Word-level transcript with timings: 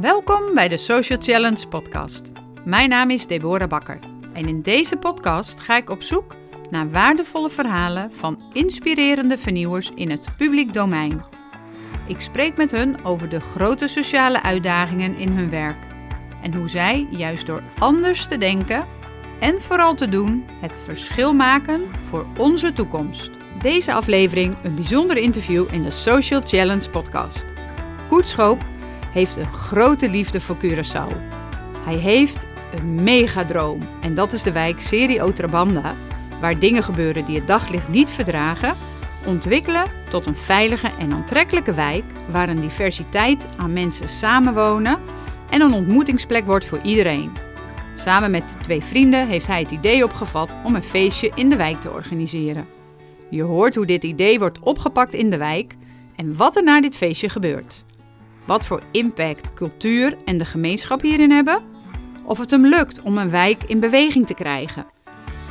Welkom 0.00 0.54
bij 0.54 0.68
de 0.68 0.76
Social 0.76 1.18
Challenge 1.22 1.68
podcast. 1.68 2.22
Mijn 2.64 2.88
naam 2.88 3.10
is 3.10 3.26
Deborah 3.26 3.68
Bakker 3.68 3.98
en 4.32 4.48
in 4.48 4.62
deze 4.62 4.96
podcast 4.96 5.60
ga 5.60 5.76
ik 5.76 5.90
op 5.90 6.02
zoek 6.02 6.34
naar 6.70 6.90
waardevolle 6.90 7.50
verhalen 7.50 8.12
van 8.12 8.42
inspirerende 8.52 9.38
vernieuwers 9.38 9.90
in 9.94 10.10
het 10.10 10.34
publiek 10.36 10.72
domein. 10.72 11.20
Ik 12.06 12.20
spreek 12.20 12.56
met 12.56 12.70
hun 12.70 13.04
over 13.04 13.28
de 13.28 13.40
grote 13.40 13.88
sociale 13.88 14.42
uitdagingen 14.42 15.16
in 15.16 15.28
hun 15.28 15.50
werk 15.50 15.78
en 16.42 16.54
hoe 16.54 16.68
zij 16.68 17.06
juist 17.10 17.46
door 17.46 17.62
anders 17.78 18.26
te 18.26 18.38
denken 18.38 18.84
en 19.40 19.62
vooral 19.62 19.94
te 19.94 20.08
doen 20.08 20.44
het 20.60 20.72
verschil 20.84 21.32
maken 21.32 21.88
voor 22.08 22.26
onze 22.38 22.72
toekomst. 22.72 23.30
Deze 23.58 23.92
aflevering 23.92 24.56
een 24.62 24.74
bijzonder 24.74 25.16
interview 25.16 25.64
in 25.72 25.82
de 25.82 25.90
Social 25.90 26.40
Challenge 26.44 26.90
podcast. 26.90 27.46
Koert 28.08 28.28
Schoop 28.28 28.72
heeft 29.14 29.36
een 29.36 29.52
grote 29.52 30.10
liefde 30.10 30.40
voor 30.40 30.56
Curaçao. 30.56 31.16
Hij 31.84 31.96
heeft 31.96 32.46
een 32.74 33.02
megadroom 33.02 33.78
en 34.00 34.14
dat 34.14 34.32
is 34.32 34.42
de 34.42 34.52
wijk 34.52 34.80
Serie 34.80 35.22
Otrabanda, 35.22 35.94
waar 36.40 36.58
dingen 36.58 36.82
gebeuren 36.82 37.24
die 37.24 37.36
het 37.36 37.46
daglicht 37.46 37.88
niet 37.88 38.10
verdragen, 38.10 38.74
ontwikkelen 39.26 39.84
tot 40.10 40.26
een 40.26 40.36
veilige 40.36 40.90
en 40.98 41.12
aantrekkelijke 41.12 41.74
wijk 41.74 42.04
waar 42.30 42.48
een 42.48 42.60
diversiteit 42.60 43.46
aan 43.56 43.72
mensen 43.72 44.08
samenwonen 44.08 44.98
en 45.50 45.60
een 45.60 45.72
ontmoetingsplek 45.72 46.44
wordt 46.44 46.64
voor 46.64 46.80
iedereen. 46.82 47.32
Samen 47.94 48.30
met 48.30 48.44
twee 48.62 48.82
vrienden 48.82 49.28
heeft 49.28 49.46
hij 49.46 49.60
het 49.60 49.70
idee 49.70 50.04
opgevat 50.04 50.56
om 50.64 50.74
een 50.74 50.82
feestje 50.82 51.32
in 51.34 51.48
de 51.48 51.56
wijk 51.56 51.80
te 51.80 51.90
organiseren. 51.90 52.66
Je 53.30 53.42
hoort 53.42 53.74
hoe 53.74 53.86
dit 53.86 54.04
idee 54.04 54.38
wordt 54.38 54.58
opgepakt 54.58 55.14
in 55.14 55.30
de 55.30 55.36
wijk 55.36 55.76
en 56.16 56.36
wat 56.36 56.56
er 56.56 56.62
na 56.62 56.80
dit 56.80 56.96
feestje 56.96 57.28
gebeurt. 57.28 57.84
Wat 58.44 58.66
voor 58.66 58.82
impact 58.90 59.54
cultuur 59.54 60.16
en 60.24 60.38
de 60.38 60.44
gemeenschap 60.44 61.00
hierin 61.00 61.30
hebben? 61.30 61.62
Of 62.24 62.38
het 62.38 62.50
hem 62.50 62.66
lukt 62.66 63.00
om 63.02 63.18
een 63.18 63.30
wijk 63.30 63.62
in 63.66 63.80
beweging 63.80 64.26
te 64.26 64.34
krijgen? 64.34 64.86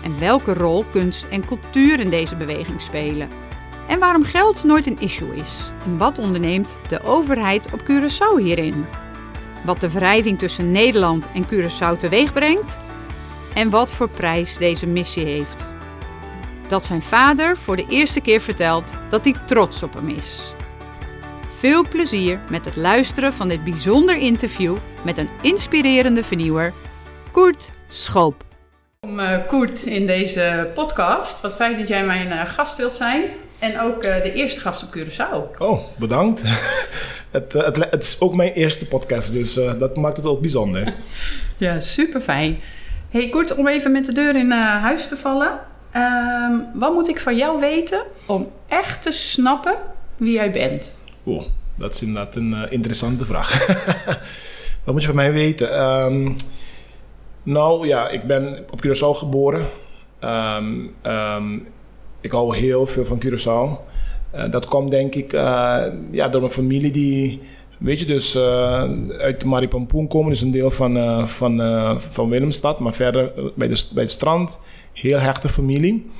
En 0.04 0.20
welke 0.20 0.54
rol 0.54 0.84
kunst 0.92 1.26
en 1.30 1.46
cultuur 1.46 2.00
in 2.00 2.10
deze 2.10 2.36
beweging 2.36 2.82
spelen? 2.82 3.28
En 3.88 4.00
waarom 4.00 4.24
geld 4.24 4.64
nooit 4.64 4.88
een 4.88 5.00
issue 5.00 5.36
is? 5.36 5.72
En 5.86 5.98
wat 5.98 6.20
onderneemt 6.20 6.78
de 6.90 7.04
overheid 7.04 7.74
op 7.74 7.82
Curaçao 7.82 8.42
hierin? 8.42 8.86
Wat 9.66 9.80
de 9.80 9.90
wrijving 9.90 10.40
tussen 10.40 10.72
Nederland 10.72 11.26
en 11.34 11.46
Curaçao 11.46 11.98
teweeg 11.98 12.34
brengt? 12.34 12.78
En 13.54 13.70
wat 13.70 13.92
voor 13.92 14.10
prijs 14.10 14.58
deze 14.58 14.88
missie 14.88 15.26
heeft? 15.26 15.68
Dat 16.68 16.86
zijn 16.86 17.02
vader 17.02 17.58
voor 17.58 17.76
de 17.76 17.86
eerste 17.90 18.22
keer 18.22 18.42
vertelt 18.42 18.94
dat 19.10 19.24
hij 19.24 19.36
trots 19.46 19.84
op 19.84 19.94
hem 19.94 20.08
is. 20.08 20.54
Veel 21.64 21.88
plezier 21.90 22.40
met 22.50 22.66
het 22.66 22.76
luisteren 22.76 23.34
van 23.34 23.48
dit 23.48 23.64
bijzonder 23.64 24.18
interview 24.18 24.78
met 25.06 25.18
een 25.18 25.30
inspirerende 25.42 26.24
vernieuwer, 26.24 26.74
Koert 27.32 27.70
Schoop. 27.90 28.44
Welkom 29.00 29.20
uh, 29.20 29.48
Koert 29.48 29.86
in 29.86 30.06
deze 30.06 30.72
podcast. 30.74 31.42
Wat 31.42 31.56
fijn 31.56 31.78
dat 31.78 31.88
jij 31.88 32.06
mijn 32.06 32.28
uh, 32.28 32.46
gast 32.46 32.78
wilt 32.78 32.96
zijn. 32.96 33.24
En 33.60 33.80
ook 33.80 34.06
uh, 34.06 34.16
de 34.16 34.34
eerste 34.34 34.60
gast 34.60 34.84
op 34.84 34.98
Curaçao. 34.98 35.58
Oh, 35.58 35.80
bedankt. 35.98 36.42
het, 37.32 37.54
het, 37.54 37.76
het, 37.76 38.04
is 38.04 38.20
ook 38.20 38.36
mijn 38.36 38.54
eerste 38.54 38.88
podcast, 38.88 39.34
dus 39.34 39.54
dat 39.54 39.96
maakt 39.98 40.18
het 40.18 40.26
ook 40.26 40.42
bijzonder. 40.42 40.94
ja, 41.58 41.80
super 41.80 42.22
fijn. 42.22 42.60
Hey 43.10 43.30
Koert, 43.30 43.56
om 43.56 43.68
even 43.68 43.92
met 43.92 44.06
de 44.06 44.14
deur 44.14 44.36
in 44.36 44.52
huis 44.52 45.08
te 45.08 45.18
vallen. 45.18 45.60
Ehm, 45.92 46.54
wat 46.74 46.94
moet 46.94 47.10
ik 47.10 47.20
van 47.20 47.36
jou 47.36 47.60
weten 47.60 48.04
om 48.26 48.52
echt 48.68 49.04
te 49.04 49.12
snappen 49.12 49.76
wie 50.18 50.34
jij 50.34 50.52
bent? 50.52 51.02
Dat 51.76 51.94
is 51.94 52.02
inderdaad 52.02 52.36
een 52.36 52.52
uh, 52.52 52.62
interessante 52.70 53.26
vraag. 53.26 53.68
Wat 54.84 54.94
moet 54.94 55.02
je 55.02 55.08
van 55.08 55.16
mij 55.16 55.32
weten? 55.32 55.90
Um, 55.90 56.36
nou 57.44 57.88
ja, 57.88 58.10
ik 58.10 58.24
ben 58.24 58.66
op 58.72 58.86
Curaçao 58.86 59.18
geboren. 59.18 59.66
Um, 60.24 60.96
um, 61.04 61.68
ik 62.22 62.32
hou 62.32 62.58
heel 62.58 62.86
veel 62.86 63.06
van 63.06 63.22
Curaçao. 63.26 63.92
Uh, 64.36 64.52
dat 64.52 64.66
komt 64.66 64.92
denk 64.92 65.16
ik 65.16 65.34
uh, 65.34 65.84
ja, 66.12 66.30
door 66.30 66.42
mijn 66.42 66.54
familie 66.54 66.92
die, 66.92 67.42
weet 67.78 68.00
je, 68.00 68.06
dus 68.06 68.38
uit 69.18 69.46
Maripampoen 69.46 70.08
komen. 70.08 70.30
Dus 70.30 70.42
een 70.42 70.52
deel 70.52 70.72
van, 70.72 71.28
van, 71.28 71.62
van 72.10 72.30
Willemstad, 72.30 72.80
maar 72.80 72.94
verder 72.94 73.34
bij, 73.56 73.68
de, 73.68 73.86
bij 73.94 74.04
het 74.04 74.12
strand. 74.12 74.60
Heel 74.94 75.20
hechte 75.20 75.50
familie. 75.50 76.12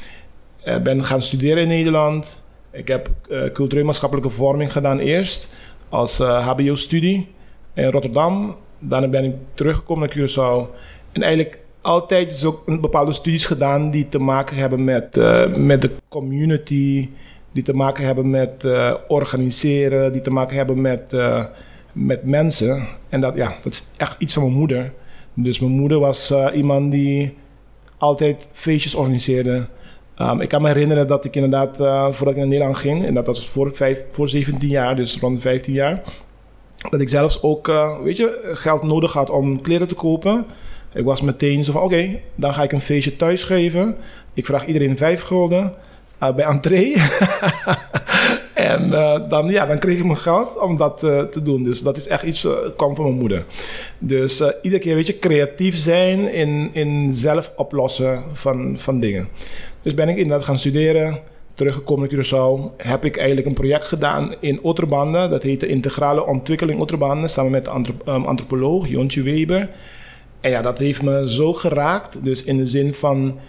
Ben 0.84 1.04
gaan 1.04 1.22
studeren 1.22 1.62
in 1.62 1.68
Nederland. 1.68 2.43
Ik 2.74 2.88
heb 2.88 3.10
uh, 3.30 3.52
cultureel 3.52 3.86
maatschappelijke 3.86 4.30
vorming 4.30 4.72
gedaan 4.72 5.00
eerst 5.00 5.50
als 5.90 6.20
uh, 6.20 6.28
eh, 6.28 6.48
HBO-studie 6.48 7.28
in 7.74 7.92
Rotterdam. 7.92 8.56
Daarna 8.80 9.08
ben 9.08 9.24
ik 9.24 9.36
teruggekomen 9.54 10.08
naar 10.08 10.18
Curaçao. 10.18 10.76
En 11.12 11.22
eigenlijk 11.22 11.60
altijd 11.82 12.32
is 12.32 12.46
ook 12.46 12.64
een 12.66 12.82
bepaalde 12.82 13.12
studies 13.12 13.46
gedaan 13.46 13.90
die 13.90 14.10
te 14.10 14.20
maken 14.20 14.56
hebben 14.56 14.84
met, 14.84 15.18
uh, 15.18 15.56
met 15.56 15.82
de 15.82 15.92
community, 16.08 17.10
die 17.52 17.64
te 17.64 17.74
maken 17.74 18.06
hebben 18.06 18.30
met 18.30 18.68
organiseren, 19.08 20.12
die 20.12 20.22
te 20.22 20.32
maken 20.32 20.56
hebben 20.56 20.82
met, 20.82 21.16
met 21.92 22.24
mensen. 22.24 22.88
En 23.10 23.22
dat, 23.22 23.36
ja, 23.36 23.56
dat 23.64 23.74
is 23.74 23.88
echt 23.98 24.22
iets 24.22 24.34
van 24.34 24.44
mijn 24.44 24.58
moeder. 24.58 24.94
Dus 25.34 25.60
mijn 25.60 25.72
moeder 25.72 26.00
was 26.00 26.34
iemand 26.54 26.92
die 26.92 27.38
altijd 27.98 28.48
feestjes 28.52 28.96
organiseerde. 28.96 29.68
Um, 30.22 30.42
ik 30.42 30.50
kan 30.50 30.62
me 30.62 30.68
herinneren 30.68 31.08
dat 31.08 31.26
ik 31.26 31.36
inderdaad, 31.36 31.80
uh, 31.80 32.12
voordat 32.12 32.34
ik 32.34 32.40
naar 32.40 32.48
Nederland 32.48 32.78
ging, 32.78 33.06
en 33.06 33.14
dat 33.14 33.26
was 33.26 33.50
voor, 33.50 33.74
vijf, 33.74 34.06
voor 34.12 34.30
17 34.30 34.70
jaar, 34.70 34.96
dus 34.96 35.18
rond 35.20 35.42
15 35.42 35.74
jaar, 35.74 36.02
dat 36.90 37.02
ik 37.02 37.10
zelfs 37.10 37.44
ook, 37.44 37.68
uh, 37.68 38.00
weet 38.02 38.18
je, 38.18 38.52
geld 38.54 38.84
nodig 38.84 39.14
had 39.14 39.30
om 39.30 39.62
kleren 39.62 39.88
te 39.88 39.96
kopen. 39.96 40.46
Ik 40.94 41.06
was 41.06 41.22
meteen 41.22 41.64
zo 41.64 41.72
van, 41.72 41.82
oké, 41.82 42.20
dan 42.36 42.54
ga 42.54 42.64
ik 42.64 42.72
een 42.72 42.82
feestje 42.82 43.16
thuis 43.16 43.44
geven. 43.44 43.96
Ik 44.34 44.46
vraag 44.46 44.66
iedereen 44.66 44.98
vijf 44.98 45.22
gulden 45.22 45.74
uh, 46.24 46.36
bij 46.36 46.46
entree. 46.46 46.96
en 48.54 48.90
dan, 49.30 49.48
ja, 49.48 49.66
dan 49.66 49.80
kreeg 49.80 49.98
ik 49.98 50.06
mijn 50.06 50.18
geld 50.18 50.60
om 50.60 50.78
dat 50.78 51.00
te 51.00 51.42
doen. 51.44 51.64
Dus 51.64 51.82
dat 51.82 51.98
is 51.98 52.08
echt 52.08 52.24
iets, 52.24 52.48
kwam 52.78 52.96
van 52.96 53.06
mijn 53.06 53.18
moeder. 53.18 53.46
Dus 53.98 54.44
iedere 54.62 54.82
keer, 54.84 54.96
weet 54.96 55.08
je, 55.08 55.20
creatief 55.20 55.78
zijn 55.78 56.34
in, 56.34 56.70
in 56.74 57.14
zelf 57.14 57.54
oplossen 57.56 58.24
van, 58.34 58.76
van 58.80 59.00
dingen. 59.00 59.28
Dus 59.84 59.94
ben 59.94 60.10
ik 60.10 60.18
inderdaad 60.18 60.46
gaan 60.46 60.60
studeren, 60.60 61.20
teruggekomen 61.54 62.10
naar 62.10 62.20
Curaçao. 62.20 62.76
Heb 62.78 63.06
ik 63.06 63.18
eigenlijk 63.18 63.48
een 63.48 63.54
project 63.54 63.86
gedaan 63.86 64.36
in 64.40 64.62
Otterbanden. 64.62 65.30
Dat 65.30 65.44
heette 65.44 65.68
Integrale 65.68 66.26
Ontwikkeling 66.26 66.80
Otterbanden. 66.80 67.30
Samen 67.30 67.52
met 67.52 67.66
de 67.66 67.72
ehm, 68.06 68.24
antropoloog 68.24 68.88
Jontje 68.88 69.22
Weber. 69.22 69.70
En 70.42 70.50
ja, 70.50 70.62
dat 70.62 70.78
heeft 70.78 71.02
me 71.02 71.32
zo 71.32 71.54
geraakt. 71.54 72.24
Dus 72.24 72.44
in 72.44 72.58
de 72.58 72.68
zin 72.68 72.94
van, 72.94 73.40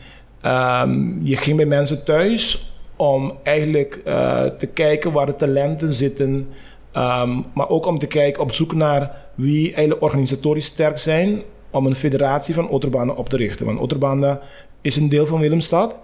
um, 0.47 1.21
je 1.23 1.37
ging 1.37 1.57
bij 1.57 1.67
mensen 1.67 2.05
thuis 2.05 2.73
om 2.97 3.33
eigenlijk 3.43 4.01
uh, 4.07 4.45
te 4.45 4.67
kijken 4.67 5.13
waar 5.13 5.27
de 5.27 5.37
talenten 5.37 5.93
zitten. 5.93 6.49
Um, 6.97 7.45
maar 7.55 7.69
ook 7.69 7.87
om 7.87 7.99
te 7.99 8.07
kijken 8.07 8.43
op 8.43 8.53
zoek 8.53 8.75
naar 8.75 9.17
wie 9.35 9.67
eigenlijk 9.67 10.03
organisatorisch 10.03 10.65
sterk 10.65 10.99
zijn 10.99 11.43
om 11.71 11.87
een 11.87 11.95
federatie 11.95 12.55
van 12.55 12.69
Otterbanden 12.69 13.17
op 13.17 13.29
te 13.29 13.37
richten. 13.37 13.67
Want 13.67 13.79
Otterbanden 13.79 14.41
is 14.81 14.97
een 14.97 15.09
deel 15.09 15.27
van 15.27 15.41
Willemstad. 15.41 15.99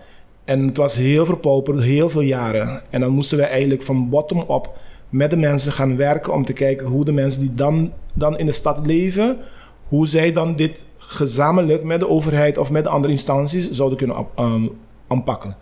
En 0.44 0.66
het 0.66 0.76
was 0.76 0.94
heel 0.94 1.26
verpauperd, 1.26 1.82
heel 1.82 2.10
veel 2.10 2.20
jaren. 2.20 2.82
En 2.90 3.00
dan 3.00 3.10
moesten 3.10 3.38
we 3.38 3.44
eigenlijk 3.44 3.82
van 3.82 4.08
bottom-up 4.08 4.70
met 5.08 5.30
de 5.30 5.36
mensen 5.36 5.72
gaan 5.72 5.96
werken 5.96 6.32
om 6.32 6.44
te 6.44 6.52
kijken 6.52 6.86
hoe 6.86 7.04
de 7.04 7.12
mensen 7.12 7.40
die 7.40 7.54
dan, 7.54 7.92
dan 8.14 8.38
in 8.38 8.46
de 8.46 8.52
stad 8.52 8.86
leven, 8.86 9.38
hoe 9.84 10.06
zij 10.06 10.32
dan 10.32 10.56
dit 10.56 10.84
gezamenlijk 10.96 11.84
met 11.84 12.00
de 12.00 12.08
overheid 12.08 12.58
of 12.58 12.70
met 12.70 12.86
andere 12.86 13.12
instanties 13.12 13.70
zouden 13.70 13.98
kunnen 13.98 14.26
um, 14.38 14.70
aanpakken. 15.06 15.56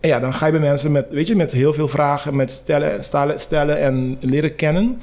En 0.00 0.08
ja, 0.08 0.20
dan 0.20 0.32
ga 0.32 0.46
je 0.46 0.52
bij 0.52 0.60
mensen 0.60 0.92
met, 0.92 1.10
weet 1.10 1.26
je, 1.26 1.36
met 1.36 1.52
heel 1.52 1.72
veel 1.72 1.88
vragen, 1.88 2.36
met 2.36 2.50
stellen, 2.50 3.04
stellen, 3.04 3.40
stellen 3.40 3.78
en 3.78 4.16
leren 4.20 4.54
kennen. 4.54 5.00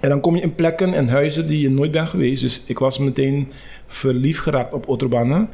En 0.00 0.08
dan 0.08 0.20
kom 0.20 0.36
je 0.36 0.42
in 0.42 0.54
plekken 0.54 0.94
en 0.94 1.08
huizen 1.08 1.46
die 1.46 1.60
je 1.60 1.70
nooit 1.70 1.90
bent 1.90 2.08
geweest. 2.08 2.42
Dus 2.42 2.62
ik 2.66 2.78
was 2.78 2.98
meteen 2.98 3.52
verliefd 3.86 4.40
geraakt 4.40 4.72
op 4.72 4.88
Otterbannen. 4.88 5.50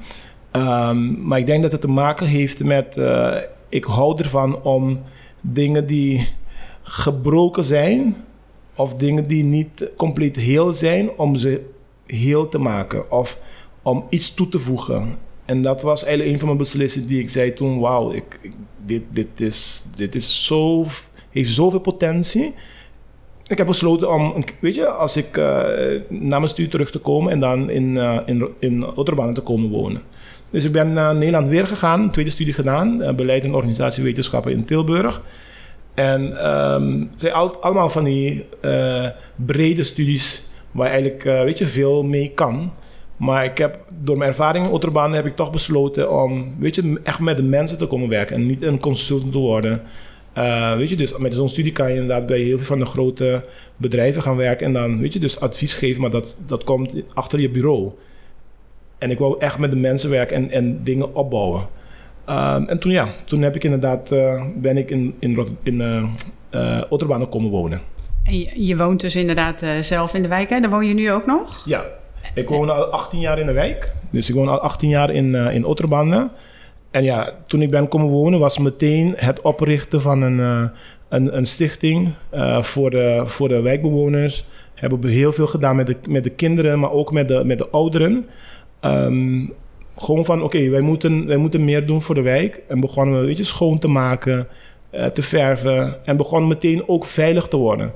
Um, 0.56 1.26
maar 1.26 1.38
ik 1.38 1.46
denk 1.46 1.62
dat 1.62 1.72
het 1.72 1.80
te 1.80 1.88
maken 1.88 2.26
heeft 2.26 2.64
met. 2.64 2.96
Uh, 2.98 3.36
ik 3.68 3.84
hou 3.84 4.18
ervan 4.18 4.62
om 4.62 5.00
dingen 5.40 5.86
die 5.86 6.28
gebroken 6.82 7.64
zijn, 7.64 8.16
of 8.74 8.94
dingen 8.94 9.26
die 9.26 9.44
niet 9.44 9.90
compleet 9.96 10.36
heel 10.36 10.72
zijn, 10.72 11.10
om 11.16 11.36
ze 11.36 11.64
heel 12.06 12.48
te 12.48 12.58
maken. 12.58 13.10
Of 13.10 13.38
om 13.82 14.04
iets 14.08 14.34
toe 14.34 14.48
te 14.48 14.58
voegen. 14.58 15.18
En 15.44 15.62
dat 15.62 15.82
was 15.82 16.04
eigenlijk 16.04 16.32
een 16.32 16.38
van 16.38 16.48
mijn 16.48 16.60
beslissingen 16.60 17.08
die 17.08 17.20
ik 17.20 17.30
zei 17.30 17.52
toen: 17.52 17.78
Wauw, 17.78 18.10
ik, 18.12 18.40
dit, 18.84 19.02
dit, 19.10 19.40
is, 19.40 19.84
dit 19.96 20.14
is 20.14 20.44
zo, 20.44 20.84
heeft 21.30 21.50
zoveel 21.50 21.80
potentie. 21.80 22.54
Ik 23.46 23.58
heb 23.58 23.66
besloten 23.66 24.12
om, 24.12 24.34
weet 24.60 24.74
je, 24.74 24.86
als 24.88 25.16
ik 25.16 25.36
uh, 25.36 25.44
naar 26.08 26.38
mijn 26.38 26.48
studie 26.48 26.70
terug 26.70 26.90
te 26.90 26.98
komen 26.98 27.32
en 27.32 27.40
dan 27.40 27.70
in, 27.70 27.94
uh, 27.94 28.18
in, 28.26 28.48
in 28.58 28.86
te 29.34 29.40
komen 29.44 29.70
wonen. 29.70 30.02
Dus 30.50 30.64
ik 30.64 30.72
ben 30.72 30.92
naar 30.92 31.14
Nederland 31.14 31.48
weer 31.48 31.66
gegaan, 31.66 32.10
tweede 32.10 32.30
studie 32.30 32.54
gedaan, 32.54 33.02
uh, 33.02 33.14
beleid 33.14 33.44
en 33.44 33.54
organisatiewetenschappen 33.54 34.52
in 34.52 34.64
Tilburg. 34.64 35.22
En 35.94 36.50
um, 36.50 37.10
zijn 37.16 37.32
al, 37.32 37.62
allemaal 37.62 37.90
van 37.90 38.04
die 38.04 38.44
uh, 38.64 39.08
brede 39.36 39.82
studies 39.82 40.48
waar 40.70 40.90
eigenlijk, 40.90 41.22
weet 41.22 41.58
je, 41.58 41.66
veel 41.66 42.02
mee 42.02 42.30
kan. 42.34 42.72
Maar 43.16 43.44
ik 43.44 43.58
heb, 43.58 43.78
door 44.02 44.16
mijn 44.16 44.30
ervaring 44.30 44.66
in 44.66 44.72
Otterbaan 44.72 45.12
heb 45.12 45.26
ik 45.26 45.36
toch 45.36 45.50
besloten 45.50 46.22
om, 46.22 46.54
weet 46.58 46.74
je, 46.74 47.00
echt 47.02 47.20
met 47.20 47.36
de 47.36 47.42
mensen 47.42 47.78
te 47.78 47.86
komen 47.86 48.08
werken 48.08 48.36
en 48.36 48.46
niet 48.46 48.62
een 48.62 48.80
consultant 48.80 49.32
te 49.32 49.38
worden. 49.38 49.82
Weet 50.76 50.88
je, 50.88 50.96
dus 50.96 51.16
met 51.16 51.34
zo'n 51.34 51.48
studie 51.48 51.72
kan 51.72 51.88
je 51.88 52.00
inderdaad 52.00 52.26
bij 52.26 52.38
heel 52.38 52.56
veel 52.56 52.66
van 52.66 52.78
de 52.78 52.86
grote 52.86 53.44
bedrijven 53.76 54.22
gaan 54.22 54.36
werken 54.36 54.66
en 54.66 54.72
dan, 54.72 55.00
weet 55.00 55.12
je, 55.12 55.18
dus 55.18 55.40
advies 55.40 55.74
geven, 55.74 56.00
maar 56.00 56.10
dat, 56.10 56.38
dat 56.46 56.64
komt 56.64 56.94
achter 57.14 57.40
je 57.40 57.50
bureau. 57.50 57.92
En 58.98 59.10
ik 59.10 59.18
wou 59.18 59.36
echt 59.38 59.58
met 59.58 59.70
de 59.70 59.76
mensen 59.76 60.10
werken 60.10 60.36
en, 60.36 60.50
en 60.50 60.84
dingen 60.84 61.14
opbouwen. 61.14 61.60
Uh, 62.28 62.54
en 62.66 62.78
toen, 62.78 62.92
ja, 62.92 63.08
toen 63.24 63.42
heb 63.42 63.54
ik 63.54 63.64
inderdaad, 63.64 64.12
uh, 64.12 64.42
ben 64.56 64.76
ik 64.76 64.90
in, 64.90 65.14
in, 65.18 65.56
in 65.62 65.80
uh, 66.50 66.82
Otterbaan 66.88 67.28
komen 67.28 67.50
wonen. 67.50 67.80
En 68.22 68.38
je, 68.38 68.64
je, 68.66 68.76
woont 68.76 69.00
dus 69.00 69.16
inderdaad 69.16 69.64
zelf 69.80 70.14
in 70.14 70.22
de 70.22 70.28
wijk, 70.28 70.50
hè? 70.50 70.60
Daar 70.60 70.70
woon 70.70 70.86
je 70.86 70.94
nu 70.94 71.12
ook 71.12 71.26
nog? 71.26 71.62
Ja, 71.66 71.84
ik 72.34 72.48
woon 72.48 72.70
al 72.70 72.84
18 72.84 73.20
jaar 73.20 73.38
in 73.38 73.46
de 73.46 73.52
wijk. 73.52 73.92
Dus 74.10 74.28
ik 74.28 74.34
woon 74.34 74.48
al 74.48 74.60
18 74.60 74.88
jaar 74.88 75.10
in, 75.10 75.34
in 75.34 75.64
Otterbanden. 75.64 76.30
En 76.90 77.04
ja, 77.04 77.32
toen 77.46 77.62
ik 77.62 77.70
ben 77.70 77.88
komen 77.88 78.08
wonen 78.08 78.38
was 78.38 78.58
meteen 78.58 79.14
het 79.16 79.40
oprichten 79.40 80.00
van 80.00 80.22
een, 80.22 80.38
een, 81.08 81.36
een, 81.36 81.46
stichting 81.46 82.10
voor, 82.60 82.90
de, 82.90 83.22
voor 83.26 83.48
de 83.48 83.60
wijkbewoners. 83.60 84.44
Hebben 84.74 85.00
we 85.00 85.08
heel 85.08 85.32
veel 85.32 85.46
gedaan 85.46 85.76
met 85.76 85.86
de, 85.86 85.96
met 86.08 86.24
de 86.24 86.30
kinderen, 86.30 86.78
maar 86.78 86.92
ook 86.92 87.12
met 87.12 87.28
de, 87.28 87.44
met 87.44 87.58
de 87.58 87.68
ouderen. 87.68 88.26
Um, 88.80 89.52
gewoon 89.96 90.24
van, 90.24 90.42
oké, 90.42 90.68
wij, 90.68 90.80
moeten, 90.80 91.26
wij 91.26 91.36
moeten 91.36 91.64
meer 91.64 91.86
doen 91.86 92.02
voor 92.02 92.14
de 92.14 92.22
wijk. 92.22 92.62
En 92.68 92.80
begonnen 92.80 93.20
we, 93.20 93.26
weet 93.26 93.36
je, 93.36 93.44
schoon 93.44 93.78
te 93.78 93.88
maken, 93.88 94.48
te 95.12 95.22
verven. 95.22 96.06
En 96.06 96.16
begonnen 96.16 96.48
meteen 96.48 96.88
ook 96.88 97.04
veilig 97.04 97.48
te 97.48 97.56
worden. 97.56 97.92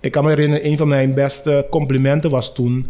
Ik 0.00 0.12
kan 0.12 0.24
me 0.24 0.28
herinneren, 0.28 0.66
een 0.66 0.76
van 0.76 0.88
mijn 0.88 1.14
beste 1.14 1.66
complimenten 1.70 2.30
was 2.30 2.54
toen... 2.54 2.86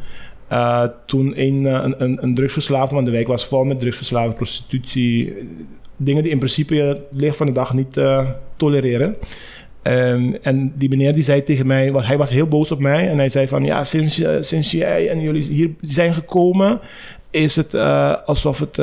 Uh, 0.52 0.84
toen 1.06 1.40
een, 1.40 1.66
eh, 1.66 1.72
een, 1.82 2.02
een, 2.02 2.18
een 2.20 2.34
drugsverslaafde, 2.34 2.94
want 2.94 3.06
de 3.06 3.12
wijk 3.12 3.26
was 3.26 3.46
vol 3.46 3.64
met 3.64 3.80
drugsverslaafde, 3.80 4.34
prostitutie. 4.34 5.34
Dingen 5.96 6.22
die 6.22 6.32
in 6.32 6.38
principe 6.38 6.74
je 6.74 7.00
licht 7.10 7.36
van 7.36 7.46
de 7.46 7.52
dag 7.52 7.74
niet 7.74 8.00
tolereren. 8.56 9.16
Um, 9.82 10.34
en 10.42 10.72
die 10.76 10.88
meneer 10.88 11.14
die 11.14 11.22
zei 11.22 11.44
tegen 11.44 11.66
mij, 11.66 11.92
want 11.92 12.06
hij 12.06 12.18
was 12.18 12.30
heel 12.30 12.46
boos 12.46 12.72
op 12.72 12.78
mij. 12.78 13.08
En 13.08 13.18
hij 13.18 13.28
zei 13.28 13.48
van, 13.48 13.64
ja, 13.64 13.84
sinds, 13.84 14.22
sinds 14.40 14.70
jij 14.70 15.08
en 15.08 15.20
jullie 15.20 15.42
hier 15.42 15.70
zijn 15.80 16.14
gekomen... 16.14 16.80
is 17.30 17.56
het 17.56 17.74
alsof 18.24 18.58
het 18.58 18.78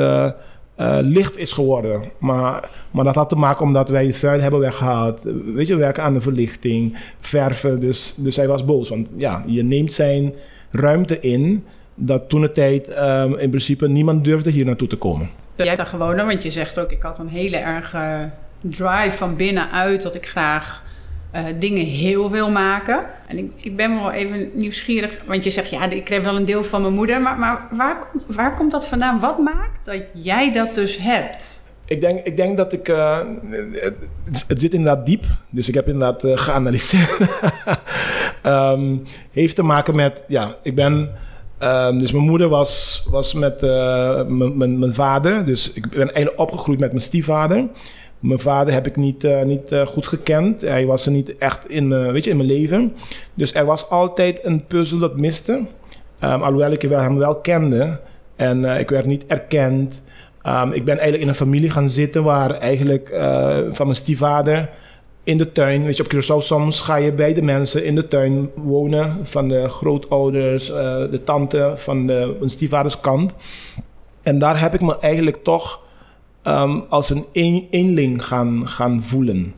licht 1.00 1.36
is 1.36 1.52
geworden. 1.52 2.02
Maar, 2.18 2.70
maar 2.90 3.04
dat 3.04 3.14
had 3.14 3.28
te 3.28 3.36
maken 3.36 3.64
omdat 3.64 3.88
wij 3.88 4.14
vuil 4.14 4.40
hebben 4.40 4.60
weggehaald. 4.60 5.20
Weet 5.54 5.66
je, 5.66 5.76
werken 5.76 6.02
aan 6.02 6.14
de 6.14 6.20
verlichting, 6.20 6.98
verven. 7.20 7.80
Dus, 7.80 8.14
dus 8.16 8.36
hij 8.36 8.48
was 8.48 8.64
boos. 8.64 8.88
Want 8.88 9.08
ja, 9.16 9.44
je 9.46 9.62
neemt 9.62 9.92
zijn 9.92 10.34
ruimte 10.70 11.20
in 11.20 11.64
dat 11.94 12.28
toen 12.28 12.40
de 12.40 12.52
tijd 12.52 12.88
um, 12.98 13.36
in 13.36 13.48
principe 13.48 13.88
niemand 13.88 14.24
durfde 14.24 14.50
hier 14.50 14.64
naartoe 14.64 14.88
te 14.88 14.96
komen. 14.96 15.30
Jij 15.54 15.74
daar 15.74 15.86
gewoond, 15.86 16.22
want 16.22 16.42
je 16.42 16.50
zegt 16.50 16.80
ook, 16.80 16.92
ik 16.92 17.02
had 17.02 17.18
een 17.18 17.28
hele 17.28 17.56
erge 17.56 18.30
drive 18.60 19.16
van 19.16 19.36
binnenuit 19.36 20.02
dat 20.02 20.14
ik 20.14 20.26
graag 20.26 20.82
uh, 21.34 21.44
dingen 21.58 21.84
heel 21.84 22.30
wil 22.30 22.50
maken. 22.50 23.06
En 23.26 23.38
ik, 23.38 23.50
ik 23.56 23.76
ben 23.76 23.94
wel 23.94 24.10
even 24.10 24.50
nieuwsgierig, 24.52 25.24
want 25.26 25.44
je 25.44 25.50
zegt, 25.50 25.70
ja, 25.70 25.90
ik 25.90 26.04
kreeg 26.04 26.22
wel 26.22 26.36
een 26.36 26.44
deel 26.44 26.64
van 26.64 26.82
mijn 26.82 26.94
moeder, 26.94 27.20
maar, 27.20 27.38
maar 27.38 27.68
waar, 27.70 27.98
komt, 27.98 28.24
waar 28.28 28.56
komt 28.56 28.70
dat 28.70 28.86
vandaan? 28.86 29.20
Wat 29.20 29.38
maakt 29.38 29.84
dat 29.84 30.02
jij 30.12 30.52
dat 30.52 30.74
dus 30.74 30.98
hebt? 30.98 31.64
Ik 31.86 32.00
denk, 32.00 32.20
ik 32.24 32.36
denk 32.36 32.56
dat 32.56 32.72
ik. 32.72 32.88
Uh, 32.88 33.20
het, 34.46 34.60
zit 34.60 34.74
inderdaad 34.74 35.06
diep. 35.06 35.24
Dus 35.50 35.68
ik 35.68 35.74
heb 35.74 35.88
inderdaad 35.88 36.24
uh, 36.24 36.36
geanalyseerd. 36.36 37.18
um, 38.46 39.02
heeft 39.32 39.54
te 39.54 39.62
maken 39.62 39.94
met. 39.94 40.24
Ja, 40.28 40.56
ik 40.62 40.74
ben. 40.74 41.10
Um, 41.62 41.98
dus 41.98 42.12
mijn 42.12 42.24
moeder 42.24 42.48
was, 42.48 43.02
was 43.10 43.34
met 43.34 43.60
mijn 44.56 44.94
vader. 44.94 45.44
Dus 45.44 45.72
ik 45.72 45.90
ben 45.90 46.12
eigenlijk 46.12 46.40
opgegroeid 46.40 46.78
met 46.78 46.90
mijn 46.90 47.02
stiefvader. 47.02 47.64
Mijn 48.26 48.40
vader 48.40 48.72
heb 48.72 48.86
ik 48.86 48.96
niet, 48.96 49.28
niet 49.44 49.74
goed 49.86 50.06
gekend. 50.06 50.60
Hij 50.60 50.86
was 50.86 51.06
er 51.06 51.12
niet 51.12 51.38
echt 51.38 51.68
in, 51.68 52.12
weet 52.12 52.24
je, 52.24 52.30
in 52.30 52.36
mijn 52.36 52.48
leven. 52.48 52.96
Dus 53.34 53.54
er 53.54 53.64
was 53.64 53.90
altijd 53.90 54.40
een 54.42 54.66
puzzel 54.66 54.98
dat 54.98 55.16
miste. 55.16 55.52
Um, 55.52 56.42
alhoewel 56.42 56.70
ik 56.70 56.82
hem 56.82 57.18
wel 57.18 57.36
kende. 57.36 58.00
En 58.36 58.64
ik 58.64 58.90
werd 58.90 59.06
niet 59.06 59.26
erkend. 59.26 60.02
Um, 60.46 60.72
ik 60.72 60.84
ben 60.84 60.94
eigenlijk 60.94 61.22
in 61.22 61.28
een 61.28 61.34
familie 61.34 61.70
gaan 61.70 61.90
zitten 61.90 62.22
waar 62.24 62.50
eigenlijk 62.50 63.08
van 63.70 63.86
mijn 63.86 63.96
stiefvader 63.96 64.70
in 65.24 65.38
de 65.38 65.52
tuin, 65.52 65.84
weet 65.84 65.96
je, 65.96 66.02
op 66.02 66.14
Curaçao 66.14 66.44
soms 66.44 66.80
ga 66.80 66.96
je 66.96 67.12
bij 67.12 67.34
de 67.34 67.42
mensen 67.42 67.84
in 67.84 67.94
de 67.94 68.08
tuin 68.08 68.50
wonen 68.54 69.18
van 69.22 69.48
de 69.48 69.68
grootouders, 69.68 70.66
de 71.10 71.20
tante 71.24 71.74
van 71.76 72.06
de, 72.06 72.36
mijn 72.38 72.50
stiefvaders 72.50 73.00
kant. 73.00 73.34
En 74.22 74.38
daar 74.38 74.60
heb 74.60 74.74
ik 74.74 74.80
me 74.80 74.98
eigenlijk 74.98 75.44
toch 75.44 75.84
um, 76.46 76.84
als 76.88 77.10
een, 77.10 77.24
een 77.32 77.66
eenling 77.70 78.24
gaan, 78.24 78.68
gaan 78.68 79.02
voelen. 79.02 79.54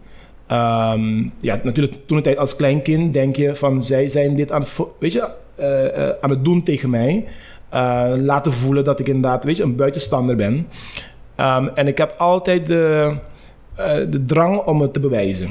Um, 0.50 1.32
ja, 1.40 1.60
natuurlijk 1.62 1.96
toen 2.06 2.16
de 2.16 2.22
tijd 2.22 2.38
als 2.38 2.56
kleinkind 2.56 3.12
denk 3.12 3.36
je 3.36 3.56
van 3.56 3.82
zij 3.82 4.08
zijn 4.08 4.36
dit 4.36 4.52
aan, 4.52 4.64
weet 4.98 5.12
je, 5.12 5.28
uh, 5.60 5.84
uh, 5.84 6.08
aan 6.20 6.30
het 6.30 6.44
doen 6.44 6.62
tegen 6.62 6.90
mij. 6.90 7.24
Uh, 7.74 8.12
laten 8.16 8.52
voelen 8.52 8.84
dat 8.84 9.00
ik 9.00 9.06
inderdaad 9.06 9.44
weet 9.44 9.56
je, 9.56 9.62
een 9.62 9.76
buitenstander 9.76 10.36
ben. 10.36 10.54
Um, 11.36 11.68
en 11.68 11.86
ik 11.86 11.98
heb 11.98 12.14
altijd 12.18 12.66
de, 12.66 13.14
de 14.10 14.24
drang 14.26 14.58
om 14.58 14.80
het 14.80 14.92
te 14.92 15.00
bewijzen. 15.00 15.50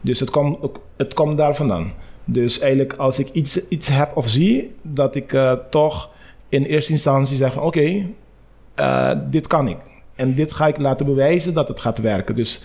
Dus 0.00 0.20
het 0.20 0.30
komt 0.30 0.58
het 0.96 1.14
komt 1.14 1.38
daar 1.38 1.56
vandaan. 1.56 1.92
Dus 2.24 2.58
eigenlijk 2.58 2.92
als 2.92 3.18
ik 3.18 3.28
iets, 3.28 3.68
iets 3.68 3.88
heb 3.88 4.16
of 4.16 4.28
zie, 4.28 4.74
dat 4.82 5.14
ik 5.14 5.38
toch 5.70 6.10
in 6.48 6.62
eerste 6.64 6.92
instantie 6.92 7.36
zeg 7.36 7.52
van 7.52 7.62
oké, 7.62 8.10
dit 9.30 9.46
kan 9.46 9.68
ik. 9.68 9.76
En 10.14 10.34
dit 10.34 10.52
ga 10.52 10.66
ik 10.66 10.78
laten 10.78 11.06
bewijzen 11.06 11.54
dat 11.54 11.68
het 11.68 11.80
gaat 11.80 11.98
werken. 11.98 12.34
Dus 12.34 12.60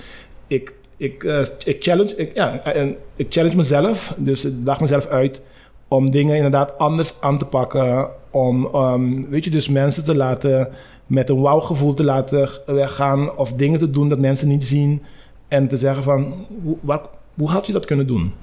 ik, 0.47 0.75
ik, 0.97 1.23
ik, 1.65 1.83
challenge, 1.83 2.15
ik, 2.15 2.33
ja, 2.33 2.63
en 2.63 2.95
ik 3.15 3.25
challenge 3.29 3.55
mezelf. 3.55 4.13
Dus 4.17 4.45
ik 4.45 4.65
daag 4.65 4.79
mezelf 4.79 5.07
uit 5.07 5.41
om 5.87 6.11
dingen 6.11 6.35
inderdaad 6.35 6.77
anders 6.77 7.13
aan 7.19 7.37
te 7.37 7.45
pakken. 7.45 8.09
Om, 8.29 8.75
um, 8.75 9.29
weet 9.29 9.43
je, 9.43 9.49
dus 9.49 9.67
mensen 9.67 10.03
te 10.03 10.15
laten 10.15 10.69
met 11.07 11.29
een 11.29 11.41
wauw-gevoel 11.41 11.93
te 11.93 12.03
laten 12.03 12.49
weggaan. 12.65 13.37
Of 13.37 13.53
dingen 13.53 13.79
te 13.79 13.89
doen 13.89 14.09
dat 14.09 14.19
mensen 14.19 14.47
niet 14.47 14.65
zien. 14.65 15.01
En 15.47 15.67
te 15.67 15.77
zeggen 15.77 16.03
van, 16.03 16.45
hoe, 16.63 16.77
wat, 16.81 17.09
hoe 17.33 17.49
had 17.49 17.65
je 17.65 17.73
dat 17.73 17.85
kunnen 17.85 18.07
doen? 18.07 18.33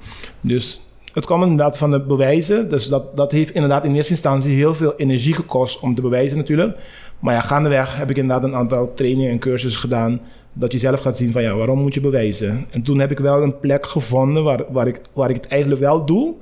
Dus 0.41 0.81
het 1.13 1.25
kwam 1.25 1.41
inderdaad 1.41 1.77
van 1.77 1.91
de 1.91 2.01
bewijzen. 2.01 2.69
Dus 2.69 2.87
dat, 2.87 3.17
dat 3.17 3.31
heeft 3.31 3.53
inderdaad 3.53 3.83
in 3.83 3.95
eerste 3.95 4.11
instantie 4.11 4.55
heel 4.55 4.75
veel 4.75 4.95
energie 4.95 5.33
gekost 5.33 5.79
om 5.79 5.95
te 5.95 6.01
bewijzen 6.01 6.37
natuurlijk. 6.37 6.77
Maar 7.19 7.33
ja, 7.33 7.39
gaandeweg 7.39 7.97
heb 7.97 8.09
ik 8.09 8.17
inderdaad 8.17 8.43
een 8.43 8.55
aantal 8.55 8.93
trainingen 8.93 9.31
en 9.31 9.39
cursussen 9.39 9.81
gedaan. 9.81 10.19
Dat 10.53 10.71
je 10.71 10.77
zelf 10.77 10.99
gaat 10.99 11.17
zien 11.17 11.31
van 11.31 11.41
ja, 11.41 11.55
waarom 11.55 11.79
moet 11.79 11.93
je 11.93 12.01
bewijzen? 12.01 12.65
En 12.71 12.81
toen 12.81 12.99
heb 12.99 13.11
ik 13.11 13.19
wel 13.19 13.43
een 13.43 13.59
plek 13.59 13.85
gevonden 13.85 14.43
waar, 14.43 14.63
waar, 14.69 14.87
ik, 14.87 14.99
waar 15.13 15.29
ik 15.29 15.35
het 15.35 15.47
eigenlijk 15.47 15.81
wel 15.81 16.05
doe. 16.05 16.33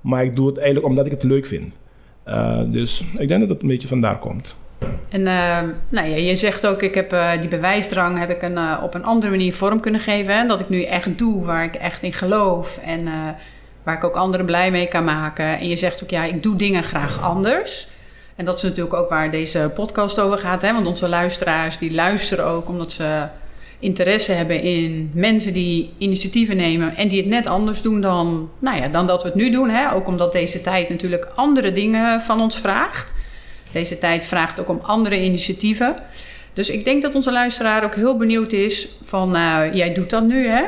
Maar 0.00 0.24
ik 0.24 0.36
doe 0.36 0.46
het 0.46 0.58
eigenlijk 0.58 0.88
omdat 0.88 1.06
ik 1.06 1.12
het 1.12 1.22
leuk 1.22 1.46
vind. 1.46 1.72
Uh, 2.26 2.60
dus 2.66 3.04
ik 3.18 3.28
denk 3.28 3.40
dat 3.40 3.48
het 3.48 3.62
een 3.62 3.68
beetje 3.68 3.88
vandaar 3.88 4.18
komt. 4.18 4.56
En 5.08 5.20
uh, 5.20 5.58
nou 5.88 6.08
ja, 6.08 6.16
je 6.16 6.36
zegt 6.36 6.66
ook, 6.66 6.82
ik 6.82 6.94
heb 6.94 7.12
uh, 7.12 7.30
die 7.40 7.48
bewijsdrang 7.48 8.18
heb 8.18 8.30
ik 8.30 8.42
een, 8.42 8.82
op 8.82 8.94
een 8.94 9.04
andere 9.04 9.30
manier 9.30 9.52
vorm 9.52 9.80
kunnen 9.80 10.00
geven. 10.00 10.48
Dat 10.48 10.60
ik 10.60 10.68
nu 10.68 10.82
echt 10.82 11.18
doe 11.18 11.44
waar 11.44 11.64
ik 11.64 11.74
echt 11.74 12.02
in 12.02 12.12
geloof 12.12 12.78
en 12.84 13.08
waar 13.82 13.96
ik 13.96 14.04
ook 14.04 14.16
anderen 14.16 14.46
blij 14.46 14.70
mee 14.70 14.88
kan 14.88 15.04
maken. 15.04 15.58
En 15.58 15.68
je 15.68 15.76
zegt 15.76 16.02
ook, 16.02 16.10
ja, 16.10 16.24
ik 16.24 16.42
doe 16.42 16.56
dingen 16.56 16.84
graag 16.84 17.22
anders. 17.22 17.88
En 18.42 18.48
dat 18.48 18.56
is 18.56 18.62
natuurlijk 18.62 18.94
ook 18.94 19.08
waar 19.08 19.30
deze 19.30 19.70
podcast 19.74 20.20
over 20.20 20.38
gaat. 20.38 20.62
Hè? 20.62 20.72
Want 20.72 20.86
onze 20.86 21.08
luisteraars 21.08 21.78
die 21.78 21.92
luisteren 21.92 22.44
ook 22.44 22.68
omdat 22.68 22.92
ze 22.92 23.26
interesse 23.78 24.32
hebben 24.32 24.60
in 24.60 25.10
mensen 25.14 25.52
die 25.52 25.92
initiatieven 25.98 26.56
nemen 26.56 26.96
en 26.96 27.08
die 27.08 27.20
het 27.20 27.28
net 27.28 27.46
anders 27.46 27.82
doen 27.82 28.00
dan, 28.00 28.50
nou 28.58 28.76
ja, 28.76 28.88
dan 28.88 29.06
dat 29.06 29.22
we 29.22 29.28
het 29.28 29.36
nu 29.36 29.50
doen. 29.50 29.70
Hè? 29.70 29.92
Ook 29.92 30.06
omdat 30.06 30.32
deze 30.32 30.60
tijd 30.60 30.88
natuurlijk 30.88 31.28
andere 31.34 31.72
dingen 31.72 32.20
van 32.20 32.40
ons 32.40 32.58
vraagt. 32.58 33.14
Deze 33.72 33.98
tijd 33.98 34.26
vraagt 34.26 34.60
ook 34.60 34.68
om 34.68 34.80
andere 34.82 35.24
initiatieven. 35.24 35.96
Dus 36.52 36.70
ik 36.70 36.84
denk 36.84 37.02
dat 37.02 37.14
onze 37.14 37.32
luisteraar 37.32 37.84
ook 37.84 37.94
heel 37.94 38.16
benieuwd 38.16 38.52
is 38.52 38.88
van, 39.04 39.30
nou, 39.30 39.74
jij 39.74 39.94
doet 39.94 40.10
dat 40.10 40.26
nu, 40.26 40.48
hè? 40.48 40.64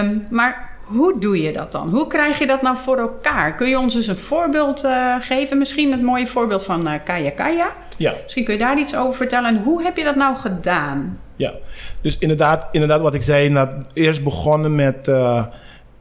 Um, 0.00 0.26
maar 0.30 0.69
hoe 0.90 1.18
doe 1.18 1.42
je 1.42 1.52
dat 1.52 1.72
dan? 1.72 1.88
Hoe 1.88 2.06
krijg 2.06 2.38
je 2.38 2.46
dat 2.46 2.62
nou 2.62 2.76
voor 2.76 2.98
elkaar? 2.98 3.54
Kun 3.54 3.68
je 3.68 3.78
ons 3.78 3.94
eens 3.94 4.06
een 4.06 4.16
voorbeeld 4.16 4.84
uh, 4.84 5.14
geven? 5.20 5.58
Misschien 5.58 5.90
het 5.90 6.02
mooie 6.02 6.26
voorbeeld 6.26 6.64
van 6.64 6.86
uh, 6.86 6.92
Kaya 7.04 7.30
Kaya. 7.30 7.72
Ja. 7.96 8.14
Misschien 8.22 8.44
kun 8.44 8.54
je 8.54 8.60
daar 8.60 8.78
iets 8.78 8.96
over 8.96 9.14
vertellen. 9.14 9.48
En 9.48 9.62
hoe 9.62 9.82
heb 9.82 9.96
je 9.96 10.04
dat 10.04 10.16
nou 10.16 10.36
gedaan? 10.36 11.18
Ja, 11.36 11.52
dus 12.00 12.18
inderdaad, 12.18 12.68
inderdaad 12.72 13.00
wat 13.00 13.14
ik 13.14 13.22
zei, 13.22 13.68
eerst 13.92 14.24
begonnen 14.24 14.74
met... 14.74 15.08
Uh, 15.08 15.46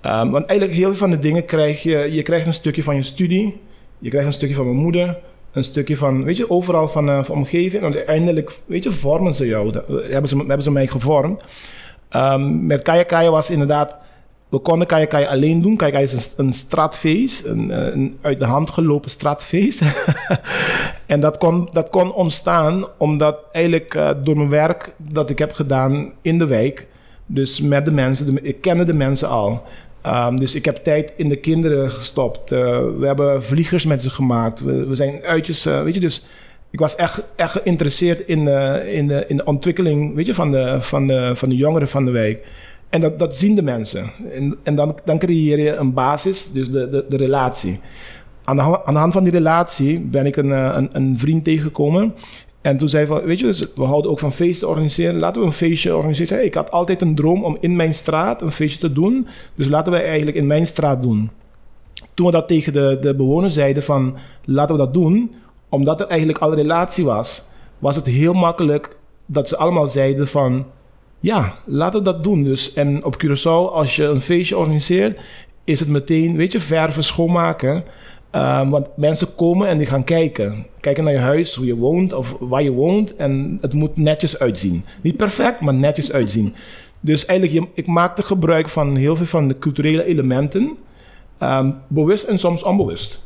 um, 0.05 0.31
want 0.31 0.45
eigenlijk 0.45 0.79
heel 0.79 0.87
veel 0.87 0.97
van 0.97 1.09
de 1.09 1.19
dingen 1.19 1.45
krijg 1.45 1.83
je... 1.83 2.13
Je 2.13 2.21
krijgt 2.21 2.45
een 2.45 2.53
stukje 2.53 2.83
van 2.83 2.95
je 2.95 3.03
studie. 3.03 3.61
Je 3.99 4.09
krijgt 4.09 4.27
een 4.27 4.33
stukje 4.33 4.55
van 4.55 4.65
mijn 4.65 4.77
moeder. 4.77 5.17
Een 5.51 5.63
stukje 5.63 5.97
van, 5.97 6.23
weet 6.23 6.37
je, 6.37 6.49
overal 6.49 6.87
van, 6.87 7.09
uh, 7.09 7.23
van 7.23 7.35
omgeving. 7.35 7.83
En 7.83 7.93
uiteindelijk, 7.93 8.59
weet 8.65 8.83
je, 8.83 8.91
vormen 8.91 9.33
ze 9.33 9.45
jou. 9.45 9.73
Hebben, 10.09 10.29
ze, 10.29 10.37
hebben 10.37 10.63
ze 10.63 10.71
mij 10.71 10.87
gevormd. 10.87 11.43
Um, 12.15 12.65
met 12.65 12.81
Kaya 12.81 13.03
Kaya 13.03 13.29
was 13.29 13.49
inderdaad 13.49 13.99
we 14.49 14.59
konden 14.59 14.99
je 14.99 15.27
alleen 15.27 15.61
doen. 15.61 15.77
Kijk, 15.77 15.93
hij 15.93 16.03
is 16.03 16.33
een, 16.37 16.53
straatfeest, 16.53 17.45
een, 17.45 17.71
eh, 17.71 17.93
een, 17.93 18.17
uit 18.21 18.39
de 18.39 18.45
hand 18.45 18.69
gelopen 18.69 19.09
straatfeest. 19.09 19.81
en 21.05 21.19
dat 21.19 21.37
kon, 21.37 21.69
dat 21.73 21.89
kon 21.89 22.13
ontstaan 22.13 22.85
omdat 22.97 23.37
eigenlijk 23.51 23.93
uh, 23.93 24.09
door 24.23 24.37
mijn 24.37 24.49
werk 24.49 24.95
dat 24.97 25.29
ik 25.29 25.39
heb 25.39 25.53
gedaan 25.53 26.11
in 26.21 26.37
de 26.37 26.45
wijk, 26.45 26.87
dus 27.25 27.61
met 27.61 27.85
de 27.85 27.91
mensen, 27.91 28.35
de, 28.35 28.41
ik 28.41 28.61
kende 28.61 28.83
de 28.83 28.93
mensen 28.93 29.29
al. 29.29 29.63
Um, 30.05 30.39
dus 30.39 30.55
ik 30.55 30.65
heb 30.65 30.75
tijd 30.75 31.13
in 31.15 31.29
de 31.29 31.35
kinderen 31.35 31.91
gestopt. 31.91 32.51
Uh, 32.51 32.59
we 32.99 33.05
hebben 33.05 33.43
vliegers 33.43 33.85
met 33.85 34.01
ze 34.01 34.09
gemaakt. 34.09 34.59
We, 34.59 34.95
zijn 34.95 35.23
uitjes, 35.23 35.63
weet 35.63 35.93
je, 35.93 35.99
dus 35.99 36.23
ik 36.69 36.79
was 36.79 36.95
echt, 36.95 37.21
echt 37.35 37.51
geïnteresseerd 37.51 38.19
in, 38.19 38.47
in, 38.87 39.07
de, 39.07 39.25
in 39.27 39.37
de 39.37 39.45
ontwikkeling, 39.45 40.15
weet 40.15 40.25
je, 40.25 40.33
van 40.33 40.51
de, 40.51 40.77
van 40.81 41.07
de, 41.07 41.31
van 41.35 41.49
de 41.49 41.55
jongeren 41.55 41.87
van 41.87 42.05
de 42.05 42.11
wijk. 42.11 42.47
En 42.89 43.01
dat, 43.01 43.19
dat 43.19 43.35
zien 43.35 43.55
de 43.55 43.61
mensen. 43.61 44.11
En, 44.31 44.55
en 44.63 44.75
dan, 44.75 44.97
dan 45.05 45.19
creëer 45.19 45.59
je 45.59 45.75
een 45.75 45.93
basis, 45.93 46.51
dus 46.51 46.71
de, 46.71 46.89
de, 46.89 47.05
de 47.09 47.17
relatie. 47.17 47.79
Aan 48.43 48.55
de, 48.55 48.85
aan 48.85 48.95
hand 48.95 49.13
van 49.13 49.23
die 49.23 49.31
relatie 49.31 49.99
ben 49.99 50.25
ik 50.25 50.35
een, 50.35 50.51
eh, 50.51 50.83
een 50.91 51.17
vriend 51.17 51.43
tegengekomen. 51.43 52.13
En 52.61 52.77
toen 52.77 52.89
zei 52.89 53.05
van, 53.05 53.21
weet 53.21 53.39
je, 53.39 53.45
dus 53.45 53.65
we 53.75 53.83
houden 53.83 54.11
ook 54.11 54.19
van 54.19 54.33
feesten 54.33 54.67
organiseren. 54.67 55.19
Laten 55.19 55.41
we 55.41 55.47
een 55.47 55.53
feestje 55.53 55.95
organiseren. 55.95 56.45
ik 56.45 56.53
had 56.53 56.71
altijd 56.71 57.01
een 57.01 57.15
droom 57.15 57.43
om 57.43 57.57
in 57.59 57.75
mijn 57.75 57.93
straat 57.93 58.41
een 58.41 58.51
feestje 58.51 58.79
te 58.79 58.93
doen. 58.93 59.27
Dus 59.55 59.67
laten 59.67 59.91
we 59.91 59.99
eigenlijk 59.99 60.37
in 60.37 60.47
mijn 60.47 60.67
straat 60.67 61.01
doen. 61.01 61.29
Toen 62.13 62.25
we 62.25 62.31
dat 62.31 62.47
tegen 62.47 62.73
de, 62.73 62.97
de 63.01 63.15
bewoners 63.15 63.53
zeiden 63.53 63.83
van, 63.83 64.17
laten 64.45 64.75
we 64.75 64.81
dat 64.81 64.93
doen. 64.93 65.33
Omdat 65.69 65.99
er 65.99 66.07
eigenlijk 66.07 66.39
al 66.39 66.53
relatie 66.53 67.05
was, 67.05 67.49
was 67.79 67.95
het 67.95 68.05
heel 68.05 68.33
makkelijk 68.33 68.97
dat 69.25 69.47
ze 69.47 69.57
allemaal 69.57 69.87
zeiden 69.87 70.27
van 70.27 70.65
ja, 71.19 71.55
laten 71.65 71.99
we 71.99 72.05
dat 72.05 72.23
doen. 72.23 72.43
Dus, 72.43 72.73
en 72.73 73.05
op 73.05 73.23
Curaçao, 73.23 73.73
als 73.73 73.95
je 73.95 74.03
een 74.03 74.21
feestje 74.21 74.57
organiseert, 74.57 75.19
is 75.63 75.79
het 75.79 75.89
meteen, 75.89 76.35
weet 76.35 76.51
je, 76.51 76.59
verven, 76.59 77.03
schoonmaken. 77.03 77.83
Um, 78.35 78.69
want 78.69 78.87
mensen 78.95 79.35
komen 79.35 79.67
en 79.67 79.77
die 79.77 79.87
gaan 79.87 80.03
kijken. 80.03 80.65
Kijken 80.79 81.03
naar 81.03 81.13
je 81.13 81.19
huis, 81.19 81.55
hoe 81.55 81.65
je 81.65 81.75
woont 81.75 82.13
of 82.13 82.35
waar 82.39 82.63
je 82.63 82.71
woont. 82.71 83.15
En 83.15 83.57
het 83.61 83.73
moet 83.73 83.97
netjes 83.97 84.39
uitzien. 84.39 84.83
Niet 85.01 85.17
perfect, 85.17 85.61
maar 85.61 85.73
netjes 85.73 86.11
uitzien. 86.11 86.55
Dus 86.99 87.25
eigenlijk, 87.25 87.69
ik 87.73 87.87
maakte 87.87 88.21
gebruik 88.21 88.69
van 88.69 88.95
heel 88.95 89.15
veel 89.15 89.25
van 89.25 89.47
de 89.47 89.59
culturele 89.59 90.03
elementen. 90.03 90.77
Um, 91.43 91.75
bewust 91.87 92.23
en 92.23 92.39
soms 92.39 92.63
onbewust. 92.63 93.21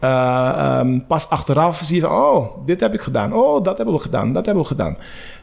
Uh, 0.00 0.78
um, 0.80 1.06
pas 1.06 1.28
achteraf 1.28 1.80
zie 1.84 1.96
je 1.96 2.02
van, 2.02 2.10
oh, 2.10 2.66
dit 2.66 2.80
heb 2.80 2.94
ik 2.94 3.00
gedaan. 3.00 3.34
Oh, 3.34 3.64
dat 3.64 3.76
hebben 3.76 3.94
we 3.94 4.00
gedaan. 4.00 4.32
Dat 4.32 4.46
hebben 4.46 4.62
we 4.62 4.68
gedaan. 4.68 4.96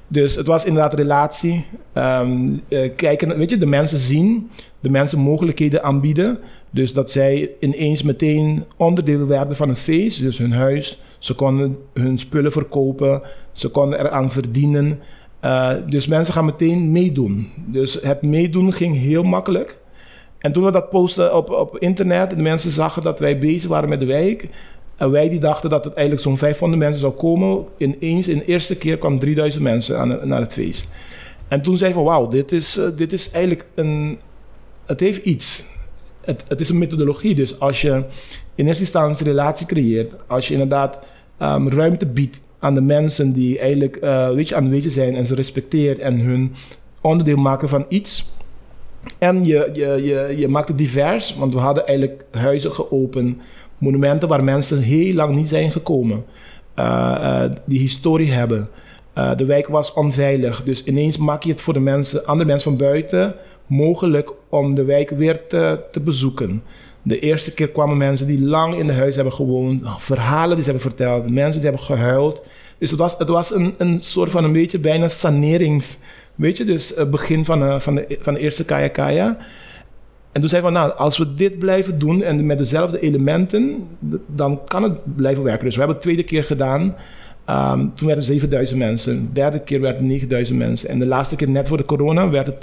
Dus 0.08 0.36
het 0.36 0.48
was 0.48 0.66
inderdaad 0.66 0.94
relatie. 0.94 1.66
Um, 1.94 2.62
kijken, 2.96 3.38
weet 3.38 3.50
je, 3.50 3.58
de 3.58 3.66
mensen 3.66 3.98
zien, 3.98 4.50
de 4.80 4.90
mensen 4.90 5.20
mogelijkheden 5.20 5.84
aanbieden. 5.84 6.40
Dus 6.70 6.94
dat 6.94 7.12
zij 7.12 7.50
ineens 7.60 8.04
meteen 8.04 8.64
onderdeel 8.78 9.28
werden 9.28 9.56
van 9.56 9.70
het 9.70 9.80
feest. 9.80 10.22
Dus 10.22 10.38
hun 10.38 10.54
huis, 10.54 11.02
ze 11.20 11.34
konden 11.34 11.78
hun 11.94 12.20
spullen 12.20 12.52
verkopen, 12.52 13.22
ze 13.52 13.70
konden 13.70 14.00
eraan 14.00 14.32
verdienen. 14.32 15.00
Uh, 15.46 15.74
dus 15.90 16.08
mensen 16.08 16.34
gaan 16.34 16.46
meteen 16.46 16.92
meedoen. 16.92 17.50
Dus 17.56 18.00
het 18.02 18.22
meedoen 18.22 18.74
ging 18.74 18.98
heel 18.98 19.24
makkelijk. 19.24 19.78
En 20.38 20.54
toen 20.54 20.64
we 20.64 20.72
dat 20.72 20.90
posten 20.90 21.36
op, 21.36 21.50
op 21.50 21.78
internet 21.78 22.32
en 22.32 22.38
de 22.38 22.44
mensen 22.44 22.72
zagen 22.72 23.04
dat 23.04 23.20
wij 23.20 23.38
bezig 23.38 23.70
waren 23.70 23.90
met 23.90 24.00
de 24.00 24.06
wijk, 24.06 24.50
en 24.96 25.12
wij 25.12 25.30
die 25.30 25.40
dachten 25.40 25.70
dat 25.70 25.84
het 25.84 25.94
eigenlijk 25.94 26.28
zo'n 26.28 26.38
500 26.38 26.82
mensen 26.82 27.00
zou 27.00 27.14
komen. 27.14 27.66
Ineens, 27.78 28.28
in 28.28 28.38
de 28.38 28.46
eerste 28.46 28.78
keer 28.78 28.98
kwam 28.98 29.20
3000 29.20 29.64
mensen 29.64 30.00
aan, 30.00 30.20
naar 30.24 30.42
het 30.42 30.54
feest. 30.54 30.88
En 31.48 31.62
toen 31.62 31.78
zeiden 31.78 32.00
we, 32.00 32.08
wauw, 32.08 32.28
dit 32.28 32.52
is, 32.52 32.78
uh, 32.78 32.98
dit 32.98 33.14
is 33.14 33.32
eigenlijk 33.32 33.66
een... 33.76 34.18
Het 34.86 35.00
heeft 35.00 35.26
iets. 35.26 35.64
Het, 36.26 36.44
het 36.48 36.60
is 36.60 36.70
een 36.70 36.78
methodologie. 36.78 37.36
Dus 37.36 37.60
als 37.60 37.82
je 37.82 38.04
in 38.56 38.68
eerste 38.68 38.84
instantie 38.84 39.26
relatie 39.26 39.66
creëert... 39.66 40.16
als 40.28 40.48
je 40.48 40.54
inderdaad 40.54 41.00
um, 41.42 41.70
ruimte 41.70 42.06
biedt 42.06 42.42
aan 42.60 42.74
de 42.74 42.82
mensen 42.82 43.34
die 43.34 43.60
eigenlijk 43.60 43.98
uh, 44.04 44.30
weet 44.30 44.50
je, 44.50 44.56
aanwezig 44.56 44.92
zijn... 44.92 45.16
en 45.16 45.26
ze 45.26 45.36
respecteert 45.36 46.00
en 46.00 46.20
hun 46.20 46.56
onderdeel 47.02 47.38
maken 47.38 47.70
van 47.70 47.86
iets... 47.90 48.32
En 49.18 49.46
je, 49.46 49.70
je, 49.74 50.04
je, 50.04 50.38
je 50.38 50.48
maakt 50.48 50.68
het 50.68 50.78
divers, 50.78 51.36
want 51.36 51.54
we 51.54 51.60
hadden 51.60 51.88
eigenlijk 51.88 52.26
huizen 52.32 52.72
geopend 52.72 53.38
monumenten 53.84 54.28
waar 54.28 54.44
mensen 54.44 54.82
heel 54.82 55.14
lang 55.14 55.36
niet 55.36 55.48
zijn 55.48 55.72
gekomen. 55.72 56.26
Uh, 56.80 57.44
die 57.66 57.80
historie 57.80 58.32
hebben. 58.32 58.70
Uh, 59.18 59.36
de 59.36 59.46
wijk 59.46 59.68
was 59.68 59.94
onveilig. 59.94 60.64
Dus 60.64 60.84
ineens 60.84 61.18
maak 61.18 61.44
je 61.44 61.52
het 61.52 61.62
voor 61.62 61.74
de 61.74 61.80
mensen, 61.80 62.26
andere 62.26 62.50
mensen 62.50 62.70
van 62.70 62.88
buiten 62.88 63.36
mogelijk 63.68 64.32
om 64.50 64.76
de 64.76 64.84
wijk 64.84 65.10
weer 65.10 65.48
te, 65.48 65.80
te 65.92 66.00
bezoeken. 66.00 66.64
De 67.02 67.20
eerste 67.20 67.54
keer 67.54 67.70
kwamen 67.70 67.98
mensen 67.98 68.28
die 68.28 68.42
lang 68.42 68.76
in 68.76 68.88
de 68.88 68.94
huis 68.94 69.16
hebben 69.16 69.34
gewoond, 69.34 69.84
verhalen 69.98 70.56
die 70.56 70.64
ze 70.64 70.72
hebben 70.72 70.90
verteld, 70.90 71.30
mensen 71.30 71.62
die 71.62 71.70
hebben 71.70 71.86
gehuild. 71.88 72.42
Dus 72.78 72.90
het 72.90 73.00
was, 73.00 73.18
het 73.18 73.30
was 73.30 73.54
een, 73.54 73.76
een 73.78 74.02
soort 74.02 74.32
van 74.32 74.44
een 74.44 74.52
beetje 74.52 74.80
bijna 74.80 75.08
sanerings. 75.08 75.98
Weet 76.36 76.58
je, 76.58 76.64
dus 76.64 76.94
begin 77.12 77.46
van, 77.46 77.82
van, 77.82 77.96
de, 77.96 78.18
van 78.22 78.34
de 78.34 78.40
eerste 78.40 78.66
Kaya 78.66 78.88
Kaya. 78.88 79.38
En 80.34 80.42
toen 80.42 80.50
zei 80.50 80.64
we, 80.64 80.70
nou, 80.70 80.96
als 80.96 81.18
we 81.18 81.34
dit 81.34 81.60
blijven 81.60 82.00
doen 82.00 82.24
en 82.24 82.46
met 82.46 82.58
dezelfde 82.58 83.00
elementen, 83.00 83.88
dan 84.28 84.62
kan 84.66 84.84
het 84.84 85.16
blijven 85.16 85.44
werken. 85.44 85.66
Dus 85.66 85.74
we 85.74 85.80
hebben 85.80 85.96
het 85.96 86.06
tweede 86.06 86.24
keer 86.24 86.44
gedaan. 86.44 86.96
Um, 87.50 87.92
toen 87.96 88.08
werden 88.08 88.24
7000 88.24 88.80
mensen. 88.80 89.26
De 89.26 89.32
derde 89.32 89.60
keer 89.60 89.82
werden 89.82 90.08
9000 90.08 90.58
mensen. 90.58 90.90
En 90.90 91.00
de 91.00 91.06
laatste 91.06 91.36
keer, 91.36 91.50
net 91.50 91.68
voor 91.68 91.78
de 91.78 91.86
corona, 91.86 92.30
werden 92.30 92.54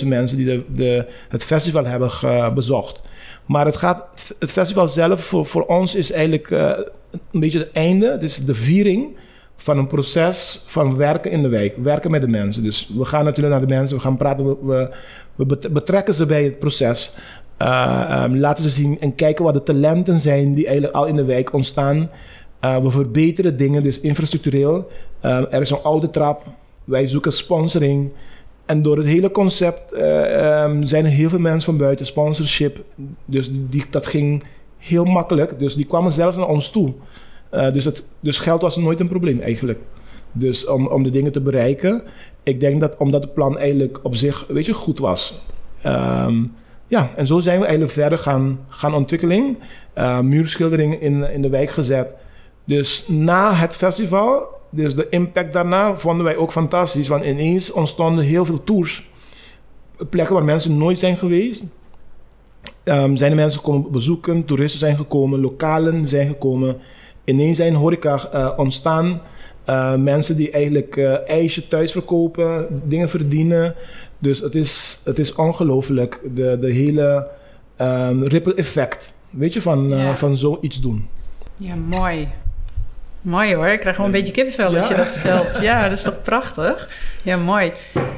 12.000 0.00 0.06
mensen 0.06 0.36
die 0.36 0.46
de, 0.46 0.62
de, 0.74 1.06
het 1.28 1.44
festival 1.44 1.84
hebben 1.84 2.10
bezocht. 2.54 3.00
Maar 3.46 3.66
het, 3.66 3.76
gaat, 3.76 4.34
het 4.38 4.52
festival 4.52 4.88
zelf 4.88 5.24
voor, 5.24 5.46
voor 5.46 5.66
ons 5.66 5.94
is 5.94 6.12
eigenlijk 6.12 6.50
uh, 6.50 6.70
een 7.30 7.40
beetje 7.40 7.58
het 7.58 7.72
einde. 7.72 8.10
Het 8.10 8.22
is 8.22 8.44
de 8.44 8.54
viering 8.54 9.16
van 9.56 9.78
een 9.78 9.86
proces 9.86 10.64
van 10.68 10.96
werken 10.96 11.30
in 11.30 11.42
de 11.42 11.48
wijk, 11.48 11.76
werken 11.76 12.10
met 12.10 12.20
de 12.20 12.28
mensen. 12.28 12.62
Dus 12.62 12.90
we 12.96 13.04
gaan 13.04 13.24
natuurlijk 13.24 13.54
naar 13.56 13.66
de 13.66 13.74
mensen, 13.74 13.96
we 13.96 14.02
gaan 14.02 14.16
praten, 14.16 14.66
we, 14.66 14.90
betrekken 15.70 16.14
ze 16.14 16.26
bij 16.26 16.44
het 16.44 16.58
proces. 16.58 17.16
Uh, 17.62 18.22
um, 18.24 18.36
laten 18.36 18.62
ze 18.62 18.70
zien 18.70 19.00
en 19.00 19.14
kijken 19.14 19.44
wat 19.44 19.54
de 19.54 19.62
talenten 19.62 20.20
zijn 20.20 20.54
die 20.54 20.64
eigenlijk 20.64 20.94
al 20.94 21.06
in 21.06 21.16
de 21.16 21.24
wijk 21.24 21.52
ontstaan. 21.52 22.10
Uh, 22.64 22.78
we 22.78 22.90
verbeteren 22.90 23.56
dingen, 23.56 23.82
dus 23.82 24.00
infrastructureel. 24.00 24.90
Uh, 25.22 25.52
er 25.52 25.60
is 25.60 25.70
een 25.70 25.82
oude 25.82 26.10
trap, 26.10 26.44
wij 26.84 27.06
zoeken 27.06 27.32
sponsoring. 27.32 28.10
En 28.66 28.82
door 28.82 28.96
het 28.96 29.06
hele 29.06 29.30
concept 29.30 29.92
um, 29.92 30.86
zijn 30.86 31.04
er 31.04 31.10
heel 31.10 31.28
veel 31.28 31.38
mensen 31.38 31.70
van 31.70 31.78
buiten, 31.78 32.06
sponsorship. 32.06 32.84
Dus 33.24 33.50
die, 33.52 33.84
dat 33.90 34.06
ging 34.06 34.42
heel 34.78 35.04
makkelijk. 35.04 35.58
Dus 35.58 35.74
die 35.74 35.86
kwamen 35.86 36.12
zelfs 36.12 36.36
naar 36.36 36.48
ons 36.48 36.70
toe. 36.70 36.92
Dus, 37.72 37.84
het, 37.84 38.04
dus 38.20 38.38
geld 38.38 38.62
was 38.62 38.76
nooit 38.76 39.00
een 39.00 39.08
probleem 39.08 39.40
eigenlijk. 39.40 39.78
Dus 40.32 40.66
om, 40.66 40.86
om 40.86 41.02
de 41.02 41.10
dingen 41.10 41.32
te 41.32 41.40
bereiken. 41.40 42.02
Ik 42.46 42.60
denk 42.60 42.80
dat 42.80 42.96
omdat 42.96 43.22
het 43.22 43.34
plan 43.34 43.58
eigenlijk 43.58 43.98
op 44.02 44.14
zich, 44.16 44.44
weet 44.48 44.66
je, 44.66 44.74
goed 44.74 44.98
was. 44.98 45.42
Um, 45.86 46.52
ja, 46.86 47.10
en 47.16 47.26
zo 47.26 47.38
zijn 47.38 47.58
we 47.58 47.64
eigenlijk 47.64 47.94
verder 47.94 48.18
gaan, 48.18 48.60
gaan 48.68 48.94
ontwikkeling. 48.94 49.58
Uh, 49.98 50.18
in, 51.00 51.32
in 51.32 51.42
de 51.42 51.48
wijk 51.48 51.70
gezet. 51.70 52.14
Dus 52.64 53.08
na 53.08 53.54
het 53.54 53.76
festival, 53.76 54.48
dus 54.70 54.94
de 54.94 55.08
impact 55.08 55.52
daarna, 55.52 55.96
vonden 55.96 56.24
wij 56.24 56.36
ook 56.36 56.52
fantastisch. 56.52 57.08
Want 57.08 57.24
ineens 57.24 57.72
ontstonden 57.72 58.24
heel 58.24 58.44
veel 58.44 58.64
tours. 58.64 59.08
Plekken 60.10 60.34
waar 60.34 60.44
mensen 60.44 60.78
nooit 60.78 60.98
zijn 60.98 61.16
geweest. 61.16 61.64
Um, 62.84 63.16
zijn 63.16 63.30
de 63.30 63.36
mensen 63.36 63.60
komen 63.60 63.90
bezoeken, 63.90 64.44
toeristen 64.44 64.80
zijn 64.80 64.96
gekomen, 64.96 65.40
lokalen 65.40 66.08
zijn 66.08 66.28
gekomen 66.28 66.76
ineens 67.24 67.56
zijn 67.56 67.74
horeca 67.74 68.20
uh, 68.34 68.50
ontstaan. 68.56 69.20
Uh, 69.68 69.94
mensen 69.94 70.36
die 70.36 70.50
eigenlijk 70.50 70.96
uh, 70.96 71.28
ijsje 71.28 71.68
thuis 71.68 71.92
verkopen, 71.92 72.66
dingen 72.84 73.08
verdienen. 73.08 73.74
Dus 74.18 74.40
het 74.40 74.54
is, 74.54 75.00
het 75.04 75.18
is 75.18 75.34
ongelooflijk, 75.34 76.20
de, 76.34 76.58
de 76.60 76.72
hele 76.72 77.28
um, 77.80 78.24
ripple 78.24 78.54
effect, 78.54 79.12
weet 79.30 79.52
je, 79.52 79.60
van, 79.60 79.88
ja. 79.88 80.16
van 80.16 80.36
zoiets 80.36 80.80
doen. 80.80 81.08
Ja, 81.56 81.74
mooi. 81.74 82.28
Mooi 83.26 83.54
hoor, 83.54 83.66
ik 83.66 83.80
krijg 83.80 83.96
gewoon 83.96 84.10
een 84.10 84.16
beetje 84.16 84.32
kippenvel 84.32 84.70
ja? 84.70 84.78
als 84.78 84.88
je 84.88 84.94
dat 84.94 85.06
vertelt. 85.06 85.60
Ja, 85.60 85.82
dat 85.82 85.98
is 85.98 86.04
toch 86.04 86.22
prachtig? 86.22 86.88
Ja, 87.22 87.36
mooi. 87.36 87.72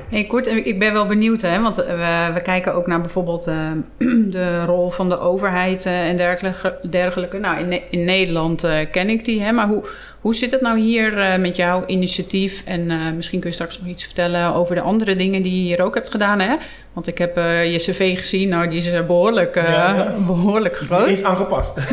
Hey 0.09 0.25
Kort, 0.25 0.47
ik 0.47 0.79
ben 0.79 0.93
wel 0.93 1.07
benieuwd, 1.07 1.43
hè, 1.43 1.61
want 1.61 1.77
we, 1.77 2.31
we 2.35 2.41
kijken 2.43 2.75
ook 2.75 2.87
naar 2.87 3.01
bijvoorbeeld 3.01 3.49
uh, 3.49 3.71
de 4.37 4.65
rol 4.65 4.91
van 4.91 5.09
de 5.09 5.19
overheid 5.19 5.87
uh, 5.87 6.09
en 6.09 6.17
dergelijke. 6.17 6.79
dergelijke. 6.91 7.39
Nou, 7.39 7.59
in, 7.59 7.83
in 7.91 8.05
Nederland 8.05 8.65
uh, 8.65 8.73
ken 8.91 9.09
ik 9.09 9.25
die, 9.25 9.43
hè, 9.43 9.53
maar 9.53 9.69
hoe, 9.69 9.85
hoe 10.21 10.35
zit 10.35 10.51
het 10.51 10.61
nou 10.61 10.81
hier 10.81 11.41
met 11.41 11.57
jouw 11.57 11.87
initiatief? 11.87 12.63
En 12.65 13.15
misschien 13.17 13.41
kun 13.41 13.49
je 13.49 13.55
straks 13.55 13.79
nog 13.79 13.89
iets 13.89 14.05
vertellen 14.05 14.55
over 14.55 14.75
de 14.75 14.81
andere 14.81 15.17
dingen 15.17 15.43
die 15.43 15.53
je 15.53 15.63
hier 15.63 15.83
ook 15.83 15.95
hebt 15.95 16.11
gedaan, 16.11 16.41
hè? 16.41 16.57
Want 16.93 17.07
ik 17.07 17.19
heb 17.19 17.37
je 17.37 17.77
cv 17.77 18.19
gezien, 18.19 18.49
nou, 18.49 18.69
die 18.69 18.79
is 18.79 19.07
behoorlijk, 19.07 19.55
ja, 19.55 19.63
ja. 19.65 20.15
behoorlijk 20.27 20.77
groot. 20.77 21.09
Is 21.09 21.23
aangepast. 21.23 21.79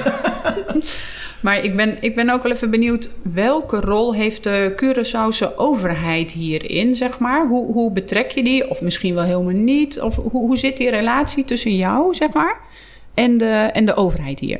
Maar 1.46 1.64
ik 1.64 1.76
ben, 1.76 1.98
ik 2.00 2.16
ben 2.16 2.30
ook 2.30 2.44
wel 2.44 2.52
even 2.52 2.70
benieuwd, 2.70 3.10
welke 3.34 3.80
rol 3.80 4.14
heeft 4.14 4.44
de 4.44 4.74
Curaçaose 4.76 5.56
overheid 5.56 6.32
hierin, 6.32 6.96
zeg 6.96 7.20
maar? 7.20 7.48
Hoe, 7.48 7.74
hoe 7.74 7.92
betrek 7.92 8.32
je 8.32 8.44
die? 8.44 8.70
Of 8.70 8.82
misschien 8.82 9.16
wel 9.16 9.24
helemaal 9.24 9.54
niet? 9.54 10.02
Of 10.02 10.16
hoe, 10.16 10.32
hoe 10.32 10.58
zit 10.58 10.78
die 10.78 10.90
relatie 10.90 11.46
tussen 11.46 11.76
jou, 11.76 12.16
zeg 12.16 12.34
maar, 12.34 12.60
en 13.14 13.38
de, 13.38 13.70
en 13.74 13.86
de 13.86 13.96
overheid 13.96 14.40
hier? 14.40 14.60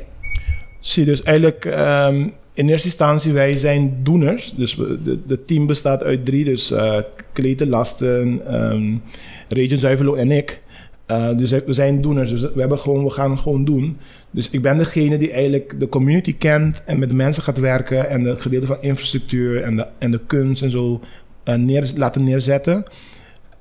Zie, 0.80 1.04
dus 1.04 1.22
eigenlijk 1.22 1.64
um, 1.64 2.34
in 2.56 2.68
eerste 2.68 2.86
instantie, 2.86 3.32
wij 3.32 3.56
zijn 3.56 3.96
doeners. 4.02 4.54
Dus 4.56 4.78
de 5.26 5.44
team 5.44 5.66
bestaat 5.66 6.02
uit 6.02 6.24
drie, 6.24 6.44
dus 6.44 6.72
uh, 6.72 6.98
Kleten, 7.32 7.68
Lasten, 7.68 8.54
um, 8.54 9.02
Regent 9.48 9.80
Zuivelo 9.80 10.14
en 10.14 10.30
ik. 10.30 10.62
Uh, 11.06 11.36
dus 11.36 11.50
we 11.50 11.72
zijn 11.72 12.00
doeners, 12.00 12.30
dus 12.30 12.40
we, 12.40 12.60
hebben 12.60 12.78
gewoon, 12.78 13.04
we 13.04 13.10
gaan 13.10 13.38
gewoon 13.38 13.64
doen. 13.64 13.96
Dus 14.30 14.50
ik 14.50 14.62
ben 14.62 14.78
degene 14.78 15.16
die 15.16 15.32
eigenlijk 15.32 15.80
de 15.80 15.88
community 15.88 16.36
kent 16.36 16.82
en 16.84 16.98
met 16.98 17.12
mensen 17.12 17.42
gaat 17.42 17.58
werken 17.58 18.08
en 18.08 18.22
de 18.22 18.36
gedeelte 18.36 18.66
van 18.66 18.76
infrastructuur 18.80 19.62
en 19.62 19.76
de, 19.76 19.86
en 19.98 20.10
de 20.10 20.20
kunst 20.26 20.62
en 20.62 20.70
zo 20.70 21.00
uh, 21.44 21.82
laten 21.94 22.24
neerzetten. 22.24 22.82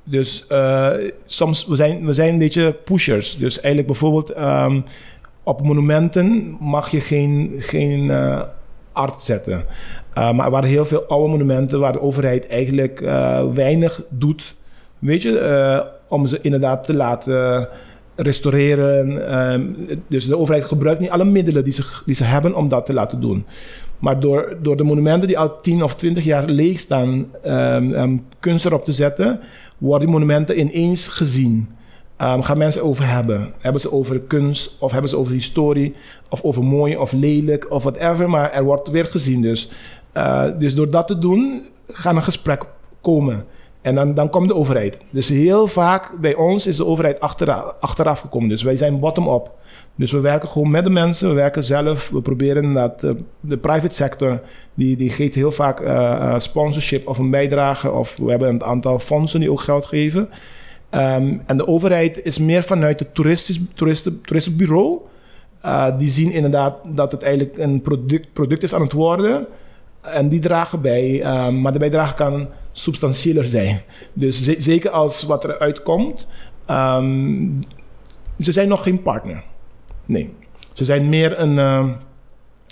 Dus 0.04 0.46
soms, 1.26 1.66
we 1.66 1.76
zijn, 1.76 2.06
we 2.06 2.14
zijn 2.14 2.34
een 2.34 2.40
beetje 2.40 2.74
pushers. 2.74 3.38
Dus 3.38 3.56
eigenlijk 3.56 3.88
bijvoorbeeld 3.88 4.38
um, 4.38 4.84
op 5.44 5.62
monumenten 5.62 6.58
mag 6.60 6.92
je 6.92 7.00
geen, 7.00 7.54
geen 7.58 8.12
art 8.96 9.22
zetten. 9.22 9.66
maar 10.14 10.46
er 10.46 10.52
waren 10.52 10.70
heel 10.70 10.86
veel 10.86 11.04
oude 11.04 11.30
monumenten 11.30 11.80
waar 11.80 11.92
de 11.92 12.02
overheid 12.02 12.48
eigenlijk 12.48 13.00
weinig 13.54 14.02
doet. 14.10 14.56
Weet 15.00 15.22
je, 15.22 15.86
om 16.08 16.28
ze 16.28 16.40
inderdaad 16.42 16.84
te 16.84 16.94
laten 16.96 17.68
restaureren. 18.16 19.28
Ehm, 19.30 19.64
dus 20.08 20.28
de 20.28 20.38
overheid 20.38 20.64
gebruikt 20.64 21.00
niet 21.00 21.10
alle 21.10 21.26
middelen 21.26 21.64
die 21.64 21.74
ze, 21.74 21.84
die 22.06 22.16
ze 22.16 22.24
hebben 22.24 22.56
om 22.56 22.70
dat 22.70 22.86
te 22.86 22.94
laten 22.94 23.22
doen. 23.22 23.46
Maar 24.00 24.20
door, 24.20 24.58
door 24.62 24.78
de 24.78 24.84
monumenten 24.84 25.28
die 25.28 25.40
al 25.40 25.62
10 25.62 25.84
of 25.84 25.96
20 25.96 26.24
jaar 26.24 26.46
leeg 26.46 26.80
staan, 26.80 27.26
um, 27.46 28.26
kunst 28.40 28.66
erop 28.66 28.86
te 28.86 28.92
zetten, 28.92 29.40
worden 29.78 30.08
die 30.08 30.18
monumenten 30.18 30.60
ineens 30.60 31.08
gezien. 31.08 31.70
Um, 32.22 32.42
gaan 32.42 32.58
mensen 32.58 32.84
over 32.84 33.08
hebben? 33.08 33.54
Hebben 33.60 33.82
ze 33.82 33.92
over 33.92 34.20
kunst 34.20 34.76
of 34.80 34.92
hebben 34.92 35.10
ze 35.10 35.18
over 35.18 35.34
historie 35.34 35.96
of 36.30 36.42
over 36.44 36.64
mooi 36.64 36.98
of 36.98 37.12
lelijk 37.12 37.72
of 37.72 37.84
whatever, 37.84 38.30
maar 38.30 38.52
er 38.52 38.64
wordt 38.64 38.90
weer 38.90 39.06
gezien. 39.06 39.42
Dus, 39.42 39.70
uh, 40.18 40.46
dus 40.60 40.76
door 40.76 40.90
dat 40.90 41.08
te 41.08 41.18
doen, 41.18 41.62
gaan 41.88 42.16
een 42.16 42.22
gesprek 42.22 42.66
komen. 43.02 43.46
En 43.82 43.96
dan, 43.96 44.14
dan 44.14 44.30
komt 44.30 44.48
de 44.48 44.56
overheid. 44.56 44.98
Dus 45.10 45.30
heel 45.30 45.68
vaak 45.68 46.20
bij 46.22 46.36
ons 46.36 46.68
is 46.68 46.76
de 46.76 46.86
overheid 46.86 47.20
achteraf, 47.20 47.74
achteraf 47.80 48.20
gekomen. 48.20 48.50
Dus 48.50 48.64
wij 48.64 48.78
zijn 48.78 49.00
bottom-up. 49.00 49.52
Dus 49.96 50.12
we 50.12 50.20
werken 50.20 50.50
gewoon 50.50 50.72
met 50.72 50.84
de 50.84 50.90
mensen, 50.90 51.30
we 51.30 51.36
werken 51.36 51.64
zelf. 51.64 52.10
We 52.10 52.22
proberen 52.22 52.74
dat 52.74 53.04
uh, 53.04 53.12
de 53.40 53.58
private 53.58 53.96
sector, 53.96 54.42
die, 54.74 54.98
die 54.98 55.10
geeft 55.10 55.36
heel 55.36 55.52
vaak 55.52 55.82
uh, 55.82 56.40
sponsorship 56.40 57.08
of 57.08 57.18
een 57.18 57.30
bijdrage. 57.30 57.92
Of 57.92 58.18
we 58.18 58.30
hebben 58.30 58.50
een 58.50 58.64
aantal 58.64 59.00
fondsen 59.00 59.40
die 59.40 59.52
ook 59.52 59.62
geld 59.62 59.86
geven. 59.86 60.30
Um, 60.96 61.42
en 61.46 61.58
de 61.58 61.68
overheid 61.68 62.24
is 62.24 62.38
meer 62.38 62.64
vanuit 62.64 63.00
het 63.00 63.14
toeristisch, 63.14 63.60
toeristen, 63.74 64.22
toeristenbureau. 64.22 65.00
Uh, 65.66 65.88
die 65.98 66.10
zien 66.10 66.32
inderdaad 66.32 66.76
dat 66.86 67.12
het 67.12 67.24
eigenlijk 67.24 67.58
een 67.58 67.82
product, 67.82 68.34
product 68.34 68.64
is 68.64 68.74
aan 68.74 68.82
het 68.82 68.92
worden. 68.92 69.48
En 70.02 70.30
die 70.30 70.40
dragen 70.40 70.82
bij, 70.82 71.26
um, 71.46 71.62
maar 71.62 71.74
de 71.74 71.80
bijdrage 71.80 72.14
kan 72.16 72.48
substantieeler 72.72 73.44
zijn. 73.44 73.82
Dus 74.14 74.58
zeker 74.58 74.90
als 74.90 75.24
wat 75.24 75.44
er 75.44 75.60
uitkomt, 75.60 76.28
um, 76.70 77.64
ze 78.40 78.52
zijn 78.52 78.68
nog 78.68 78.84
geen 78.84 79.02
partner. 79.02 79.44
Nee. 80.06 80.34
Ze 80.74 80.86
zijn 80.86 81.10
meer 81.10 81.40
een. 81.40 81.56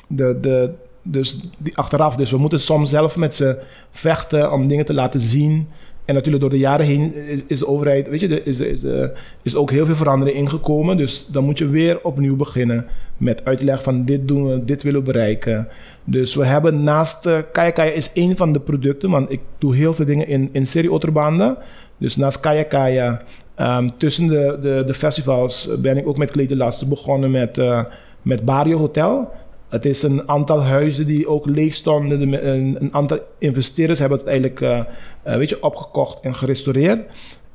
De, 0.08 0.40
de, 0.40 0.74
dus 1.02 1.40
die 1.58 1.78
achteraf. 1.78 2.16
Dus 2.16 2.32
we 2.32 2.38
moeten 2.38 2.60
soms 2.60 2.90
zelf 2.90 3.16
met 3.16 3.36
ze 3.36 3.62
vechten 3.92 4.52
om 4.52 4.68
dingen 4.68 4.86
te 4.86 4.94
laten 4.94 5.20
zien. 5.20 5.68
En 6.06 6.14
natuurlijk 6.14 6.42
door 6.42 6.52
de 6.52 6.58
jaren 6.58 6.86
heen 6.86 7.16
is, 7.16 7.44
is 7.48 7.60
de 7.60 7.68
overheid, 7.68 8.10
weet 8.10 8.20
je, 8.20 8.44
is, 8.44 8.60
is, 8.60 8.84
is, 8.84 9.10
is 9.44 9.56
ook 9.56 9.72
heel 9.72 9.86
veel 9.86 9.96
verandering 9.96 10.38
ingekomen. 10.38 10.98
Dus 10.98 11.28
dan 11.32 11.44
moet 11.44 11.58
je 11.58 11.68
weer 11.68 12.00
opnieuw 12.04 12.36
beginnen 12.36 12.86
met 13.18 13.46
uitleg 13.46 13.84
van 13.84 14.04
dit 14.04 14.28
doen 14.28 14.48
we, 14.48 14.66
dit 14.66 14.84
willen 14.84 15.00
we 15.00 15.12
bereiken. 15.12 15.68
Dus 16.04 16.36
we 16.36 16.46
hebben 16.46 16.84
naast 16.84 17.26
uh, 17.26 17.96
is 17.96 18.14
één 18.14 18.36
van 18.36 18.54
de 18.54 18.60
producten, 18.60 19.10
want 19.10 19.32
ik 19.32 19.40
doe 19.58 19.76
heel 19.76 19.94
veel 19.94 20.06
dingen 20.06 20.28
in, 20.28 20.50
in 20.52 20.68
serie 20.68 20.90
autobanden. 20.90 21.58
Dus 21.98 22.16
naast 22.16 22.40
Kaya 22.40 23.22
um, 23.60 23.98
tussen 23.98 24.28
de, 24.28 24.58
de, 24.62 24.84
de, 24.86 24.94
festivals 24.94 25.70
ben 25.82 25.98
ik 25.98 26.08
ook 26.08 26.18
met 26.18 26.32
Kleedelasten 26.32 26.90
begonnen 26.90 27.32
met, 27.32 27.58
uh, 27.58 27.84
met 28.22 28.46
Barrio 28.46 28.78
Hotel. 28.78 29.32
Het 29.74 29.86
is 29.86 30.04
een 30.04 30.30
aantal 30.30 30.64
huizen 30.64 31.08
die 31.08 31.28
ook 31.28 31.46
leeg 31.46 31.74
stonden. 31.74 32.22
Een, 32.22 32.82
een 32.82 32.94
aantal 32.94 33.20
investeerders 33.38 34.00
hebben 34.00 34.18
het 34.18 34.28
eigenlijk 34.28 34.60
uh, 34.60 34.80
uh, 35.28 35.36
weet 35.36 35.50
je, 35.50 35.64
opgekocht 35.64 36.20
en 36.22 36.36
gerestaureerd. 36.36 37.06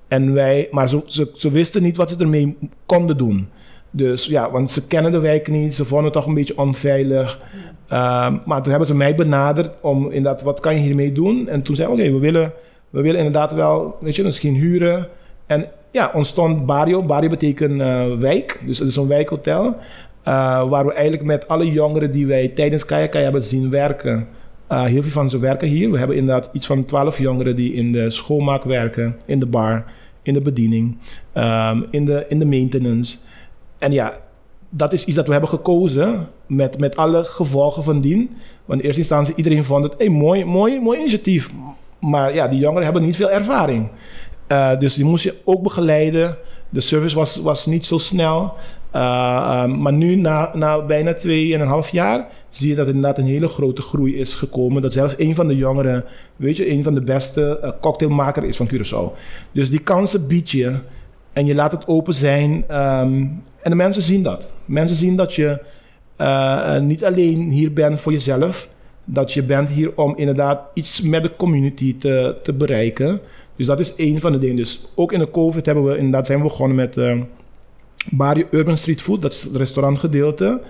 En 0.08 0.34
wij, 0.34 0.68
maar 0.70 0.88
ze, 0.88 1.28
ze, 1.34 1.50
wisten 1.50 1.82
niet 1.82 1.96
wat 1.96 2.10
ze 2.10 2.16
ermee 2.18 2.56
konden 2.86 3.16
doen. 3.16 3.48
Dus 3.90 4.26
ja, 4.26 4.50
want 4.50 4.70
ze 4.70 4.86
kennen 4.86 5.12
de 5.12 5.18
wijk 5.18 5.48
niet. 5.48 5.74
Ze 5.74 5.84
vonden 5.84 6.04
het 6.04 6.14
toch 6.14 6.26
een 6.26 6.34
beetje 6.34 6.58
onveilig. 6.58 7.38
Uh, 7.92 8.34
maar 8.44 8.62
toen 8.62 8.70
hebben 8.70 8.86
ze 8.86 8.94
mij 8.94 9.14
benaderd 9.14 9.80
om 9.80 10.10
inderdaad, 10.10 10.42
wat 10.42 10.60
kan 10.60 10.74
je 10.74 10.80
hiermee 10.80 11.12
doen? 11.12 11.48
En 11.48 11.62
toen 11.62 11.76
zei 11.76 11.88
ik, 11.88 11.94
oké, 11.94 12.12
we, 12.12 12.18
willen, 12.18 12.52
we 12.90 13.00
willen 13.00 13.18
inderdaad 13.18 13.52
wel, 13.52 13.96
weet 14.00 14.16
je, 14.16 14.24
misschien 14.24 14.54
huren. 14.54 15.08
En 15.46 15.68
ja, 15.90 16.10
ontstond 16.14 16.66
Barrio. 16.66 17.02
Barrio 17.02 17.28
betekent 17.28 17.80
uh, 17.80 18.04
wijk. 18.18 18.62
Dus 18.66 18.78
het 18.78 18.88
is 18.88 18.96
een 18.96 19.06
wijkhotel. 19.06 19.76
Uh, 20.28 20.68
waar 20.68 20.86
we 20.86 20.92
eigenlijk 20.92 21.24
met 21.24 21.48
alle 21.48 21.70
jongeren 21.70 22.12
die 22.12 22.26
wij 22.26 22.48
tijdens 22.48 22.84
Kajaka 22.84 23.18
hebben 23.18 23.42
zien 23.42 23.70
werken. 23.70 24.28
Uh, 24.72 24.84
heel 24.84 25.02
veel 25.02 25.10
van 25.10 25.30
ze 25.30 25.38
werken 25.38 25.68
hier. 25.68 25.90
We 25.90 25.98
hebben 25.98 26.16
inderdaad 26.16 26.50
iets 26.52 26.66
van 26.66 26.84
twaalf 26.84 27.18
jongeren 27.18 27.56
die 27.56 27.72
in 27.72 27.92
de 27.92 28.10
schoonmaak 28.10 28.64
werken, 28.64 29.16
in 29.26 29.38
de 29.38 29.46
bar, 29.46 29.84
in 30.22 30.34
de 30.34 30.40
bediening, 30.40 30.96
um, 31.34 31.86
in, 31.90 32.04
de, 32.04 32.26
in 32.28 32.38
de 32.38 32.44
maintenance. 32.46 33.18
En 33.78 33.92
ja, 33.92 34.12
dat 34.68 34.92
is 34.92 35.04
iets 35.04 35.16
dat 35.16 35.26
we 35.26 35.32
hebben 35.32 35.50
gekozen 35.50 36.28
met, 36.46 36.78
met 36.78 36.96
alle 36.96 37.24
gevolgen 37.24 37.84
van 37.84 38.00
dien. 38.00 38.30
Want 38.64 38.80
in 38.80 38.86
eerste 38.86 39.00
instantie 39.00 39.34
iedereen 39.34 39.64
vond 39.64 39.84
het 39.84 39.94
een 39.98 40.12
mooi, 40.12 40.44
mooi, 40.44 40.80
mooi 40.80 40.98
initiatief. 40.98 41.50
Maar 42.00 42.34
ja, 42.34 42.48
die 42.48 42.58
jongeren 42.58 42.84
hebben 42.84 43.02
niet 43.02 43.16
veel 43.16 43.30
ervaring. 43.30 43.88
Uh, 44.48 44.78
dus 44.78 44.94
die 44.94 45.04
moest 45.04 45.24
je 45.24 45.34
ook 45.44 45.62
begeleiden. 45.62 46.36
De 46.68 46.80
service 46.80 47.16
was, 47.16 47.36
was 47.36 47.66
niet 47.66 47.86
zo 47.86 47.98
snel. 47.98 48.54
Uh, 48.94 49.62
um, 49.64 49.80
maar 49.80 49.92
nu, 49.92 50.16
na, 50.16 50.50
na 50.54 50.82
bijna 50.82 51.14
twee 51.14 51.54
en 51.54 51.60
een 51.60 51.66
half 51.66 51.88
jaar, 51.88 52.26
zie 52.48 52.68
je 52.68 52.74
dat 52.74 52.86
er 52.86 52.94
inderdaad 52.94 53.18
een 53.18 53.30
hele 53.30 53.48
grote 53.48 53.82
groei 53.82 54.16
is 54.16 54.34
gekomen. 54.34 54.82
Dat 54.82 54.92
zelfs 54.92 55.14
een 55.18 55.34
van 55.34 55.48
de 55.48 55.56
jongeren, 55.56 56.04
weet 56.36 56.56
je, 56.56 56.70
een 56.70 56.82
van 56.82 56.94
de 56.94 57.00
beste 57.00 57.60
uh, 57.64 57.70
cocktailmaker 57.80 58.44
is 58.44 58.56
van 58.56 58.68
Curaçao. 58.68 59.18
Dus 59.52 59.70
die 59.70 59.80
kansen 59.80 60.26
bied 60.26 60.50
je 60.50 60.78
en 61.32 61.46
je 61.46 61.54
laat 61.54 61.72
het 61.72 61.86
open 61.86 62.14
zijn. 62.14 62.50
Um, 62.52 63.42
en 63.62 63.70
de 63.70 63.74
mensen 63.74 64.02
zien 64.02 64.22
dat. 64.22 64.52
Mensen 64.64 64.96
zien 64.96 65.16
dat 65.16 65.34
je 65.34 65.62
uh, 66.20 66.78
niet 66.80 67.04
alleen 67.04 67.50
hier 67.50 67.72
bent 67.72 68.00
voor 68.00 68.12
jezelf. 68.12 68.68
Dat 69.04 69.32
je 69.32 69.42
bent 69.42 69.70
hier 69.70 69.96
om 69.96 70.16
inderdaad 70.16 70.60
iets 70.74 71.02
met 71.02 71.22
de 71.22 71.36
community 71.36 71.98
te, 71.98 72.36
te 72.42 72.52
bereiken. 72.52 73.20
Dus 73.56 73.66
dat 73.66 73.80
is 73.80 73.94
één 73.94 74.20
van 74.20 74.32
de 74.32 74.38
dingen. 74.38 74.56
Dus 74.56 74.80
ook 74.94 75.12
in 75.12 75.18
de 75.18 75.30
COVID 75.30 75.66
hebben 75.66 75.84
we 75.84 75.96
inderdaad 75.96 76.26
zijn 76.26 76.38
we 76.38 76.44
begonnen 76.44 76.76
met 76.76 76.96
Barrio 78.10 78.46
Urban 78.50 78.76
Street 78.76 79.02
Food. 79.02 79.22
Dat 79.22 79.32
is 79.32 79.42
het 79.42 79.56
restaurantgedeelte. 79.56 80.60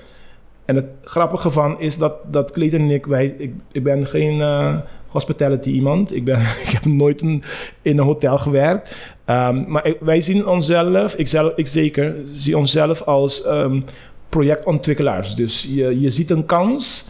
En 0.65 0.77
het 0.77 0.87
grappige 1.03 1.51
van 1.51 1.81
is 1.81 1.97
dat, 1.97 2.15
dat 2.33 2.51
Clayton 2.51 2.81
en 2.81 2.91
ik, 2.91 3.53
ik, 3.73 3.83
ben 3.83 4.07
geen 4.07 4.39
uh, 4.39 4.79
hospitality 5.07 5.71
iemand. 5.71 6.15
Ik, 6.15 6.25
ben, 6.25 6.41
ik 6.65 6.69
heb 6.69 6.85
nooit 6.85 7.23
in 7.23 7.43
een 7.83 7.99
hotel 7.99 8.39
gewerkt. 8.39 9.15
Um, 9.27 9.65
maar 9.69 9.95
wij 10.01 10.21
zien 10.21 10.47
onszelf, 10.47 11.15
ik, 11.15 11.33
ik 11.57 11.67
zeker, 11.67 12.17
zie 12.35 12.57
onszelf 12.57 13.03
als 13.03 13.47
um, 13.47 13.85
projectontwikkelaars. 14.29 15.35
Dus 15.35 15.69
je, 15.71 16.01
je 16.01 16.11
ziet 16.11 16.31
een 16.31 16.47
kans 16.47 17.05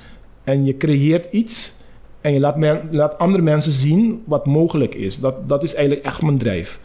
en 0.44 0.64
je 0.64 0.76
creëert 0.76 1.32
iets. 1.32 1.76
En 2.20 2.32
je 2.32 2.40
laat, 2.40 2.56
men, 2.56 2.80
laat 2.90 3.18
andere 3.18 3.42
mensen 3.42 3.72
zien 3.72 4.22
wat 4.26 4.46
mogelijk 4.46 4.94
is. 4.94 5.18
Dat, 5.18 5.48
dat 5.48 5.62
is 5.62 5.74
eigenlijk 5.74 6.06
echt 6.06 6.22
mijn 6.22 6.38
drijf. 6.38 6.80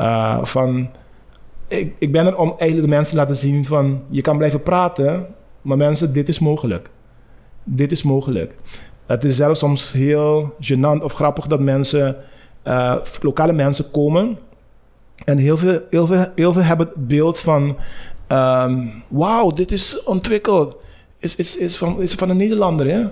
Uh, 0.00 0.44
van, 0.44 0.88
ik, 1.68 1.94
ik 1.98 2.12
ben 2.12 2.26
er 2.26 2.36
om 2.36 2.48
eigenlijk 2.48 2.82
de 2.82 2.96
mensen 2.96 3.10
te 3.10 3.18
laten 3.20 3.36
zien 3.36 3.64
van... 3.64 4.02
je 4.08 4.20
kan 4.20 4.36
blijven 4.36 4.62
praten, 4.62 5.26
maar 5.62 5.76
mensen, 5.76 6.12
dit 6.12 6.28
is 6.28 6.38
mogelijk. 6.38 6.90
Dit 7.64 7.92
is 7.92 8.02
mogelijk. 8.02 8.54
Het 9.06 9.24
is 9.24 9.36
zelfs 9.36 9.58
soms 9.58 9.92
heel 9.92 10.54
gênant 10.60 11.02
of 11.02 11.12
grappig 11.12 11.46
dat 11.46 11.60
mensen... 11.60 12.16
Uh, 12.64 12.96
lokale 13.20 13.52
mensen 13.52 13.90
komen... 13.90 14.38
en 15.24 15.38
heel 15.38 15.56
veel, 15.58 15.80
heel 15.90 16.06
veel, 16.06 16.26
heel 16.34 16.52
veel 16.52 16.62
hebben 16.62 16.86
het 16.86 17.06
beeld 17.06 17.40
van... 17.40 17.76
Um, 18.32 19.02
wauw, 19.08 19.50
dit 19.50 19.72
is 19.72 20.02
ontwikkeld. 20.02 20.76
Is, 21.18 21.36
is, 21.36 21.56
is, 21.56 21.76
van, 21.76 22.02
is 22.02 22.14
van 22.14 22.30
een 22.30 22.36
Nederlander, 22.36 22.90
hè? 22.90 23.06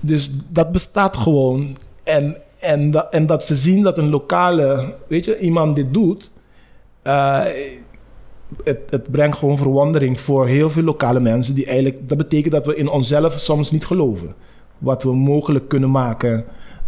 Dus 0.00 0.30
dat 0.48 0.72
bestaat 0.72 1.16
gewoon. 1.16 1.76
En, 2.04 2.36
en, 2.60 2.90
dat, 2.90 3.08
en 3.10 3.26
dat 3.26 3.44
ze 3.44 3.56
zien 3.56 3.82
dat 3.82 3.98
een 3.98 4.08
lokale, 4.08 4.94
weet 5.08 5.24
je, 5.24 5.38
iemand 5.38 5.76
dit 5.76 5.94
doet. 5.94 6.30
Uh, 7.06 7.44
het, 8.64 8.78
het 8.90 9.10
brengt 9.10 9.36
gewoon 9.36 9.56
verwondering 9.56 10.20
voor 10.20 10.46
heel 10.46 10.70
veel 10.70 10.82
lokale 10.82 11.20
mensen. 11.20 11.54
Die 11.54 11.66
eigenlijk, 11.66 12.08
dat 12.08 12.18
betekent 12.18 12.52
dat 12.52 12.66
we 12.66 12.76
in 12.76 12.88
onszelf 12.88 13.32
soms 13.32 13.70
niet 13.70 13.84
geloven. 13.84 14.34
Wat 14.78 15.02
we 15.02 15.14
mogelijk 15.14 15.68
kunnen 15.68 15.90
maken. 15.90 16.44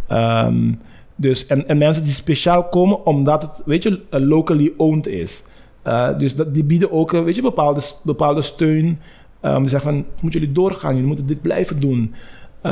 Ehm, 0.07 0.73
dus, 1.15 1.45
en, 1.45 1.67
en 1.67 1.77
mensen 1.77 2.03
die 2.03 2.11
speciaal 2.11 2.63
komen 2.63 3.05
omdat 3.05 3.41
het, 3.41 3.61
weet 3.65 3.83
je, 3.83 4.01
locally 4.09 4.73
owned 4.77 5.07
is. 5.07 5.43
Uh, 5.87 6.17
dus 6.17 6.35
dat, 6.35 6.53
die 6.53 6.63
bieden 6.63 6.91
ook, 6.91 7.11
weet 7.11 7.35
je, 7.35 7.41
bepaalde, 7.41 7.81
bepaalde 8.03 8.41
steun. 8.41 8.99
Um, 9.41 9.59
die 9.59 9.69
zeggen 9.69 9.91
van, 9.93 10.05
moeten 10.19 10.39
jullie 10.39 10.55
doorgaan, 10.55 10.91
jullie 10.91 11.07
moeten 11.07 11.25
dit 11.25 11.41
blijven 11.41 11.79
doen. 11.79 12.13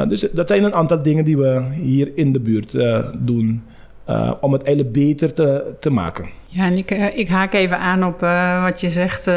Dus 0.08 0.28
dat 0.32 0.48
zijn 0.48 0.64
een 0.64 0.74
aantal 0.74 1.02
dingen 1.02 1.26
die 1.26 1.38
we 1.38 1.64
hier 1.74 2.12
in 2.16 2.34
de 2.34 2.40
buurt 2.40 2.78
doen. 3.18 3.64
Uh, 4.10 4.32
om 4.42 4.54
het 4.54 4.64
eigenlijk 4.64 4.96
beter 4.96 5.34
te, 5.34 5.76
te 5.80 5.90
maken. 5.90 6.30
Ja, 6.48 6.66
en 6.66 6.78
ik, 6.78 6.92
uh, 6.92 7.18
ik 7.18 7.30
haak 7.30 7.54
even 7.54 7.80
aan 7.80 8.06
op 8.06 8.24
uh, 8.24 8.64
wat 8.64 8.82
je 8.82 8.90
zegt, 8.90 9.30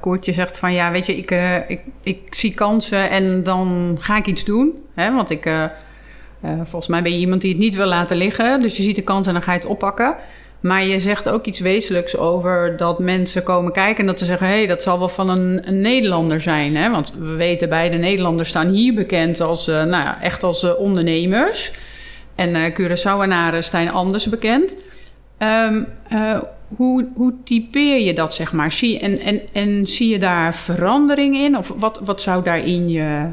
Koert. 0.00 0.24
Je 0.24 0.32
zegt 0.32 0.58
van 0.58 0.72
ja, 0.72 0.90
weet 0.90 1.06
je, 1.06 1.16
ik, 1.16 1.30
ik, 1.68 1.80
ik 2.02 2.20
zie 2.30 2.54
kansen 2.54 3.10
en 3.10 3.42
dan 3.42 3.96
ga 4.00 4.16
ik 4.16 4.26
iets 4.26 4.44
doen. 4.44 4.72
Hè? 4.94 5.12
Want 5.14 5.30
ik, 5.30 5.50
volgens 6.56 6.86
mij 6.86 7.02
ben 7.02 7.12
je 7.12 7.18
iemand 7.18 7.40
die 7.40 7.50
het 7.50 7.60
niet 7.60 7.74
wil 7.74 7.86
laten 7.86 8.16
liggen. 8.16 8.60
Dus 8.60 8.76
je 8.76 8.82
ziet 8.82 8.96
de 8.96 9.02
kans 9.02 9.26
en 9.26 9.32
dan 9.32 9.42
ga 9.42 9.52
je 9.52 9.58
het 9.58 9.68
oppakken. 9.68 10.14
Maar 10.60 10.84
je 10.84 11.00
zegt 11.00 11.28
ook 11.28 11.44
iets 11.44 11.60
wezenlijks 11.60 12.16
over 12.16 12.76
dat 12.76 12.98
mensen 12.98 13.42
komen 13.42 13.72
kijken 13.72 14.00
en 14.00 14.06
dat 14.06 14.18
ze 14.18 14.24
zeggen: 14.24 14.46
hé, 14.46 14.56
hey, 14.56 14.66
dat 14.66 14.82
zal 14.82 14.98
wel 14.98 15.08
van 15.08 15.28
een, 15.28 15.60
een, 15.64 15.80
Nederlander 15.80 16.40
zijn. 16.40 16.76
Hè? 16.76 16.90
Want 16.90 17.12
we 17.18 17.34
weten, 17.34 17.68
beide 17.68 17.96
Nederlanders 17.96 18.48
staan 18.48 18.68
hier 18.68 18.94
bekend 18.94 19.40
als, 19.40 19.66
nou 19.66 19.90
ja, 19.90 20.22
echt 20.22 20.42
als 20.42 20.76
ondernemers. 20.76 21.72
En 22.34 22.50
uh, 22.50 22.64
Curaçaoenaren 22.72 23.64
zijn 23.64 23.90
anders 23.90 24.28
bekend. 24.28 24.76
Um, 25.38 25.86
uh, 26.12 26.38
hoe, 26.76 27.08
hoe 27.14 27.34
typeer 27.44 28.00
je 28.00 28.14
dat, 28.14 28.34
zeg 28.34 28.52
maar? 28.52 28.72
Zie, 28.72 28.98
en, 28.98 29.18
en, 29.18 29.40
en 29.52 29.86
zie 29.86 30.08
je 30.08 30.18
daar 30.18 30.54
verandering 30.54 31.36
in? 31.36 31.56
Of 31.56 31.72
wat, 31.76 32.00
wat 32.04 32.22
zou 32.22 32.42
daarin 32.42 32.88
je, 32.88 33.26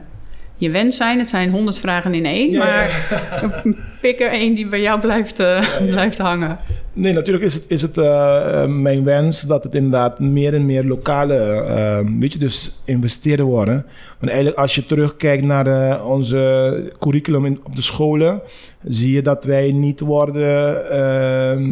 je 0.62 0.69
wens 0.69 0.95
zijn? 0.95 1.19
Het 1.19 1.30
zijn 1.30 1.50
honderd 1.50 1.80
vragen 1.80 2.13
in 2.13 2.26
één, 2.26 2.52
ja, 2.52 2.58
maar 2.58 2.89
ja. 3.63 3.74
pik 4.02 4.19
er 4.19 4.30
één 4.32 4.56
die 4.56 4.67
bij 4.67 4.82
jou 4.82 5.00
blijft, 5.00 5.39
uh, 5.39 5.62
ja, 5.62 5.86
blijft 5.86 6.17
hangen. 6.17 6.58
Nee, 6.93 7.13
natuurlijk 7.13 7.45
is 7.45 7.54
het, 7.54 7.65
is 7.67 7.82
het 7.82 7.97
uh, 7.97 8.65
mijn 8.65 9.04
wens 9.04 9.41
dat 9.41 9.63
het 9.63 9.76
inderdaad 9.76 10.19
meer 10.19 10.54
en 10.54 10.65
meer 10.65 10.84
lokale, 10.84 11.65
uh, 11.67 12.19
weet 12.19 12.34
je, 12.34 12.39
dus 12.39 12.82
investeren 12.86 13.45
worden. 13.45 13.86
Want 14.19 14.32
eigenlijk 14.32 14.58
als 14.58 14.76
je 14.76 14.86
terugkijkt 14.86 15.43
naar 15.43 16.06
onze 16.06 16.93
curriculum 17.00 17.45
in, 17.45 17.60
op 17.63 17.76
de 17.76 17.82
scholen, 17.82 18.41
zie 18.84 19.12
je 19.12 19.21
dat 19.21 19.43
wij 19.43 19.71
niet 19.71 20.00
worden 20.00 20.86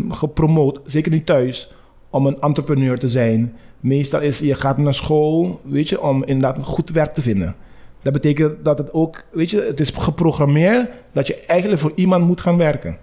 gepromoot, 0.10 0.80
zeker 0.86 1.12
niet 1.12 1.26
thuis, 1.26 1.72
om 2.10 2.26
een 2.26 2.40
entrepreneur 2.40 2.98
te 3.00 3.10
zijn. 3.10 3.56
Meestal 3.80 4.22
is 4.22 4.40
je 4.40 4.56
gaat 4.56 4.78
naar 4.78 4.94
school, 4.94 5.60
weet 5.64 5.90
je, 5.90 6.02
om 6.02 6.24
inderdaad 6.24 6.66
goed 6.66 6.90
werk 6.90 7.14
te 7.14 7.22
vinden. 7.22 7.56
Dat 8.02 8.14
betekent 8.14 8.66
dat 8.66 8.78
het 8.78 8.94
ook, 8.94 9.24
weet 9.32 9.50
je, 9.50 9.62
het 9.62 9.80
is 9.80 9.90
geprogrammeerd 9.90 10.90
dat 11.12 11.28
je 11.28 11.36
eigenlijk 11.36 11.82
voor 11.82 11.92
iemand 11.96 12.26
moet 12.26 12.42
gaan 12.42 12.58
werken. 12.58 12.98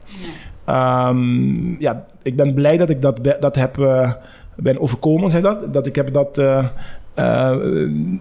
Ja, 0.67 1.09
um, 1.09 1.77
ja 1.81 2.07
ik 2.23 2.37
ben 2.37 2.55
blij 2.55 2.77
dat 2.77 2.91
ik 2.91 3.03
dat, 3.03 3.21
dat 3.41 3.55
heb 3.55 3.79
uh, 3.79 4.13
ben 4.57 4.81
overkomen, 4.81 5.31
zeg 5.31 5.43
dat. 5.43 5.73
Dat 5.73 5.87
ik 5.87 5.95
heb 5.95 6.13
dat 6.13 6.39
uh, 6.39 6.67
uh, 7.17 7.57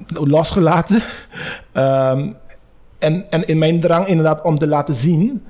losgelaten. 0.08 0.96
um, 1.74 2.36
en, 3.00 3.30
en 3.30 3.46
in 3.46 3.58
mijn 3.58 3.80
drang 3.80 4.08
inderdaad 4.08 4.42
om 4.42 4.58
te 4.58 4.68
laten 4.68 4.96
zien, 4.96 5.44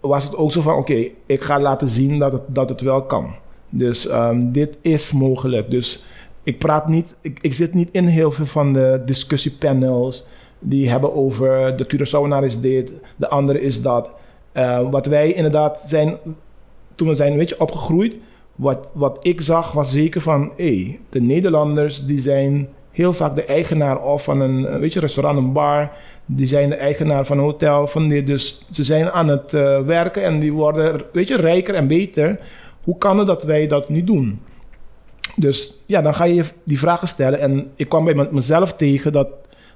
was 0.00 0.24
het 0.24 0.36
ook 0.36 0.52
zo 0.52 0.60
van: 0.60 0.74
oké, 0.74 1.08
ik 1.26 1.42
ga 1.42 1.60
laten 1.60 1.88
zien 1.88 2.18
dat 2.18 2.32
het, 2.32 2.42
dat 2.46 2.68
het 2.68 2.80
wel 2.80 3.02
kan. 3.02 3.34
Dus 3.68 4.10
um, 4.10 4.52
dit 4.52 4.78
is 4.80 5.12
mogelijk. 5.12 5.70
Dus 5.70 6.04
ik 6.42 6.58
praat 6.58 6.88
niet, 6.88 7.16
ik, 7.20 7.38
ik 7.40 7.54
zit 7.54 7.74
niet 7.74 7.88
in 7.92 8.06
heel 8.06 8.30
veel 8.30 8.46
van 8.46 8.72
de 8.72 9.02
discussiepanels 9.06 10.26
die 10.62 10.90
hebben 10.90 11.14
over 11.14 11.76
de 11.76 11.86
Curaçaoenaar 11.86 12.44
is 12.44 12.60
dit, 12.60 13.00
de 13.16 13.28
andere 13.28 13.60
is 13.60 13.82
dat. 13.82 14.10
Uh, 14.54 14.90
wat 14.90 15.06
wij 15.06 15.32
inderdaad 15.32 15.82
zijn, 15.86 16.16
toen 16.94 17.08
we 17.08 17.14
zijn 17.14 17.32
een 17.32 17.38
beetje 17.38 17.60
opgegroeid, 17.60 18.16
wat, 18.54 18.90
wat 18.94 19.18
ik 19.20 19.40
zag 19.40 19.72
was 19.72 19.92
zeker 19.92 20.20
van, 20.20 20.52
hey, 20.56 21.00
de 21.08 21.20
Nederlanders 21.20 22.06
die 22.06 22.20
zijn 22.20 22.68
heel 22.90 23.12
vaak 23.12 23.34
de 23.34 23.44
eigenaar 23.44 24.02
of 24.02 24.24
van 24.24 24.40
een 24.40 24.78
weet 24.78 24.92
je, 24.92 25.00
restaurant, 25.00 25.38
een 25.38 25.52
bar. 25.52 25.90
Die 26.26 26.46
zijn 26.46 26.68
de 26.68 26.76
eigenaar 26.76 27.26
van 27.26 27.38
een 27.38 27.44
hotel. 27.44 27.86
Van 27.86 28.08
dit, 28.08 28.26
dus 28.26 28.66
ze 28.70 28.82
zijn 28.82 29.10
aan 29.10 29.28
het 29.28 29.52
uh, 29.52 29.80
werken 29.80 30.22
en 30.22 30.38
die 30.38 30.52
worden 30.52 31.02
weet 31.12 31.28
je, 31.28 31.36
rijker 31.36 31.74
en 31.74 31.86
beter. 31.86 32.38
Hoe 32.82 32.98
kan 32.98 33.18
het 33.18 33.26
dat 33.26 33.42
wij 33.42 33.66
dat 33.66 33.88
niet 33.88 34.06
doen? 34.06 34.40
Dus 35.36 35.82
ja, 35.86 36.02
dan 36.02 36.14
ga 36.14 36.24
je 36.24 36.44
die 36.64 36.78
vragen 36.78 37.08
stellen. 37.08 37.40
En 37.40 37.70
ik 37.76 37.88
kwam 37.88 38.04
bij 38.04 38.28
mezelf 38.30 38.72
tegen 38.72 39.12
dat, 39.12 39.28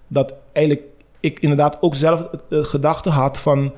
dat 0.09 0.35
eigenlijk 0.53 0.87
ik 1.21 1.41
inderdaad 1.41 1.77
ook 1.81 1.95
zelf 1.95 2.29
de 2.49 2.65
gedachte 2.65 3.11
had 3.11 3.39
van... 3.39 3.73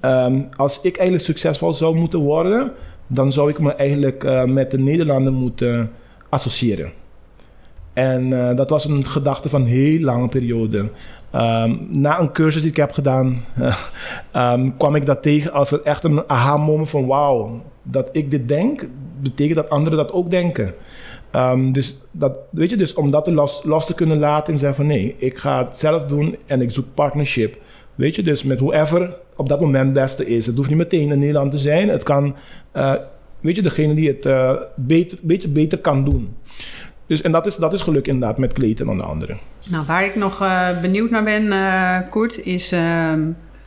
Um, 0.00 0.48
als 0.56 0.80
ik 0.80 0.96
eigenlijk 0.96 1.26
succesvol 1.26 1.74
zou 1.74 1.96
moeten 1.96 2.18
worden... 2.18 2.72
dan 3.06 3.32
zou 3.32 3.50
ik 3.50 3.58
me 3.58 3.72
eigenlijk 3.72 4.24
uh, 4.24 4.44
met 4.44 4.70
de 4.70 4.78
Nederlanden 4.78 5.32
moeten 5.32 5.90
associëren. 6.28 6.92
En 7.92 8.26
uh, 8.30 8.56
dat 8.56 8.70
was 8.70 8.84
een 8.84 9.04
gedachte 9.04 9.48
van 9.48 9.60
een 9.60 9.66
heel 9.66 10.00
lange 10.00 10.28
periode. 10.28 10.90
Um, 11.34 11.88
na 11.90 12.20
een 12.20 12.32
cursus 12.32 12.60
die 12.60 12.70
ik 12.70 12.76
heb 12.76 12.92
gedaan, 12.92 13.44
um, 14.36 14.76
kwam 14.78 14.94
ik 14.94 15.06
dat 15.06 15.22
tegen 15.22 15.52
als 15.52 15.82
echt 15.82 16.04
een 16.04 16.22
aha-moment 16.26 16.90
van 16.90 17.06
wauw, 17.06 17.62
dat 17.82 18.08
ik 18.12 18.30
dit 18.30 18.48
denk, 18.48 18.88
betekent 19.20 19.56
dat 19.56 19.70
anderen 19.70 19.98
dat 19.98 20.12
ook 20.12 20.30
denken. 20.30 20.74
Um, 21.36 21.72
dus, 21.72 21.96
dat, 22.10 22.38
weet 22.50 22.70
je, 22.70 22.76
dus 22.76 22.94
om 22.94 23.10
dat 23.10 23.26
los, 23.26 23.62
los 23.64 23.86
te 23.86 23.94
kunnen 23.94 24.18
laten 24.18 24.52
en 24.52 24.58
zeggen 24.58 24.76
van 24.76 24.86
nee, 24.86 25.14
ik 25.18 25.36
ga 25.36 25.64
het 25.64 25.76
zelf 25.76 26.04
doen 26.04 26.36
en 26.46 26.60
ik 26.60 26.70
zoek 26.70 26.84
partnership. 26.94 27.56
Weet 27.94 28.14
je, 28.14 28.22
dus 28.22 28.42
met 28.42 28.58
whoever 28.58 29.16
op 29.36 29.48
dat 29.48 29.60
moment 29.60 29.84
het 29.84 29.92
beste 29.92 30.26
is. 30.26 30.46
Het 30.46 30.56
hoeft 30.56 30.68
niet 30.68 30.78
meteen 30.78 31.10
in 31.10 31.18
Nederland 31.18 31.50
te 31.50 31.58
zijn. 31.58 31.88
Het 31.88 32.02
kan, 32.02 32.36
uh, 32.76 32.94
weet 33.40 33.56
je, 33.56 33.62
degene 33.62 33.94
die 33.94 34.08
het 34.08 34.26
uh, 34.26 34.52
beter, 34.74 35.18
beter 35.48 35.78
kan 35.78 36.04
doen. 36.04 36.36
Dus, 37.06 37.22
en 37.22 37.32
dat 37.32 37.46
is, 37.46 37.56
dat 37.56 37.72
is 37.72 37.82
geluk 37.82 38.06
inderdaad 38.06 38.38
met 38.38 38.52
Kleten 38.52 38.88
onder 38.88 39.06
andere. 39.06 39.36
Nou, 39.68 39.86
waar 39.86 40.04
ik 40.04 40.14
nog 40.14 40.42
uh, 40.42 40.80
benieuwd 40.80 41.10
naar 41.10 41.24
ben, 41.24 42.08
Koert, 42.08 42.44
is... 42.44 42.72
Uh, 42.72 43.12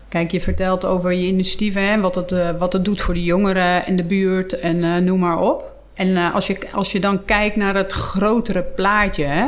kijk, 0.09 0.31
je 0.31 0.41
vertelt 0.41 0.85
over 0.85 1.13
je 1.13 1.27
initiatieven... 1.27 1.87
Hè, 1.87 1.99
wat, 1.99 2.15
het, 2.15 2.57
wat 2.57 2.73
het 2.73 2.85
doet 2.85 3.01
voor 3.01 3.13
de 3.13 3.23
jongeren 3.23 3.85
en 3.85 3.95
de 3.95 4.03
buurt 4.03 4.59
en 4.59 5.03
noem 5.03 5.19
maar 5.19 5.39
op. 5.39 5.70
En 6.01 6.31
als, 6.33 6.47
je, 6.47 6.57
als 6.71 6.91
je 6.91 6.99
dan 6.99 7.25
kijkt 7.25 7.55
naar 7.55 7.75
het 7.75 7.93
grotere 7.93 8.63
plaatje... 8.63 9.23
Hè, 9.23 9.47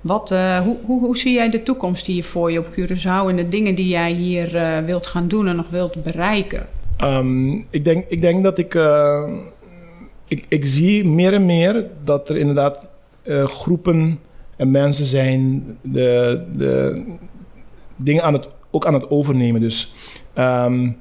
wat, 0.00 0.30
hoe, 0.64 0.76
hoe, 0.84 1.00
hoe, 1.00 1.16
zie 1.16 1.32
jij 1.32 1.50
de 1.50 1.62
toekomst 1.62 2.06
hier 2.06 2.24
voor 2.24 2.52
je 2.52 2.58
op 2.58 2.66
Curaçao... 2.66 3.28
en 3.28 3.36
de 3.36 3.48
dingen 3.48 3.74
die 3.74 3.88
jij 3.88 4.12
hier 4.12 4.82
wilt 4.86 5.06
gaan 5.06 5.28
doen 5.28 5.48
en 5.48 5.56
nog 5.56 5.68
wilt 5.68 6.02
bereiken? 6.02 6.66
Um, 6.98 7.64
ik, 7.70 7.84
denk, 7.84 8.04
ik 8.08 8.22
denk 8.22 8.42
dat 8.42 8.58
ik... 8.58 8.78
ik... 10.28 10.44
Ik 10.48 10.64
zie 10.64 11.04
meer 11.04 11.32
en 11.32 11.46
meer 11.46 11.86
dat 12.04 12.28
er 12.28 12.36
inderdaad 12.36 12.92
groepen 13.44 14.18
en 14.56 14.70
mensen 14.70 15.04
zijn 15.04 15.64
de, 15.82 16.42
de 16.56 17.02
dingen 17.96 18.22
aan 18.22 18.32
het, 18.32 18.48
ook 18.70 18.86
aan 18.86 18.94
het 18.94 19.10
overnemen. 19.10 19.60
Dus, 19.60 19.92
um, 20.38 20.96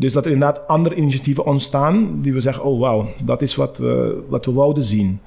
dus 0.00 0.12
dat 0.12 0.26
er 0.26 0.32
inderdaad 0.32 0.66
andere 0.66 0.94
initiatieven 0.94 1.44
ontstaan 1.44 2.20
die 2.22 2.32
we 2.32 2.40
zeggen: 2.40 2.64
oh 2.64 2.80
wauw, 2.80 3.08
dat 3.24 3.42
is 3.42 3.54
wat 3.54 3.78
we, 3.78 4.22
wat 4.28 4.46
we 4.46 4.52
wouden 4.52 4.82
zien. 4.82 5.20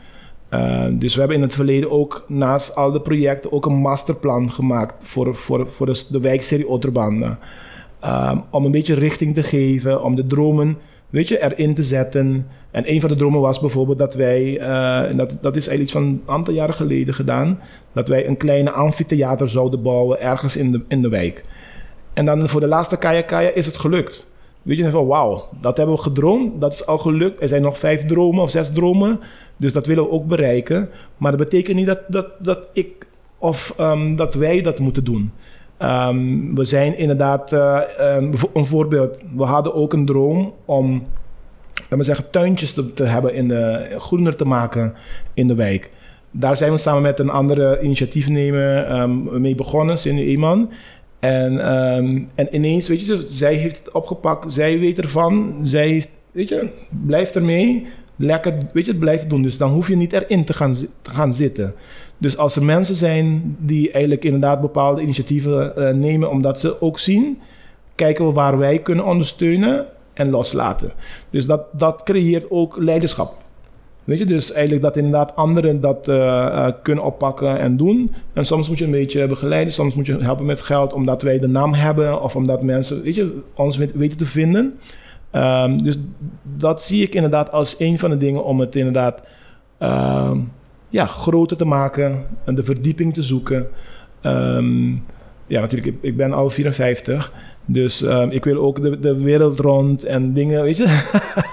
Uh, 0.49 0.85
dus 0.91 1.13
we 1.13 1.19
hebben 1.19 1.37
in 1.37 1.43
het 1.43 1.55
verleden 1.55 1.91
ook 1.91 2.25
naast 2.27 2.75
al 2.75 2.91
de 2.91 3.01
projecten 3.01 3.51
ook 3.51 3.65
een 3.65 3.75
masterplan 3.75 4.51
gemaakt 4.51 4.93
voor, 4.99 5.35
voor, 5.35 5.67
voor 5.67 5.85
de, 5.85 6.03
de 6.09 6.19
wijkserie 6.19 6.67
Otterbanden. 6.67 7.39
Um, 8.05 8.43
om 8.49 8.65
een 8.65 8.71
beetje 8.71 8.93
richting 8.93 9.33
te 9.33 9.43
geven, 9.43 10.03
om 10.03 10.15
de 10.15 10.27
dromen 10.27 10.77
weet 11.09 11.27
je, 11.27 11.41
erin 11.41 11.75
te 11.75 11.83
zetten. 11.83 12.47
En 12.71 12.91
een 12.91 13.01
van 13.01 13.09
de 13.09 13.15
dromen 13.15 13.41
was 13.41 13.59
bijvoorbeeld 13.59 13.97
dat 13.97 14.13
wij, 14.13 14.59
uh, 14.59 15.09
en 15.09 15.17
dat, 15.17 15.37
dat 15.41 15.55
is 15.55 15.67
eigenlijk 15.67 15.81
iets 15.81 15.91
van 15.91 16.03
een 16.03 16.21
aantal 16.25 16.53
jaren 16.53 16.73
geleden 16.73 17.13
gedaan, 17.13 17.59
dat 17.91 18.07
wij 18.07 18.27
een 18.27 18.37
kleine 18.37 18.71
amfitheater 18.71 19.49
zouden 19.49 19.81
bouwen 19.81 20.21
ergens 20.21 20.55
in 20.55 20.71
de, 20.71 20.81
in 20.87 21.01
de 21.01 21.09
wijk. 21.09 21.45
En 22.13 22.25
dan 22.25 22.49
voor 22.49 22.61
de 22.61 22.67
laatste 22.67 22.97
Kaya 22.97 23.21
Kaya 23.21 23.49
is 23.49 23.65
het 23.65 23.77
gelukt. 23.77 24.25
Weet 24.63 24.77
je, 24.77 24.89
van 24.89 25.05
wauw, 25.05 25.49
dat 25.61 25.77
hebben 25.77 25.95
we 25.95 26.01
gedroomd, 26.01 26.61
dat 26.61 26.73
is 26.73 26.85
al 26.85 26.97
gelukt. 26.97 27.41
Er 27.41 27.47
zijn 27.47 27.61
nog 27.61 27.77
vijf 27.77 28.05
dromen 28.05 28.43
of 28.43 28.49
zes 28.49 28.71
dromen, 28.71 29.19
dus 29.57 29.73
dat 29.73 29.85
willen 29.85 30.03
we 30.03 30.09
ook 30.09 30.27
bereiken. 30.27 30.89
Maar 31.17 31.31
dat 31.31 31.39
betekent 31.39 31.75
niet 31.75 31.85
dat, 31.85 31.99
dat, 32.07 32.27
dat 32.39 32.59
ik 32.73 33.07
of 33.37 33.75
um, 33.79 34.15
dat 34.15 34.33
wij 34.33 34.61
dat 34.61 34.79
moeten 34.79 35.03
doen. 35.03 35.31
Um, 35.79 36.55
we 36.55 36.65
zijn 36.65 36.97
inderdaad, 36.97 37.53
uh, 37.53 37.79
een 38.53 38.65
voorbeeld, 38.65 39.21
we 39.35 39.43
hadden 39.43 39.73
ook 39.73 39.93
een 39.93 40.05
droom 40.05 40.53
om 40.65 41.03
laten 41.75 41.97
we 41.97 42.03
zeggen, 42.03 42.29
tuintjes 42.29 42.73
te, 42.93 43.03
hebben, 43.03 43.33
in 43.33 43.47
de, 43.47 43.87
groener 43.97 44.35
te 44.35 44.45
maken 44.45 44.93
in 45.33 45.47
de 45.47 45.55
wijk. 45.55 45.91
Daar 46.31 46.57
zijn 46.57 46.71
we 46.71 46.77
samen 46.77 47.01
met 47.01 47.19
een 47.19 47.29
andere 47.29 47.81
initiatiefnemer 47.81 49.09
mee 49.39 49.55
begonnen, 49.55 49.97
Cindy 49.97 50.21
Eeman. 50.21 50.71
En, 51.23 51.59
en 52.35 52.55
ineens, 52.55 52.87
weet 52.87 53.05
je, 53.05 53.21
zij 53.25 53.53
heeft 53.53 53.77
het 53.77 53.91
opgepakt, 53.91 54.53
zij 54.53 54.79
weet 54.79 54.99
ervan, 54.99 55.59
zij 55.61 55.87
heeft, 55.87 56.09
weet 56.31 56.49
je, 56.49 56.69
blijft 57.05 57.35
ermee. 57.35 57.85
lekker 58.15 58.53
weet 58.73 58.85
je, 58.85 58.91
het 58.91 58.99
blijven 58.99 59.29
doen. 59.29 59.41
Dus 59.41 59.57
dan 59.57 59.71
hoef 59.71 59.87
je 59.87 59.95
niet 59.95 60.13
erin 60.13 60.45
te 60.45 60.53
gaan, 60.53 60.75
te 61.01 61.09
gaan 61.09 61.33
zitten. 61.33 61.73
Dus 62.17 62.37
als 62.37 62.55
er 62.55 62.63
mensen 62.63 62.95
zijn 62.95 63.55
die 63.59 63.91
eigenlijk 63.91 64.23
inderdaad 64.23 64.61
bepaalde 64.61 65.01
initiatieven 65.01 65.73
uh, 65.77 65.89
nemen, 65.89 66.29
omdat 66.29 66.59
ze 66.59 66.81
ook 66.81 66.99
zien, 66.99 67.39
kijken 67.95 68.27
we 68.27 68.31
waar 68.31 68.57
wij 68.57 68.79
kunnen 68.79 69.05
ondersteunen 69.05 69.85
en 70.13 70.29
loslaten. 70.29 70.93
Dus 71.29 71.45
dat, 71.45 71.61
dat 71.71 72.03
creëert 72.03 72.45
ook 72.49 72.77
leiderschap. 72.77 73.42
Weet 74.03 74.19
je, 74.19 74.25
dus 74.25 74.51
eigenlijk 74.51 74.83
dat 74.83 74.97
inderdaad 74.97 75.35
anderen 75.35 75.81
dat 75.81 76.07
uh, 76.07 76.15
uh, 76.15 76.67
kunnen 76.81 77.03
oppakken 77.03 77.59
en 77.59 77.77
doen. 77.77 78.13
En 78.33 78.45
soms 78.45 78.67
moet 78.67 78.77
je 78.77 78.85
een 78.85 78.91
beetje 78.91 79.27
begeleiden, 79.27 79.73
soms 79.73 79.95
moet 79.95 80.05
je 80.05 80.17
helpen 80.17 80.45
met 80.45 80.61
geld 80.61 80.93
omdat 80.93 81.21
wij 81.21 81.39
de 81.39 81.47
naam 81.47 81.73
hebben 81.73 82.21
of 82.21 82.35
omdat 82.35 82.63
mensen, 82.63 83.01
weet 83.01 83.15
je, 83.15 83.41
ons 83.55 83.77
weten 83.77 84.17
te 84.17 84.25
vinden. 84.25 84.73
Um, 85.31 85.83
dus 85.83 85.97
dat 86.57 86.83
zie 86.83 87.03
ik 87.03 87.15
inderdaad 87.15 87.51
als 87.51 87.75
een 87.77 87.99
van 87.99 88.09
de 88.09 88.17
dingen 88.17 88.43
om 88.43 88.59
het 88.59 88.75
inderdaad 88.75 89.21
uh, 89.79 90.31
ja, 90.89 91.05
groter 91.05 91.57
te 91.57 91.65
maken 91.65 92.25
en 92.45 92.55
de 92.55 92.63
verdieping 92.63 93.13
te 93.13 93.21
zoeken. 93.21 93.67
Um, 94.21 95.03
ja, 95.47 95.61
natuurlijk, 95.61 95.95
ik, 96.01 96.17
ben 96.17 96.33
al 96.33 96.49
54. 96.49 97.31
Dus 97.65 98.05
ik 98.29 98.43
wil 98.43 98.57
ook 98.57 98.81
de, 98.81 98.99
de 98.99 99.23
wereld 99.23 99.59
rond 99.59 100.03
en 100.03 100.33
dingen, 100.33 100.63
weet 100.63 100.77
je, 100.77 101.09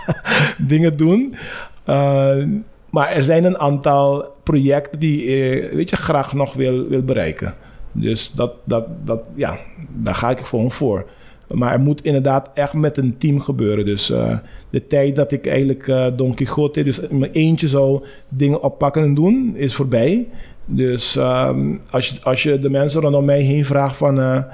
dingen 0.72 0.96
doen. 0.96 1.34
Uh, 1.90 2.44
maar 2.90 3.08
er 3.08 3.24
zijn 3.24 3.44
een 3.44 3.58
aantal 3.58 4.24
projecten 4.42 5.00
die 5.00 5.24
uh, 5.24 5.72
weet 5.74 5.90
je, 5.90 5.96
graag 5.96 6.32
nog 6.32 6.54
wil, 6.54 6.88
wil 6.88 7.02
bereiken. 7.02 7.54
Dus 7.92 8.32
dat, 8.32 8.52
dat, 8.64 8.86
dat, 9.04 9.22
ja, 9.34 9.58
daar 9.88 10.14
ga 10.14 10.30
ik 10.30 10.38
gewoon 10.38 10.70
voor. 10.70 11.06
Maar 11.54 11.72
het 11.72 11.80
moet 11.80 12.04
inderdaad 12.04 12.50
echt 12.54 12.72
met 12.72 12.96
een 12.96 13.16
team 13.18 13.40
gebeuren. 13.40 13.84
Dus 13.84 14.10
uh, 14.10 14.38
de 14.70 14.86
tijd 14.86 15.16
dat 15.16 15.32
ik 15.32 15.46
eigenlijk 15.46 16.12
Don 16.16 16.34
Quixote, 16.34 16.82
dus 16.82 16.98
in 16.98 17.18
mijn 17.18 17.32
eentje 17.32 17.68
zou 17.68 18.04
dingen 18.28 18.62
oppakken 18.62 19.02
en 19.02 19.14
doen, 19.14 19.52
is 19.56 19.74
voorbij. 19.74 20.28
Dus 20.64 21.16
um, 21.16 21.80
als, 21.90 22.08
je, 22.08 22.18
als 22.22 22.42
je 22.42 22.58
de 22.58 22.70
mensen 22.70 23.00
rondom 23.00 23.24
mij 23.24 23.40
heen 23.40 23.64
vraagt 23.64 23.96
van... 23.96 24.44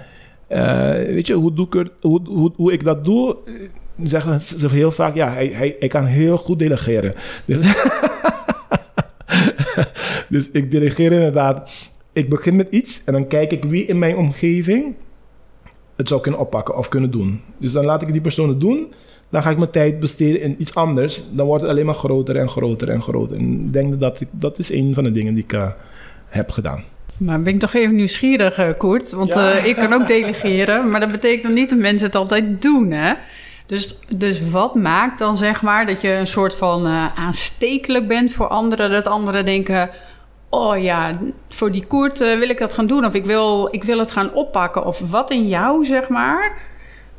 Weet 0.97 1.27
je, 1.27 1.35
hoe, 1.35 1.53
doe 1.53 1.67
ik 1.67 1.91
hoe, 2.01 2.21
hoe, 2.25 2.53
hoe 2.57 2.73
ik 2.73 2.85
dat 2.85 3.05
doe 3.05 3.37
zeggen 4.03 4.41
ze 4.41 4.69
heel 4.69 4.93
vaak, 4.93 5.15
ja, 5.15 5.33
hij, 5.33 5.47
hij, 5.47 5.77
hij 5.79 5.89
kan 5.89 6.05
heel 6.05 6.37
goed 6.37 6.59
delegeren. 6.59 7.15
Dus, 7.45 7.63
dus 10.29 10.51
ik 10.51 10.71
delegeer 10.71 11.13
inderdaad. 11.13 11.71
Ik 12.13 12.29
begin 12.29 12.57
met 12.57 12.69
iets 12.71 13.03
en 13.05 13.13
dan 13.13 13.27
kijk 13.27 13.53
ik 13.53 13.65
wie 13.65 13.87
in 13.87 13.99
mijn 13.99 14.17
omgeving 14.17 14.95
het 15.97 16.09
zou 16.09 16.21
kunnen 16.21 16.41
oppakken 16.41 16.77
of 16.77 16.89
kunnen 16.89 17.11
doen. 17.11 17.41
Dus 17.59 17.73
dan 17.73 17.85
laat 17.85 18.03
ik 18.03 18.13
die 18.13 18.21
persoon 18.21 18.49
het 18.49 18.61
doen. 18.61 18.93
Dan 19.31 19.43
ga 19.43 19.51
ik 19.51 19.59
mijn 19.59 19.71
tijd 19.71 20.01
besteden 20.01 20.41
in 20.41 20.55
iets 20.59 20.75
anders. 20.75 21.23
Dan 21.33 21.47
wordt 21.47 21.63
het 21.63 21.71
alleen 21.71 21.87
maar 21.87 21.95
groter 21.95 22.37
en 22.37 22.49
groter 22.49 22.89
en 22.89 23.03
groter. 23.03 23.37
En 23.37 23.65
ik 23.65 23.73
denk 23.73 24.01
dat 24.01 24.23
dat 24.31 24.59
is 24.59 24.71
een 24.71 24.95
van 24.95 25.05
de 25.05 25.11
dingen 25.11 25.35
die 25.35 25.45
ik 25.45 25.53
uh, 25.53 25.71
heb 26.27 26.51
gedaan. 26.51 26.85
Maar 27.19 27.43
ben 27.43 27.55
ik 27.55 27.61
toch 27.61 27.75
even 27.75 27.95
nieuwsgierig, 27.95 28.59
uh, 28.59 28.69
Koert. 28.79 29.13
Want 29.13 29.35
ja. 29.35 29.57
uh, 29.57 29.67
ik 29.67 29.77
kan 29.77 29.93
ook 29.93 30.07
delegeren. 30.17 30.91
Maar 30.91 31.01
dat 31.01 31.11
betekent 31.11 31.55
niet 31.55 31.71
dat 31.71 31.79
mensen 31.79 32.07
het 32.07 32.17
altijd 32.17 32.63
doen, 32.63 32.91
hè? 32.91 33.15
Dus, 33.67 33.99
dus 34.09 34.51
wat 34.51 34.75
maakt 34.75 35.19
dan 35.19 35.37
zeg 35.37 35.63
maar 35.63 35.87
dat 35.87 36.01
je 36.01 36.13
een 36.13 36.27
soort 36.27 36.55
van 36.55 36.87
uh, 36.87 37.19
aanstekelijk 37.19 38.09
bent 38.09 38.33
voor 38.33 38.49
anderen? 38.49 38.91
Dat 38.91 39.07
anderen 39.07 39.45
denken: 39.45 39.91
oh 40.49 40.83
ja, 40.83 41.21
voor 41.49 41.73
die 41.73 41.87
koert 41.87 42.21
uh, 42.21 42.39
wil 42.39 42.49
ik 42.49 42.59
dat 42.59 42.75
gaan 42.75 42.87
doen. 42.87 43.05
Of 43.05 43.15
ik 43.15 43.25
wil, 43.25 43.69
ik 43.71 43.85
wil 43.85 43.99
het 43.99 44.11
gaan 44.11 44.35
oppakken. 44.35 44.87
Of 44.87 45.03
wat 45.11 45.31
in 45.31 45.49
jou, 45.49 45.85
zeg 45.85 46.09
maar. 46.09 46.59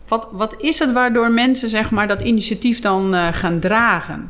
Wat, 0.07 0.27
wat 0.31 0.55
is 0.57 0.79
het 0.79 0.93
waardoor 0.93 1.31
mensen 1.31 1.69
zeg 1.69 1.91
maar, 1.91 2.07
dat 2.07 2.21
initiatief 2.21 2.79
dan 2.79 3.13
uh, 3.13 3.27
gaan 3.31 3.60
dragen? 3.60 4.29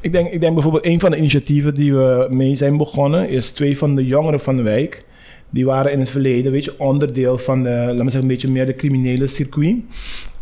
Ik 0.00 0.12
denk, 0.12 0.32
ik 0.32 0.40
denk 0.40 0.54
bijvoorbeeld 0.54 0.86
een 0.86 1.00
van 1.00 1.10
de 1.10 1.16
initiatieven 1.16 1.74
die 1.74 1.92
we 1.92 2.26
mee 2.30 2.56
zijn 2.56 2.76
begonnen... 2.76 3.28
is 3.28 3.50
twee 3.50 3.78
van 3.78 3.94
de 3.94 4.06
jongeren 4.06 4.40
van 4.40 4.56
de 4.56 4.62
wijk. 4.62 5.04
Die 5.50 5.64
waren 5.64 5.92
in 5.92 5.98
het 5.98 6.10
verleden, 6.10 6.52
weet 6.52 6.64
je, 6.64 6.78
onderdeel 6.78 7.38
van 7.38 7.62
de, 7.62 7.68
laten 7.68 7.96
we 7.96 8.02
zeggen, 8.02 8.20
een 8.20 8.26
beetje 8.26 8.48
meer 8.48 8.66
de 8.66 8.74
criminele 8.74 9.26
circuit. 9.26 9.76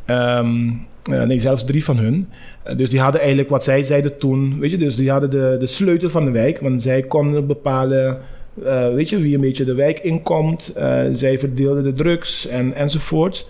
Um, 0.06 0.86
nee, 1.10 1.40
zelfs 1.40 1.64
drie 1.64 1.84
van 1.84 1.96
hun. 1.96 2.28
Uh, 2.66 2.76
dus 2.76 2.90
die 2.90 3.00
hadden 3.00 3.20
eigenlijk 3.20 3.50
wat 3.50 3.64
zij 3.64 3.82
zeiden 3.82 4.18
toen. 4.18 4.58
Weet 4.58 4.70
je, 4.70 4.78
dus 4.78 4.96
die 4.96 5.10
hadden 5.10 5.30
de, 5.30 5.56
de 5.58 5.66
sleutel 5.66 6.10
van 6.10 6.24
de 6.24 6.30
wijk. 6.30 6.60
Want 6.60 6.82
zij 6.82 7.02
konden 7.02 7.46
bepalen, 7.46 8.18
uh, 8.64 8.88
weet 8.88 9.08
je, 9.08 9.20
wie 9.20 9.34
een 9.34 9.40
beetje 9.40 9.64
de 9.64 9.74
wijk 9.74 9.98
inkomt. 9.98 10.72
Zij 11.12 11.38
verdeelden 11.38 11.82
de 11.82 11.92
drugs 11.92 12.46
en, 12.46 12.74
enzovoort. 12.74 13.46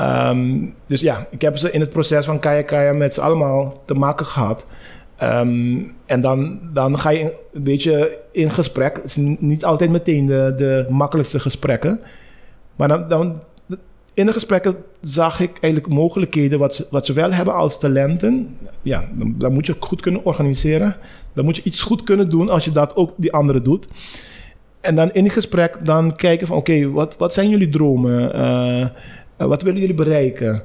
Um, 0.00 0.74
dus 0.86 1.00
ja, 1.00 1.26
ik 1.30 1.42
heb 1.42 1.56
ze 1.56 1.70
in 1.70 1.80
het 1.80 1.90
proces 1.90 2.24
van 2.24 2.38
Kaya 2.38 2.62
Kaya 2.62 2.92
met 2.92 3.14
ze 3.14 3.20
allemaal 3.20 3.82
te 3.84 3.94
maken 3.94 4.26
gehad. 4.26 4.66
Um, 5.22 5.92
en 6.06 6.20
dan, 6.20 6.60
dan 6.72 6.98
ga 6.98 7.10
je 7.10 7.32
een 7.52 7.62
beetje 7.62 8.18
in 8.32 8.50
gesprek. 8.50 8.96
Het 8.96 9.04
is 9.04 9.16
niet 9.38 9.64
altijd 9.64 9.90
meteen 9.90 10.26
de, 10.26 10.54
de 10.56 10.86
makkelijkste 10.90 11.40
gesprekken. 11.40 12.00
Maar 12.76 12.88
dan, 12.88 13.08
dan 13.08 13.40
in 14.16 14.26
de 14.26 14.32
gesprekken 14.32 14.74
zag 15.00 15.40
ik 15.40 15.58
eigenlijk 15.60 15.94
mogelijkheden 15.94 16.58
wat 16.58 16.74
ze, 16.74 16.86
wat 16.90 17.06
ze 17.06 17.12
wel 17.12 17.32
hebben 17.32 17.54
als 17.54 17.78
talenten. 17.78 18.56
Ja, 18.82 19.04
dan, 19.36 19.52
moet 19.52 19.66
je 19.66 19.76
goed 19.78 20.00
kunnen 20.00 20.24
organiseren. 20.24 20.96
Dan 21.32 21.44
moet 21.44 21.56
je 21.56 21.62
iets 21.62 21.82
goed 21.82 22.02
kunnen 22.02 22.30
doen 22.30 22.48
als 22.48 22.64
je 22.64 22.72
dat 22.72 22.96
ook 22.96 23.12
die 23.16 23.32
anderen 23.32 23.62
doet. 23.62 23.86
En 24.80 24.94
dan 24.94 25.10
in 25.12 25.24
het 25.24 25.32
gesprek 25.32 25.78
dan 25.82 26.16
kijken 26.16 26.46
van 26.46 26.56
oké, 26.56 26.90
wat, 26.90 27.16
wat 27.16 27.32
zijn 27.32 27.48
jullie 27.48 27.68
dromen? 27.68 28.36
Uh, 28.36 28.88
wat 29.36 29.62
willen 29.62 29.80
jullie 29.80 29.94
bereiken? 29.94 30.62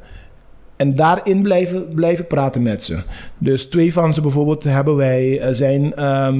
En 0.75 0.95
daarin 0.95 1.41
blijven, 1.41 1.93
blijven 1.93 2.27
praten 2.27 2.61
met 2.61 2.83
ze. 2.83 2.99
Dus 3.37 3.65
twee 3.65 3.93
van 3.93 4.13
ze 4.13 4.21
bijvoorbeeld 4.21 4.63
hebben 4.63 4.95
wij, 4.95 5.47
uh, 5.47 5.53
zijn 5.53 5.93
uh, 5.97 6.33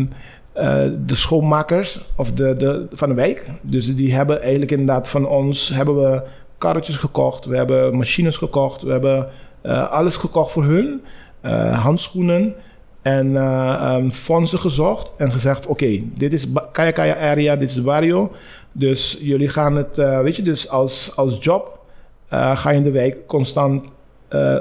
de 1.06 1.16
schoonmakers 1.16 2.00
of 2.16 2.32
de, 2.32 2.56
de, 2.58 2.88
van 2.94 3.10
de 3.10 3.16
wijk. 3.16 3.50
Dus 3.62 3.96
die 3.96 4.14
hebben 4.14 4.42
eigenlijk 4.42 4.72
inderdaad 4.72 5.08
van 5.08 5.28
ons, 5.28 5.70
hebben 5.70 5.96
we 5.96 6.24
karretjes 6.62 6.98
gekocht, 6.98 7.46
we 7.46 7.56
hebben 7.56 7.98
machines 7.98 8.38
gekocht, 8.38 8.82
we 8.82 8.92
hebben 8.92 9.30
uh, 9.64 9.92
alles 9.92 10.16
gekocht 10.16 10.52
voor 10.52 10.64
hun, 10.64 11.02
uh, 11.46 11.84
handschoenen 11.84 12.56
en 13.02 13.36
um, 13.36 14.12
fondsen 14.12 14.60
gezocht 14.60 15.12
en 15.18 15.32
gezegd: 15.32 15.68
Oké, 15.68 16.04
dit 16.16 16.34
is 16.34 16.48
Kaya 16.72 16.92
Kaya 16.92 17.32
Area, 17.32 17.56
dit 17.56 17.70
is 17.70 17.78
Wario. 17.78 18.32
Dus 18.72 19.18
jullie 19.22 19.50
gaan 19.50 19.76
het, 19.76 19.96
weet 19.96 20.36
je, 20.36 20.42
dus 20.42 20.70
als, 20.70 21.12
als 21.16 21.38
job 21.40 21.80
ga 22.30 22.70
je 22.70 22.78
in 22.78 22.84
de 22.84 22.92
wijk 22.92 23.28
constant 23.28 23.88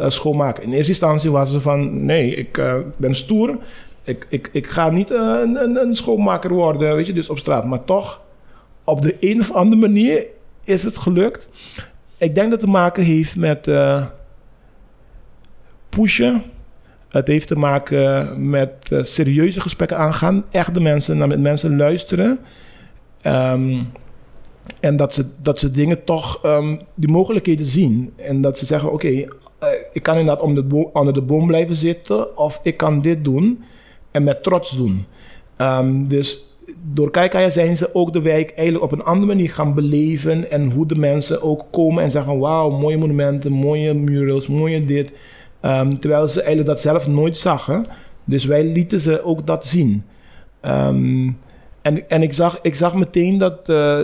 schoonmaken. 0.07 0.63
In 0.63 0.73
eerste 0.73 0.89
instantie 0.89 1.31
was 1.31 1.51
ze 1.51 1.61
van: 1.61 2.05
Nee, 2.05 2.35
ik 2.35 2.63
ben 2.97 3.15
stoer. 3.15 3.59
Ik, 4.05 4.27
ik, 4.29 4.49
ik 4.53 4.67
ga 4.67 4.91
niet 4.91 5.11
een, 5.11 5.57
een, 5.63 5.77
een 5.77 5.97
schoonmaker 5.97 6.53
worden, 6.53 6.95
weet 6.95 7.07
je, 7.07 7.13
dus 7.13 7.31
op 7.31 7.39
straat. 7.39 7.65
Maar 7.65 7.85
toch, 7.85 8.21
op 8.85 9.03
de 9.03 9.17
een 9.21 9.41
of 9.41 9.53
andere 9.53 9.81
manier 9.81 10.27
is 10.65 10.83
het 10.83 10.99
gelukt. 10.99 11.49
Ik 12.21 12.35
denk 12.35 12.51
dat 12.51 12.51
het 12.51 12.61
te 12.61 12.67
maken 12.67 13.03
heeft 13.03 13.37
met 13.37 13.67
uh, 13.67 14.07
pushen. 15.89 16.43
Het 17.09 17.27
heeft 17.27 17.49
te 17.49 17.57
maken 17.57 18.51
met 18.51 18.73
uh, 18.93 19.03
serieuze 19.03 19.61
gesprekken 19.61 19.97
aangaan. 19.97 20.45
Echt 20.51 20.75
de 20.75 20.81
mensen, 20.81 21.19
naar 21.19 21.29
met 21.29 21.41
mensen 21.41 21.77
luisteren. 21.77 22.39
Um, 23.27 23.93
en 24.81 24.97
dat 24.97 25.15
ze, 25.15 25.27
dat 25.43 25.59
ze 25.59 25.71
dingen 25.71 26.05
toch, 26.05 26.45
um, 26.45 26.81
die 26.95 27.09
mogelijkheden 27.09 27.67
zien. 27.67 28.13
En 28.17 28.41
dat 28.41 28.59
ze 28.59 28.67
zeggen, 28.67 28.93
oké, 28.93 29.09
ik 29.93 30.03
kan 30.03 30.17
inderdaad 30.17 30.45
onder 30.45 30.63
de, 30.63 30.69
boom, 30.69 30.91
onder 30.93 31.15
de 31.15 31.23
boom 31.23 31.47
blijven 31.47 31.77
zitten. 31.77 32.37
Of 32.37 32.61
ik 32.63 32.77
kan 32.77 33.03
dit 33.03 33.25
doen. 33.25 33.65
En 34.11 34.25
met 34.25 34.43
trots 34.43 34.77
doen. 34.77 35.07
Um, 35.59 36.09
dus 36.09 36.50
door 36.83 37.11
Kaikaya 37.11 37.49
zijn 37.49 37.77
ze 37.77 37.95
ook 37.95 38.13
de 38.13 38.21
wijk 38.21 38.51
eigenlijk 38.51 38.93
op 38.93 38.93
een 38.93 39.05
andere 39.05 39.27
manier 39.27 39.51
gaan 39.51 39.75
beleven. 39.75 40.51
En 40.51 40.71
hoe 40.71 40.87
de 40.87 40.97
mensen 40.97 41.43
ook 41.43 41.67
komen 41.71 42.03
en 42.03 42.11
zeggen: 42.11 42.39
Wauw, 42.39 42.71
mooie 42.71 42.97
monumenten, 42.97 43.53
mooie 43.53 43.95
murals, 43.95 44.47
mooie 44.47 44.85
dit. 44.85 45.13
Um, 45.63 46.01
terwijl 46.01 46.29
ze 46.29 46.39
eigenlijk 46.39 46.69
dat 46.69 46.81
zelf 46.81 47.07
nooit 47.07 47.37
zagen. 47.37 47.85
Dus 48.25 48.45
wij 48.45 48.65
lieten 48.65 49.01
ze 49.01 49.25
ook 49.25 49.47
dat 49.47 49.67
zien. 49.67 50.05
Um, 50.63 51.39
en 51.83 52.09
en 52.09 52.23
ik, 52.23 52.33
zag, 52.33 52.59
ik 52.63 52.75
zag 52.75 52.95
meteen 52.95 53.39
dat, 53.39 53.69
uh, 53.69 54.01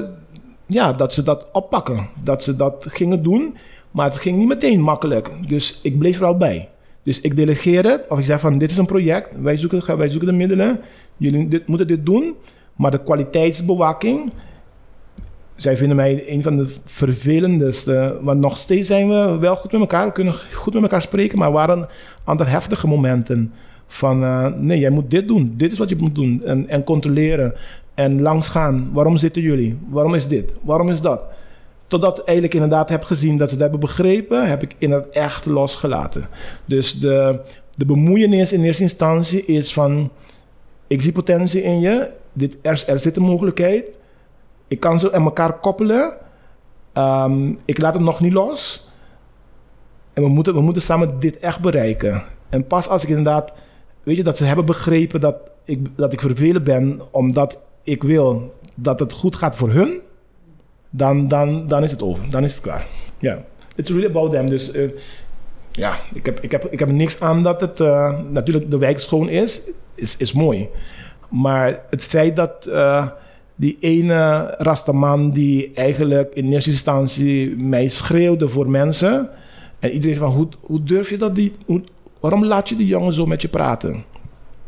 ja, 0.67 0.93
dat 0.93 1.13
ze 1.13 1.23
dat 1.23 1.47
oppakken. 1.53 2.09
Dat 2.25 2.43
ze 2.43 2.57
dat 2.57 2.87
gingen 2.89 3.23
doen. 3.23 3.57
Maar 3.91 4.07
het 4.07 4.19
ging 4.19 4.39
niet 4.39 4.49
meteen 4.49 4.81
makkelijk. 4.81 5.31
Dus 5.49 5.81
ik 5.83 5.99
bleef 5.99 6.19
er 6.19 6.27
al 6.27 6.37
bij. 6.37 6.69
Dus 7.03 7.21
ik 7.21 7.37
delegeer 7.37 7.85
het. 7.85 8.07
Of 8.09 8.19
ik 8.19 8.25
zeg 8.25 8.41
van 8.41 8.59
dit 8.59 8.71
is 8.71 8.77
een 8.77 8.87
project. 8.87 9.41
Wij 9.41 9.57
zoeken, 9.57 9.97
wij 9.97 10.09
zoeken 10.09 10.29
de 10.29 10.35
middelen. 10.35 10.81
Jullie 11.17 11.49
dit, 11.49 11.67
moeten 11.67 11.87
dit 11.87 12.07
doen. 12.07 12.35
Maar 12.77 12.91
de 12.91 13.03
kwaliteitsbewaking, 13.03 14.33
zij 15.57 15.77
vinden 15.77 15.97
mij 15.97 16.25
een 16.27 16.43
van 16.43 16.57
de 16.57 16.75
vervelendste. 16.85 18.19
Want 18.21 18.41
nog 18.41 18.59
steeds 18.59 18.87
zijn 18.87 19.09
we 19.09 19.37
wel 19.41 19.57
goed 19.57 19.73
met 19.73 19.81
elkaar. 19.81 20.07
We 20.07 20.13
kunnen 20.13 20.35
goed 20.55 20.75
met 20.75 20.83
elkaar 20.83 21.03
spreken. 21.03 21.39
Maar 21.39 21.53
waren 21.53 21.89
een 22.25 22.39
heftige 22.39 22.87
momenten. 22.87 23.53
Van 23.87 24.23
uh, 24.23 24.47
nee, 24.57 24.79
jij 24.79 24.91
moet 24.91 25.11
dit 25.11 25.29
doen. 25.29 25.55
Dit 25.57 25.73
is 25.73 25.79
wat 25.79 25.89
je 25.89 25.97
moet 25.97 26.15
doen. 26.15 26.43
En, 26.45 26.69
en 26.69 26.85
controleren. 26.85 27.55
En 27.95 28.23
langsgaan. 28.23 28.91
Waarom 28.93 29.17
zitten 29.17 29.43
jullie? 29.43 29.79
Waarom 29.89 30.15
is 30.15 30.27
dit? 30.27 30.53
Waarom 30.63 30.91
is 30.91 31.01
dat? 31.01 31.25
Totdat 31.87 32.19
ik 32.19 32.25
eigenlijk 32.25 32.55
inderdaad 32.55 32.89
heb 32.89 33.05
gezien 33.05 33.37
dat 33.37 33.49
ze 33.49 33.55
het 33.55 33.63
hebben 33.63 33.81
begrepen, 33.81 34.49
heb 34.49 34.63
ik 34.63 34.75
in 34.79 34.91
het 34.91 35.09
echt 35.09 35.47
losgelaten. 35.47 36.29
Dus 36.65 37.01
de, 37.01 37.41
de 37.75 37.87
bemoeienis 37.87 38.53
in 38.53 38.63
eerste 38.63 38.83
instantie 38.83 39.45
is 39.45 39.73
van: 39.73 40.11
ik 40.87 41.03
zie 41.03 41.13
potentie 41.13 41.63
in 41.63 41.81
je, 41.81 42.11
dit, 42.37 42.59
er, 42.63 42.99
zit 42.99 43.17
een 43.17 43.23
mogelijkheid, 43.23 43.99
ik 44.69 44.81
kan 44.81 44.99
ze 44.99 45.13
aan 45.13 45.25
elkaar 45.25 45.53
koppelen, 45.53 46.19
Ehm, 46.97 47.55
ik 47.65 47.79
laat 47.79 47.95
het 47.95 48.03
nog 48.03 48.21
niet 48.21 48.33
los. 48.33 48.89
En 50.13 50.23
we 50.23 50.29
moeten, 50.29 50.55
we 50.55 50.61
moeten 50.61 50.83
samen 50.83 51.21
dit 51.21 51.39
echt 51.39 51.61
bereiken. 51.61 52.23
En 52.49 52.67
pas 52.67 52.89
als 52.89 53.03
ik 53.03 53.09
inderdaad, 53.09 53.53
weet 54.03 54.17
je, 54.17 54.23
dat 54.23 54.37
ze 54.37 54.45
hebben 54.45 54.65
begrepen 54.65 55.21
dat 55.21 55.37
ik, 55.65 55.87
dat 55.97 56.13
ik 56.13 56.21
vervelend 56.21 56.65
ben 56.65 57.01
omdat 57.11 57.59
ik 57.83 58.03
wil 58.03 58.55
dat 58.75 59.01
het 59.01 59.13
goed 59.13 59.37
gaat 59.37 59.57
voor 59.57 59.71
hun, 59.71 60.01
dan, 60.91 61.29
dan, 61.29 61.69
dan 61.69 61.83
is 61.83 61.91
het 61.91 62.03
over. 62.03 62.31
Dan 62.31 62.45
is 62.45 62.53
het 62.53 62.63
klaar. 62.63 62.87
Ja, 63.19 63.45
it's 63.75 63.91
really 63.91 64.07
about 64.07 64.31
them. 64.31 64.49
Dus 64.49 64.75
uh, 64.75 64.91
ja, 65.73 65.99
ik 66.15 66.27
heb, 66.27 66.41
ik, 66.41 66.51
heb, 66.51 66.65
ik 66.65 66.79
heb 66.79 66.91
niks 66.91 67.21
aan 67.21 67.43
dat 67.43 67.61
het 67.61 67.81
uh, 67.81 68.21
natuurlijk 68.31 68.71
de 68.71 68.79
wijk 68.79 69.01
schoon 69.01 69.29
is, 69.29 69.61
is, 69.95 70.17
is 70.17 70.33
mooi. 70.33 70.69
Maar 71.29 71.85
het 71.91 72.05
feit 72.05 72.37
dat. 72.37 72.67
Uh, 72.69 73.07
die 73.57 73.77
ene 73.81 74.55
rastaman 74.59 75.31
die 75.31 75.73
eigenlijk 75.75 76.35
in 76.35 76.53
eerste 76.53 76.71
instantie 76.71 77.57
mij 77.57 77.89
schreeuwde 77.89 78.49
voor 78.49 78.71
mensen. 78.71 79.31
En 79.79 79.91
iedereen 79.91 80.17
van, 80.17 80.31
hoe, 80.31 80.49
hoe 80.61 80.83
durf 80.83 81.11
je 81.11 81.17
dat? 81.17 81.35
Die, 81.35 81.53
hoe, 81.67 81.83
waarom 82.21 82.45
laat 82.45 82.69
je 82.69 82.77
die 82.77 82.87
jongen 82.87 83.13
zo 83.13 83.27
met 83.27 83.43
je 83.43 83.49
praten? 83.49 84.05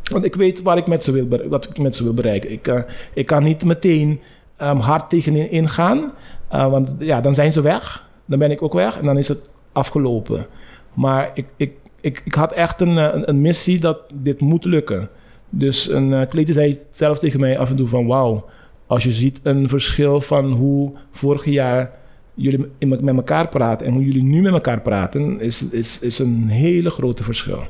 Want 0.03 0.25
ik 0.25 0.35
weet 0.35 0.63
waar 0.63 0.77
ik 0.77 0.87
met 0.87 1.05
ze 1.05 1.13
wil, 1.13 1.49
wat 1.49 1.65
ik 1.65 1.79
met 1.79 1.95
ze 1.95 2.03
wil 2.03 2.15
bereiken. 2.15 2.53
Ik, 2.53 2.69
uh, 2.69 2.81
ik 3.15 3.27
kan 3.27 3.43
niet 3.43 3.65
meteen 3.65 4.21
um, 4.63 4.79
hard 4.79 5.11
tegenin 5.11 5.51
ingaan. 5.51 6.13
Uh, 6.53 6.71
want 6.71 6.95
ja, 6.99 7.21
dan 7.21 7.35
zijn 7.35 7.53
ze 7.53 7.61
weg. 7.61 8.07
Dan 8.25 8.39
ben 8.39 8.51
ik 8.51 8.63
ook 8.63 8.73
weg 8.73 8.99
en 8.99 9.05
dan 9.05 9.19
is 9.19 9.29
het 9.29 9.51
afgelopen. 9.73 10.47
Maar 10.95 11.31
ik, 11.35 11.47
ik, 11.57 11.73
ik, 12.01 12.23
ik 12.25 12.35
had 12.35 12.53
echt 12.53 12.81
een, 12.81 13.29
een 13.29 13.41
missie 13.41 13.79
dat 13.79 13.99
dit 14.15 14.41
moet 14.41 14.65
lukken. 14.65 15.09
Dus 15.51 15.89
een 15.89 16.11
uh, 16.11 16.27
klete 16.29 16.53
zei 16.53 16.79
zelf 16.91 17.19
tegen 17.19 17.41
mij 17.41 17.59
af 17.59 17.71
en 17.71 17.77
toe 17.77 17.89
van... 17.89 18.07
wauw, 18.07 18.45
als 18.87 19.03
je 19.03 19.13
ziet 19.13 19.41
een 19.43 19.69
verschil 19.69 20.21
van 20.21 20.53
hoe 20.53 20.93
vorig 21.13 21.45
jaar 21.45 21.91
jullie 22.35 22.67
met 22.81 23.17
elkaar 23.17 23.49
praten 23.49 23.87
en 23.87 23.93
hoe 23.93 24.05
jullie 24.05 24.23
nu 24.23 24.41
met 24.43 24.53
elkaar 24.53 24.81
praten, 24.81 25.41
is, 25.41 25.69
is, 25.71 25.99
is 26.01 26.19
een 26.19 26.49
hele 26.49 26.91
grote 26.91 27.23
verschil. 27.23 27.63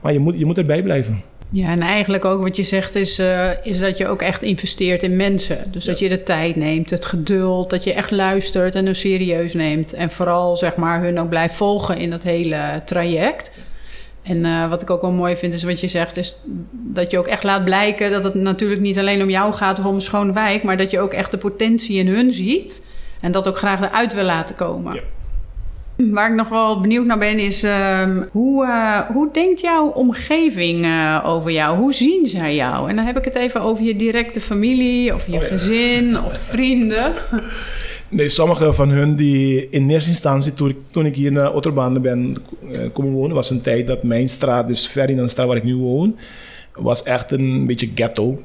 Maar 0.00 0.12
je 0.12 0.18
moet, 0.18 0.38
je 0.38 0.44
moet 0.44 0.58
erbij 0.58 0.82
blijven. 0.82 1.22
Ja, 1.50 1.68
en 1.68 1.80
eigenlijk 1.80 2.24
ook 2.24 2.42
wat 2.42 2.56
je 2.56 2.62
zegt 2.62 2.94
is, 2.94 3.18
uh, 3.18 3.50
is 3.62 3.78
dat 3.78 3.98
je 3.98 4.08
ook 4.08 4.22
echt 4.22 4.42
investeert 4.42 5.02
in 5.02 5.16
mensen. 5.16 5.58
Dus 5.70 5.84
dat 5.84 5.98
je 5.98 6.08
de 6.08 6.22
tijd 6.22 6.56
neemt, 6.56 6.90
het 6.90 7.04
geduld, 7.04 7.70
dat 7.70 7.84
je 7.84 7.92
echt 7.92 8.10
luistert 8.10 8.74
en 8.74 8.84
hun 8.84 8.94
serieus 8.94 9.54
neemt. 9.54 9.92
En 9.92 10.10
vooral 10.10 10.56
zeg 10.56 10.76
maar 10.76 11.02
hun 11.02 11.18
ook 11.20 11.28
blijft 11.28 11.54
volgen 11.54 11.98
in 11.98 12.10
dat 12.10 12.22
hele 12.22 12.82
traject. 12.84 13.52
En 14.24 14.44
uh, 14.44 14.68
wat 14.68 14.82
ik 14.82 14.90
ook 14.90 15.00
wel 15.00 15.12
mooi 15.12 15.36
vind, 15.36 15.54
is 15.54 15.62
wat 15.62 15.80
je 15.80 15.88
zegt, 15.88 16.16
is 16.16 16.36
dat 16.72 17.10
je 17.10 17.18
ook 17.18 17.26
echt 17.26 17.42
laat 17.42 17.64
blijken 17.64 18.10
dat 18.10 18.24
het 18.24 18.34
natuurlijk 18.34 18.80
niet 18.80 18.98
alleen 18.98 19.22
om 19.22 19.30
jou 19.30 19.52
gaat 19.52 19.78
of 19.78 19.84
om 19.84 19.94
een 19.94 20.02
schone 20.02 20.32
wijk, 20.32 20.62
maar 20.62 20.76
dat 20.76 20.90
je 20.90 21.00
ook 21.00 21.12
echt 21.12 21.30
de 21.30 21.38
potentie 21.38 21.98
in 21.98 22.08
hun 22.08 22.32
ziet 22.32 22.94
en 23.20 23.32
dat 23.32 23.48
ook 23.48 23.56
graag 23.56 23.80
eruit 23.80 24.14
wil 24.14 24.24
laten 24.24 24.54
komen. 24.54 24.94
Ja. 24.94 25.00
Waar 25.96 26.28
ik 26.28 26.34
nog 26.34 26.48
wel 26.48 26.80
benieuwd 26.80 27.06
naar 27.06 27.18
ben, 27.18 27.38
is 27.38 27.64
uh, 27.64 28.08
hoe, 28.30 28.64
uh, 28.64 29.00
hoe 29.00 29.28
denkt 29.32 29.60
jouw 29.60 29.86
omgeving 29.86 30.84
uh, 30.84 31.20
over 31.24 31.50
jou? 31.50 31.78
Hoe 31.78 31.94
zien 31.94 32.26
zij 32.26 32.54
jou? 32.54 32.88
En 32.88 32.96
dan 32.96 33.04
heb 33.04 33.16
ik 33.16 33.24
het 33.24 33.34
even 33.34 33.60
over 33.60 33.84
je 33.84 33.96
directe 33.96 34.40
familie 34.40 35.14
of 35.14 35.26
je 35.26 35.36
oh, 35.36 35.42
ja. 35.42 35.48
gezin 35.48 36.18
of 36.24 36.38
vrienden. 36.48 37.14
Nee, 38.14 38.28
sommige 38.28 38.72
van 38.72 38.90
hun 38.90 39.16
die 39.16 39.68
in 39.68 39.90
eerste 39.90 40.10
instantie, 40.10 40.52
toen 40.52 40.68
ik, 40.68 40.76
toen 40.90 41.06
ik 41.06 41.14
hier 41.14 41.32
naar 41.32 41.54
Otterbaan 41.54 42.02
ben 42.02 42.36
uh, 42.70 42.78
komen 42.92 43.12
wonen, 43.12 43.34
was 43.34 43.50
een 43.50 43.60
tijd 43.60 43.86
dat 43.86 44.02
mijn 44.02 44.28
straat, 44.28 44.66
dus 44.66 44.86
ver 44.86 45.10
in 45.10 45.16
de 45.16 45.28
straat 45.28 45.46
waar 45.46 45.56
ik 45.56 45.64
nu 45.64 45.76
woon, 45.76 46.16
was 46.74 47.02
echt 47.02 47.30
een 47.30 47.66
beetje 47.66 47.90
ghetto. 47.94 48.42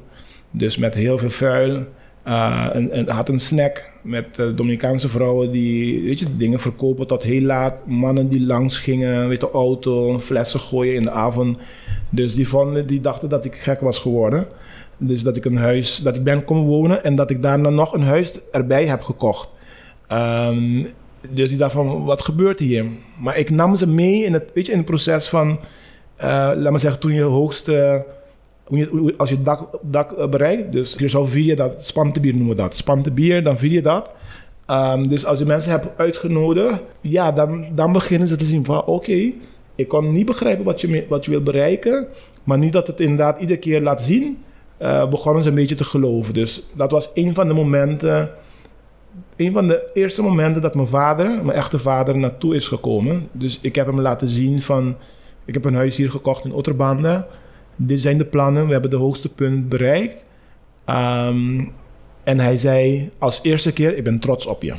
Dus 0.50 0.76
met 0.76 0.94
heel 0.94 1.18
veel 1.18 1.30
vuil. 1.30 1.84
Uh, 2.26 2.68
en, 2.72 2.90
en 2.90 3.08
had 3.08 3.28
een 3.28 3.40
snack 3.40 3.92
met 4.02 4.26
uh, 4.40 4.46
Dominicaanse 4.56 5.08
vrouwen 5.08 5.50
die 5.50 6.02
weet 6.02 6.18
je, 6.18 6.36
dingen 6.36 6.60
verkopen 6.60 7.06
tot 7.06 7.22
heel 7.22 7.42
laat. 7.42 7.86
Mannen 7.86 8.28
die 8.28 8.46
langs 8.46 8.78
gingen, 8.78 9.28
weet 9.28 9.40
de 9.40 9.50
auto, 9.50 10.18
flessen 10.18 10.60
gooien 10.60 10.94
in 10.94 11.02
de 11.02 11.10
avond. 11.10 11.58
Dus 12.08 12.34
die, 12.34 12.48
vonden, 12.48 12.86
die 12.86 13.00
dachten 13.00 13.28
dat 13.28 13.44
ik 13.44 13.54
gek 13.54 13.80
was 13.80 13.98
geworden. 13.98 14.46
Dus 14.98 15.22
dat 15.22 15.36
ik 15.36 15.44
een 15.44 15.56
huis, 15.56 15.96
dat 15.96 16.16
ik 16.16 16.24
ben 16.24 16.44
komen 16.44 16.64
wonen 16.64 17.04
en 17.04 17.14
dat 17.14 17.30
ik 17.30 17.42
daarna 17.42 17.68
nog 17.68 17.92
een 17.92 18.02
huis 18.02 18.32
erbij 18.52 18.86
heb 18.86 19.02
gekocht. 19.02 19.48
Um, 20.12 20.86
dus 21.30 21.48
die 21.48 21.58
dacht 21.58 21.72
van, 21.72 22.04
wat 22.04 22.22
gebeurt 22.22 22.58
hier? 22.58 22.84
Maar 23.18 23.36
ik 23.36 23.50
nam 23.50 23.76
ze 23.76 23.86
mee 23.88 24.24
in 24.24 24.32
het, 24.32 24.50
weet 24.54 24.66
je, 24.66 24.72
in 24.72 24.78
het 24.78 24.86
proces 24.86 25.28
van, 25.28 25.48
uh, 25.50 25.56
laat 26.54 26.70
maar 26.70 26.80
zeggen, 26.80 27.00
toen 27.00 27.12
je 27.12 27.22
hoogste, 27.22 28.04
als 29.16 29.28
je 29.28 29.34
het 29.34 29.44
dak, 29.44 29.78
dak 29.82 30.30
bereikt, 30.30 30.72
dus 30.72 30.94
je 30.98 31.08
zou 31.08 31.28
vier 31.28 31.56
dat, 31.56 31.82
spantebier 31.82 32.32
noemen 32.32 32.56
we 32.56 32.62
dat. 32.62 32.76
Spantebier, 32.76 33.42
dan 33.42 33.58
vier 33.58 33.70
je 33.70 33.82
dat. 33.82 34.10
Um, 34.70 35.08
dus 35.08 35.24
als 35.24 35.38
je 35.38 35.44
mensen 35.44 35.70
hebt 35.70 35.86
uitgenodigd, 35.96 36.80
ja, 37.00 37.32
dan, 37.32 37.64
dan 37.74 37.92
beginnen 37.92 38.28
ze 38.28 38.36
te 38.36 38.44
zien 38.44 38.64
van, 38.64 38.84
oké, 38.84 39.32
ik 39.74 39.88
kan 39.88 40.12
niet 40.12 40.26
begrijpen 40.26 40.64
wat 40.64 40.80
je, 40.80 41.06
wat 41.08 41.24
je 41.24 41.30
wil 41.30 41.42
bereiken, 41.42 42.06
maar 42.44 42.58
nu 42.58 42.70
dat 42.70 42.86
het 42.86 43.00
inderdaad 43.00 43.40
iedere 43.40 43.58
keer 43.58 43.80
laat 43.80 44.02
zien, 44.02 44.38
uh, 44.82 45.08
begonnen 45.08 45.42
ze 45.42 45.48
een 45.48 45.54
beetje 45.54 45.74
te 45.74 45.84
geloven. 45.84 46.34
Dus 46.34 46.62
dat 46.74 46.90
was 46.90 47.10
een 47.14 47.34
van 47.34 47.48
de 47.48 47.54
momenten 47.54 48.30
een 49.40 49.52
van 49.52 49.66
de 49.68 49.90
eerste 49.94 50.22
momenten 50.22 50.62
dat 50.62 50.74
mijn 50.74 50.86
vader, 50.86 51.44
mijn 51.44 51.58
echte 51.58 51.78
vader, 51.78 52.18
naartoe 52.18 52.54
is 52.54 52.68
gekomen. 52.68 53.28
Dus 53.32 53.58
ik 53.60 53.74
heb 53.74 53.86
hem 53.86 54.00
laten 54.00 54.28
zien 54.28 54.62
van... 54.62 54.96
Ik 55.44 55.54
heb 55.54 55.64
een 55.64 55.74
huis 55.74 55.96
hier 55.96 56.10
gekocht 56.10 56.44
in 56.44 56.52
Otterbande. 56.52 57.26
Dit 57.76 58.00
zijn 58.00 58.18
de 58.18 58.24
plannen. 58.24 58.66
We 58.66 58.72
hebben 58.72 58.90
de 58.90 58.96
hoogste 58.96 59.28
punt 59.28 59.68
bereikt. 59.68 60.24
Um, 60.86 61.72
en 62.24 62.40
hij 62.40 62.58
zei 62.58 63.10
als 63.18 63.40
eerste 63.42 63.72
keer, 63.72 63.96
ik 63.96 64.04
ben 64.04 64.18
trots 64.18 64.46
op 64.46 64.62
je. 64.62 64.74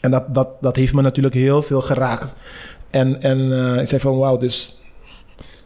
En 0.00 0.10
dat, 0.10 0.34
dat, 0.34 0.48
dat 0.60 0.76
heeft 0.76 0.94
me 0.94 1.02
natuurlijk 1.02 1.34
heel 1.34 1.62
veel 1.62 1.80
geraakt. 1.80 2.32
En, 2.90 3.22
en 3.22 3.38
uh, 3.38 3.80
ik 3.80 3.88
zei 3.88 4.00
van 4.00 4.18
wauw, 4.18 4.36
dus 4.36 4.82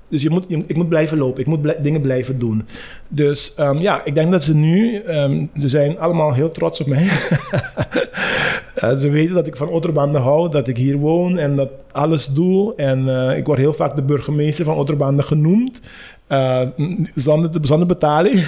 dus 0.08 0.22
je 0.22 0.30
moet, 0.30 0.44
ik 0.48 0.76
moet 0.76 0.88
blijven 0.88 1.18
lopen, 1.18 1.40
ik 1.40 1.46
moet 1.46 1.74
dingen 1.82 2.00
blijven 2.00 2.38
doen. 2.38 2.66
Dus 3.08 3.54
um, 3.60 3.78
ja, 3.78 4.04
ik 4.04 4.14
denk 4.14 4.32
dat 4.32 4.44
ze 4.44 4.56
nu, 4.56 5.02
um, 5.08 5.50
ze 5.56 5.68
zijn 5.68 5.98
allemaal 5.98 6.32
heel 6.32 6.50
trots 6.50 6.80
op 6.80 6.86
mij. 6.86 7.08
uh, 8.76 8.96
ze 9.02 9.08
weten 9.10 9.34
dat 9.34 9.46
ik 9.46 9.56
van 9.56 9.68
Otterbande 9.68 10.18
hou, 10.18 10.50
dat 10.50 10.68
ik 10.68 10.76
hier 10.76 10.96
woon 10.96 11.38
en 11.38 11.56
dat 11.56 11.70
alles 11.92 12.26
doe. 12.26 12.74
En 12.74 13.06
uh, 13.06 13.36
ik 13.36 13.46
word 13.46 13.58
heel 13.58 13.72
vaak 13.72 13.96
de 13.96 14.02
burgemeester 14.02 14.64
van 14.64 14.76
Otterbande 14.76 15.22
genoemd. 15.22 15.80
Uh, 16.28 16.60
zonder, 17.14 17.86
betaling. 17.86 18.44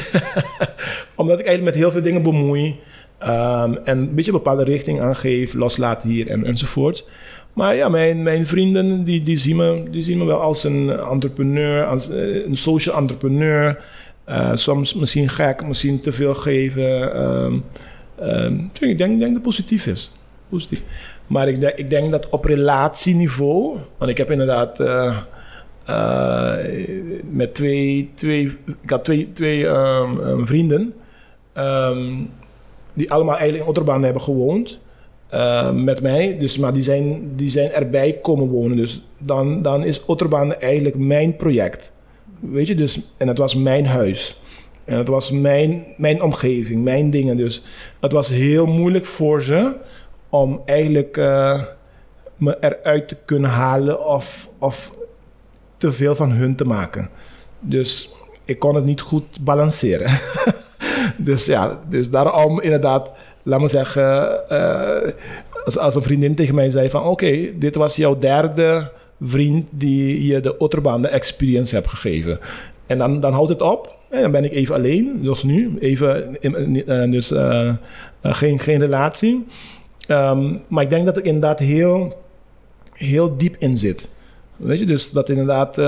Omdat 1.17 1.39
ik 1.39 1.47
eigenlijk 1.47 1.63
met 1.63 1.75
heel 1.75 1.91
veel 1.91 2.03
dingen 2.03 2.23
bemoei. 2.23 2.79
Um, 3.23 3.79
en 3.85 3.99
een 3.99 4.15
beetje 4.15 4.31
een 4.31 4.37
bepaalde 4.37 4.65
richting 4.65 5.01
aangeef, 5.01 5.55
loslaat 5.55 6.03
hier 6.03 6.29
en, 6.29 6.45
enzovoort. 6.45 7.05
Maar 7.53 7.77
ja, 7.77 7.89
mijn, 7.89 8.23
mijn 8.23 8.47
vrienden 8.47 9.05
die, 9.05 9.23
die, 9.23 9.39
zien 9.39 9.57
me, 9.57 9.83
die 9.91 10.03
zien 10.03 10.19
me 10.19 10.25
wel 10.25 10.41
als 10.41 10.65
een 10.65 10.91
entrepreneur, 10.91 11.87
als 11.87 12.11
eh, 12.11 12.47
een 12.47 12.57
social 12.57 12.97
entrepreneur. 12.97 13.85
Uh, 14.29 14.51
soms 14.55 14.95
misschien 14.95 15.29
gek, 15.29 15.67
misschien 15.67 16.01
te 16.01 16.13
veel 16.13 16.35
geven. 16.35 17.23
Um, 17.23 17.65
um, 18.23 18.71
ik, 18.81 18.99
denk, 18.99 18.99
denk 18.99 19.21
dat 19.21 19.31
het 19.31 19.43
positief 19.43 19.87
is. 19.87 20.13
Positief. 20.49 20.83
Maar 21.27 21.49
ik 21.49 21.61
denk, 21.61 21.75
ik 21.75 21.91
denk 21.91 22.11
dat 22.11 22.29
op 22.29 22.45
relatieniveau, 22.45 23.79
want 23.99 24.11
ik 24.11 24.17
heb 24.17 24.31
inderdaad 24.31 24.81
uh, 24.81 25.17
met 27.31 27.55
twee, 27.55 28.11
twee, 28.15 28.59
ik 28.83 28.91
had 28.91 29.05
twee, 29.05 29.33
twee 29.33 29.67
um, 29.67 30.47
vrienden, 30.47 30.95
die 32.95 33.13
allemaal 33.13 33.35
eigenlijk 33.35 33.63
in 33.63 33.69
Otterbaan 33.69 34.03
hebben 34.03 34.23
gewoond. 34.23 34.81
Uh, 35.35 35.73
met 35.73 36.03
mij. 36.03 36.39
Dus, 36.39 36.59
maar 36.59 36.73
die 36.73 36.83
zijn, 36.83 37.33
die 37.37 37.51
zijn 37.51 37.73
erbij 37.73 38.19
komen 38.23 38.49
wonen. 38.49 38.77
Dus 38.77 39.03
dan, 39.19 39.63
dan 39.63 39.85
is 39.85 40.05
Otterbaan 40.05 40.55
eigenlijk 40.55 40.99
mijn 40.99 41.37
project. 41.37 41.93
Weet 42.41 42.67
je, 42.67 42.75
dus, 42.75 43.01
en 43.17 43.29
het 43.29 43.39
was 43.39 43.55
mijn 43.55 43.87
huis. 43.87 44.41
En 44.85 44.99
het 44.99 45.09
was 45.09 45.31
mijn, 45.31 45.85
mijn 45.97 46.23
omgeving, 46.23 46.85
mijn 46.85 47.11
dingen. 47.11 47.37
Dus 47.37 47.63
het 48.01 48.13
was 48.13 48.29
heel 48.29 48.67
moeilijk 48.67 49.07
voor 49.07 49.43
ze 49.43 49.77
om 50.29 50.63
eigenlijk 50.65 51.17
uh, 51.17 51.63
me 52.37 52.57
eruit 52.61 53.09
te 53.09 53.17
kunnen 53.25 53.51
halen 53.51 54.07
of, 54.07 54.49
of 54.59 54.93
te 55.77 55.93
veel 55.93 56.17
van 56.17 56.31
hun 56.31 56.57
te 56.57 56.65
maken. 56.65 57.11
Dus 57.61 58.11
ik 58.45 58.59
kon 58.59 58.75
het 58.75 58.85
niet 58.85 59.01
goed 59.01 59.41
balanceren. 59.41 60.19
dus 61.17 61.47
ja, 61.47 61.81
dus 61.89 62.11
daarom 62.11 62.61
inderdaad 62.61 63.13
laat 63.43 63.61
me 63.61 63.69
zeggen, 63.69 64.41
uh, 64.53 65.13
als, 65.65 65.79
als, 65.79 65.95
een 65.95 66.03
vriendin 66.03 66.35
tegen 66.35 66.55
mij 66.55 66.71
zei 66.71 66.91
van... 66.91 67.03
oké, 67.03 67.59
dit 67.59 67.75
was 67.75 67.97
jouw 67.97 68.19
derde 68.19 68.91
vriend 69.21 69.67
die 69.71 70.27
je 70.27 70.41
de 70.41 70.59
Otterbaan 70.59 71.07
experience 71.07 71.75
hebt 71.75 71.89
gegeven. 71.89 72.39
En 72.87 72.99
dan, 72.99 73.21
dan 73.21 73.33
houdt 73.33 73.49
het 73.49 73.63
op. 73.63 73.97
En 74.09 74.23
dan 74.23 74.31
ben 74.31 74.45
ik 74.45 74.53
even 74.53 74.75
alleen, 74.75 75.21
zoals 75.23 75.43
nu. 75.43 75.77
Even, 75.79 76.37
uh, 76.41 77.11
dus 77.11 77.33
geen, 78.23 78.59
geen 78.59 78.79
relatie. 78.79 79.47
Ehm, 80.07 80.55
maar 80.69 80.83
ik 80.83 80.91
denk 80.91 81.07
dat 81.07 81.17
ik 81.19 81.25
inderdaad 81.25 81.59
heel, 81.59 82.23
heel 82.93 83.37
diep 83.37 83.57
in 83.59 83.79
zit. 83.79 84.09
Weet 84.57 84.79
je, 84.79 84.87
dus 84.87 85.11
dat 85.11 85.29
inderdaad 85.29 85.79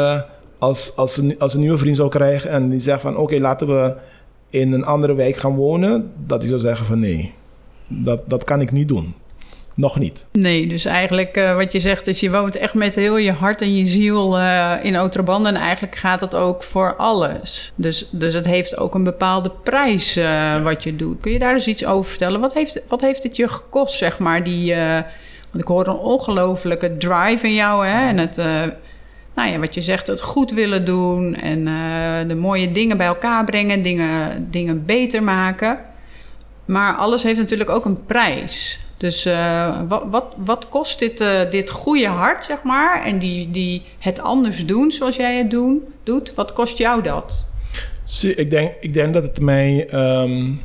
als, 0.63 0.97
als, 0.97 1.17
een, 1.17 1.39
als 1.39 1.55
een 1.55 1.61
nieuwe 1.61 1.79
vriend 1.79 1.97
zou 1.97 2.09
krijgen 2.09 2.51
en 2.51 2.69
die 2.69 2.81
zegt 2.81 3.01
van 3.01 3.17
oké, 3.17 3.39
laten 3.39 3.67
we 3.67 3.95
in 4.51 4.73
een 4.73 4.85
andere 4.85 5.15
wijk 5.15 5.37
gaan 5.37 5.55
wonen, 5.55 6.13
dat 6.27 6.41
hij 6.41 6.49
zou 6.49 6.61
zeggen 6.61 6.87
van 6.87 6.99
nee, 6.99 7.33
dat, 7.87 8.21
dat 8.27 8.45
kan 8.45 8.61
ik 8.61 8.73
niet 8.73 8.89
doen. 8.89 9.15
Nog 9.75 9.99
niet. 9.99 10.25
Nee, 10.33 10.67
dus 10.67 10.85
eigenlijk 10.85 11.37
uh, 11.37 11.57
wat 11.57 11.73
je 11.73 11.81
zegt 11.81 12.07
is 12.07 12.21
je 12.21 12.31
woont 12.31 12.57
echt 12.57 12.75
met 12.75 12.95
heel 12.95 13.17
je 13.17 13.33
hart 13.33 13.63
en 13.63 13.77
je 13.77 13.87
ziel 13.87 14.39
uh, 14.39 14.73
in 14.83 14.97
Outraband. 14.97 15.47
En 15.47 15.55
eigenlijk 15.55 15.97
gaat 15.97 16.21
het 16.21 16.35
ook 16.35 16.63
voor 16.63 16.97
alles. 16.97 17.73
Dus, 17.77 18.07
dus 18.11 18.35
het 18.35 18.47
heeft 18.47 18.79
ook 18.79 18.95
een 18.95 19.05
bepaalde 19.05 19.51
prijs 19.63 20.17
uh, 20.17 20.63
wat 20.63 20.83
je 20.83 20.97
doet. 20.97 21.21
Kun 21.21 21.33
je 21.33 21.39
daar 21.39 21.55
eens 21.55 21.67
iets 21.67 21.85
over 21.85 22.11
vertellen? 22.11 22.41
Wat 22.41 22.55
heeft, 22.55 22.81
wat 22.89 23.01
heeft 23.01 23.23
het 23.23 23.37
je 23.37 23.49
gekost, 23.49 23.95
zeg 23.95 24.19
maar, 24.19 24.45
die... 24.45 24.75
want 25.51 25.65
ik 25.65 25.67
hoor 25.67 25.87
een 25.87 25.97
ongelofelijke 25.97 26.97
drive 26.97 27.47
in 27.47 27.55
jou, 27.55 27.87
hè? 27.87 28.09
En 28.09 28.19
het... 28.19 28.37
nou 29.35 29.51
ja, 29.51 29.59
wat 29.59 29.75
je 29.75 29.83
zegt, 29.83 30.07
het 30.07 30.21
goed 30.21 30.51
willen 30.51 30.85
doen 30.85 31.35
en 31.35 31.65
de 32.29 32.35
mooie 32.35 32.71
dingen 32.71 32.97
bij 32.97 33.07
elkaar 33.07 33.45
brengen, 33.45 33.83
dingen, 33.83 34.47
dingen 34.51 34.85
beter 34.85 35.23
maken. 35.23 35.79
Maar 36.65 36.95
alles 36.95 37.23
heeft 37.23 37.39
natuurlijk 37.39 37.71
ook 37.71 37.85
een 37.85 38.05
prijs. 38.05 38.81
Dus 39.03 39.27
uh, 39.27 39.81
wat, 39.89 40.03
wat, 40.11 40.25
wat, 40.37 40.69
kost 40.69 40.99
dit, 40.99 41.21
uh, 41.21 41.51
dit 41.51 41.71
goede 41.71 42.07
hart, 42.07 42.45
zeg 42.45 42.63
maar, 42.63 43.05
en 43.05 43.19
die, 43.19 43.51
die 43.51 43.83
het 43.99 44.21
anders 44.21 44.67
doen 44.67 44.91
zoals 44.91 45.17
jij 45.17 45.37
het 45.37 45.51
doen, 45.51 45.83
doet, 46.03 46.35
wat 46.35 46.53
kost 46.53 46.79
jou 46.79 47.03
dat? 47.03 47.47
Ik 48.21 48.51
denk, 48.51 48.75
ik 48.81 48.95
denk 48.95 49.15
dat 49.15 49.23
het 49.23 49.41
mij, 49.41 49.89
um, 49.95 50.61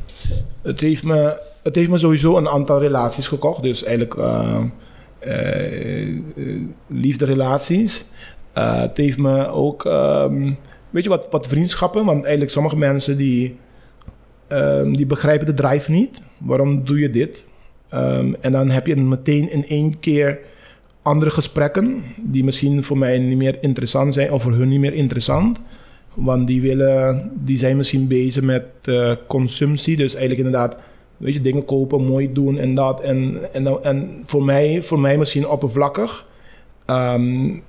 het, 0.61 0.79
heeft 0.79 1.03
me, 1.03 1.41
het 1.63 1.75
heeft 1.75 1.89
me 1.89 1.97
sowieso 1.97 2.37
een 2.37 2.47
aantal 2.47 2.79
relaties 2.79 3.27
gekocht. 3.27 3.61
Dus 3.61 3.83
eigenlijk 3.83 4.15
uh, 4.15 4.63
liefderelaties. 6.87 8.05
het 8.53 8.97
heeft 8.97 9.17
me 9.17 9.47
ook, 9.47 9.85
um, 9.85 10.57
weet 10.89 11.03
je 11.03 11.09
wat, 11.09 11.27
wat 11.31 11.47
vriendschappen, 11.47 12.05
want 12.05 12.21
eigenlijk 12.23 12.51
sommige 12.53 12.77
mensen 12.77 13.17
die, 13.17 13.57
um, 14.49 14.97
die 14.97 15.05
begrijpen 15.05 15.45
de 15.45 15.53
drive 15.53 15.91
niet. 15.91 16.21
Waarom 16.37 16.85
doe 16.85 16.99
je 16.99 17.09
dit? 17.09 17.47
Um, 17.93 18.35
en 18.41 18.51
dan 18.51 18.69
heb 18.69 18.87
je 18.87 18.95
meteen 18.95 19.51
in 19.51 19.65
één 19.67 19.99
keer 19.99 20.39
andere 21.01 21.31
gesprekken 21.31 22.03
die 22.15 22.43
misschien 22.43 22.83
voor 22.83 22.97
mij 22.97 23.19
niet 23.19 23.37
meer 23.37 23.57
interessant 23.61 24.13
zijn 24.13 24.31
of 24.31 24.43
voor 24.43 24.53
hun 24.53 24.69
niet 24.69 24.79
meer 24.79 24.93
interessant. 24.93 25.59
Want 26.13 26.47
die, 26.47 26.61
willen, 26.61 27.31
die 27.33 27.57
zijn 27.57 27.77
misschien 27.77 28.07
bezig 28.07 28.43
met 28.43 28.65
uh, 28.85 29.11
consumptie. 29.27 29.95
Dus 29.95 30.15
eigenlijk 30.15 30.45
inderdaad, 30.45 30.77
weet 31.17 31.33
je, 31.33 31.41
dingen 31.41 31.65
kopen, 31.65 32.05
mooi 32.05 32.33
doen 32.33 32.57
en 32.57 32.75
dat. 32.75 33.01
En, 33.01 33.39
en, 33.53 33.83
en 33.83 34.23
voor, 34.25 34.43
mij, 34.43 34.83
voor 34.83 34.99
mij 34.99 35.17
misschien 35.17 35.47
oppervlakkig. 35.47 36.25
Um, 36.85 37.63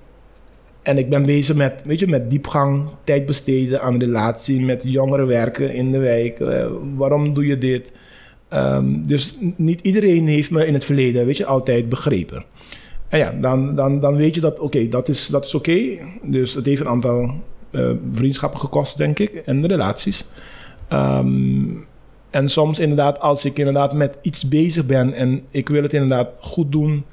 en 0.88 0.98
ik 0.98 1.08
ben 1.08 1.26
bezig 1.26 1.56
met, 1.56 1.82
weet 1.84 1.98
je, 1.98 2.06
met 2.06 2.30
diepgang, 2.30 2.88
tijd 3.04 3.26
besteden 3.26 3.82
aan 3.82 3.98
relatie, 3.98 4.60
met 4.60 4.82
jongeren 4.84 5.26
werken 5.26 5.74
in 5.74 5.92
de 5.92 5.98
wijk. 5.98 6.38
Uh, 6.38 6.66
waarom 6.96 7.34
doe 7.34 7.46
je 7.46 7.58
dit? 7.58 7.92
Um, 8.54 9.06
dus 9.06 9.36
niet 9.56 9.80
iedereen 9.80 10.26
heeft 10.26 10.50
me 10.50 10.66
in 10.66 10.74
het 10.74 10.84
verleden, 10.84 11.26
weet 11.26 11.36
je, 11.36 11.46
altijd 11.46 11.88
begrepen. 11.88 12.44
En 13.08 13.18
ja, 13.18 13.34
dan, 13.40 13.74
dan, 13.74 14.00
dan 14.00 14.16
weet 14.16 14.34
je 14.34 14.40
dat, 14.40 14.58
oké, 14.58 14.88
dat 14.88 15.08
is, 15.08 15.26
dat 15.26 15.44
is 15.44 15.54
oké. 15.54 15.80
Dus 16.22 16.54
het 16.54 16.66
heeft 16.66 16.80
een 16.80 16.88
aantal 16.88 17.30
uh, 17.70 17.90
vriendschappen 18.12 18.60
gekost, 18.60 18.98
denk 18.98 19.18
ik, 19.18 19.42
en 19.44 19.60
de 19.60 19.68
relaties. 19.68 20.28
Um, 20.92 21.84
en 22.30 22.48
soms 22.48 22.78
inderdaad, 22.78 23.20
als 23.20 23.44
ik 23.44 23.58
inderdaad 23.58 23.92
met 23.92 24.18
iets 24.22 24.48
bezig 24.48 24.86
ben 24.86 25.12
en 25.12 25.42
ik 25.50 25.68
wil 25.68 25.82
het 25.82 25.92
inderdaad 25.92 26.28
goed 26.40 26.72
doen... 26.72 27.04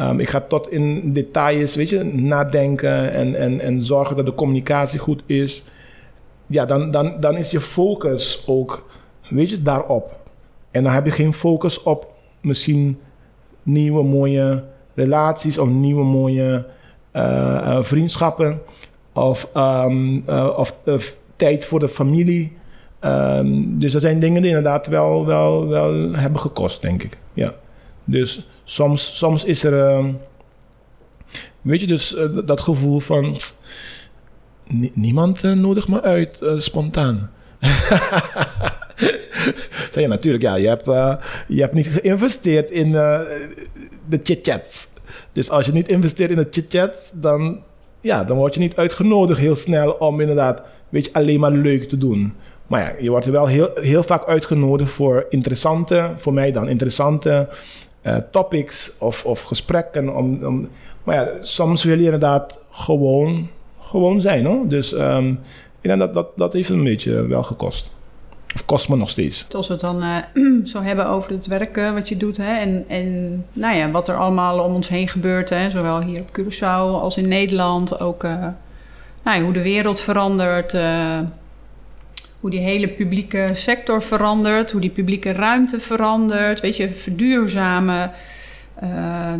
Um, 0.00 0.20
ik 0.20 0.28
ga 0.28 0.40
tot 0.40 0.70
in 0.70 1.12
details, 1.12 1.74
weet 1.74 1.88
je, 1.88 2.04
nadenken 2.04 3.12
en, 3.12 3.34
en, 3.34 3.60
en 3.60 3.84
zorgen 3.84 4.16
dat 4.16 4.26
de 4.26 4.34
communicatie 4.34 4.98
goed 4.98 5.22
is. 5.26 5.62
Ja, 6.46 6.64
dan, 6.64 6.90
dan, 6.90 7.16
dan 7.20 7.36
is 7.36 7.50
je 7.50 7.60
focus 7.60 8.44
ook, 8.46 8.88
weet 9.28 9.50
je, 9.50 9.62
daarop. 9.62 10.20
En 10.70 10.82
dan 10.82 10.92
heb 10.92 11.04
je 11.04 11.10
geen 11.10 11.32
focus 11.32 11.82
op 11.82 12.12
misschien 12.40 12.98
nieuwe 13.62 14.02
mooie 14.02 14.64
relaties 14.94 15.58
of 15.58 15.68
nieuwe 15.68 16.04
mooie 16.04 16.66
uh, 17.12 17.22
uh, 17.22 17.78
vriendschappen 17.82 18.60
of, 19.12 19.48
um, 19.56 20.24
uh, 20.28 20.52
of 20.56 20.76
tijd 21.36 21.66
voor 21.66 21.80
de 21.80 21.88
familie. 21.88 22.52
Um, 23.04 23.78
dus 23.78 23.92
dat 23.92 24.02
zijn 24.02 24.18
dingen 24.18 24.42
die 24.42 24.50
inderdaad 24.50 24.86
wel, 24.86 25.26
wel, 25.26 25.68
wel 25.68 26.12
hebben 26.12 26.40
gekost, 26.40 26.82
denk 26.82 27.02
ik. 27.02 27.18
Ja. 27.32 27.54
Dus 28.04 28.48
soms, 28.64 29.18
soms 29.18 29.44
is 29.44 29.64
er, 29.64 29.96
um, 29.96 30.18
weet 31.60 31.80
je, 31.80 31.86
dus 31.86 32.16
dat 32.44 32.60
gevoel 32.60 33.00
van 33.00 33.40
niemand 34.94 35.42
nodigt 35.42 35.88
me 35.88 36.02
uit 36.02 36.40
spontaan. 36.56 37.30
zeg 39.92 40.02
je 40.02 40.06
natuurlijk, 40.06 40.42
ja, 40.42 40.54
je 40.54 40.68
hebt, 40.68 40.88
uh, 40.88 41.14
je 41.48 41.60
hebt 41.60 41.74
niet 41.74 41.86
geïnvesteerd 41.86 42.70
in 42.70 42.88
uh, 42.88 43.20
de 44.08 44.20
chit-chats. 44.22 44.88
Dus 45.32 45.50
als 45.50 45.66
je 45.66 45.72
niet 45.72 45.88
investeert 45.88 46.30
in 46.30 46.36
de 46.36 46.48
chit-chat, 46.50 47.12
dan, 47.14 47.62
ja, 48.00 48.24
dan 48.24 48.36
word 48.36 48.54
je 48.54 48.60
niet 48.60 48.76
uitgenodigd 48.76 49.40
heel 49.40 49.54
snel 49.54 49.90
om 49.90 50.20
inderdaad, 50.20 50.62
weet 50.88 51.04
je, 51.04 51.12
alleen 51.12 51.40
maar 51.40 51.50
leuk 51.50 51.88
te 51.88 51.98
doen. 51.98 52.32
Maar 52.66 52.80
ja, 52.80 53.02
je 53.02 53.10
wordt 53.10 53.26
wel 53.26 53.46
heel, 53.46 53.70
heel 53.74 54.02
vaak 54.02 54.26
uitgenodigd 54.26 54.90
voor 54.90 55.26
interessante, 55.28 56.12
voor 56.16 56.32
mij 56.32 56.52
dan 56.52 56.68
interessante 56.68 57.48
uh, 58.02 58.16
topics 58.30 58.92
of, 58.98 59.24
of 59.24 59.42
gesprekken. 59.42 60.16
Om, 60.16 60.44
om, 60.44 60.68
maar 61.04 61.14
ja, 61.14 61.28
soms 61.40 61.84
wil 61.84 61.98
je 61.98 62.04
inderdaad 62.04 62.64
gewoon, 62.70 63.48
gewoon 63.80 64.20
zijn. 64.20 64.44
Hoor. 64.44 64.68
Dus 64.68 64.92
um, 64.92 65.38
denk 65.80 66.12
dat, 66.14 66.28
dat 66.36 66.52
heeft 66.52 66.68
een 66.68 66.84
beetje 66.84 67.26
wel 67.26 67.42
gekost. 67.42 67.90
Of 68.54 68.64
kost 68.64 68.88
me 68.88 68.96
nog 68.96 69.10
steeds. 69.10 69.46
Als 69.50 69.66
we 69.66 69.72
het 69.72 69.82
dan 69.82 70.02
uh, 70.02 70.64
zo 70.72 70.82
hebben 70.82 71.06
over 71.06 71.30
het 71.30 71.46
werk 71.46 71.76
uh, 71.76 71.92
wat 71.92 72.08
je 72.08 72.16
doet... 72.16 72.36
Hè, 72.36 72.54
en, 72.54 72.84
en 72.88 73.44
nou 73.52 73.76
ja, 73.76 73.90
wat 73.90 74.08
er 74.08 74.16
allemaal 74.16 74.64
om 74.64 74.74
ons 74.74 74.88
heen 74.88 75.08
gebeurt... 75.08 75.50
Hè, 75.50 75.70
zowel 75.70 76.00
hier 76.00 76.20
op 76.20 76.40
Curaçao 76.40 77.00
als 77.02 77.16
in 77.16 77.28
Nederland... 77.28 78.00
ook 78.00 78.22
nou 79.22 79.38
ja, 79.38 79.40
hoe 79.40 79.52
de 79.52 79.62
wereld 79.62 80.00
verandert... 80.00 80.76
hoe 82.42 82.50
die 82.50 82.60
hele 82.60 82.88
publieke 82.88 83.50
sector 83.54 84.02
verandert... 84.02 84.70
hoe 84.70 84.80
die 84.80 84.90
publieke 84.90 85.32
ruimte 85.32 85.80
verandert... 85.80 86.60
weet 86.60 86.76
je, 86.76 86.94
verduurzamen... 86.94 88.10
Uh, 88.82 89.32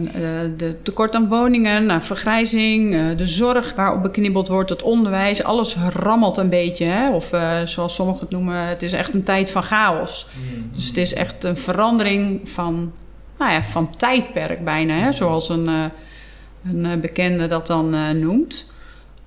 de 0.56 0.76
tekort 0.82 1.14
aan 1.14 1.28
woningen, 1.28 1.86
nou, 1.86 2.02
vergrijzing, 2.02 2.94
uh, 2.94 3.16
de 3.16 3.26
zorg 3.26 3.74
waarop 3.74 4.02
beknibbeld 4.02 4.48
wordt, 4.48 4.70
het 4.70 4.82
onderwijs, 4.82 5.44
alles 5.44 5.76
rammelt 5.92 6.36
een 6.36 6.48
beetje. 6.48 6.84
Hè? 6.84 7.10
Of 7.10 7.32
uh, 7.32 7.62
zoals 7.64 7.94
sommigen 7.94 8.20
het 8.20 8.30
noemen, 8.30 8.66
het 8.66 8.82
is 8.82 8.92
echt 8.92 9.14
een 9.14 9.22
tijd 9.22 9.50
van 9.50 9.62
chaos. 9.62 10.26
Mm. 10.36 10.70
Dus 10.74 10.86
het 10.86 10.96
is 10.96 11.14
echt 11.14 11.44
een 11.44 11.56
verandering 11.56 12.48
van, 12.48 12.92
nou 13.38 13.52
ja, 13.52 13.62
van 13.62 13.96
tijdperk 13.96 14.64
bijna, 14.64 14.94
hè? 14.94 15.12
zoals 15.12 15.48
een, 15.48 15.68
een 16.64 17.00
bekende 17.00 17.46
dat 17.46 17.66
dan 17.66 18.18
noemt. 18.20 18.71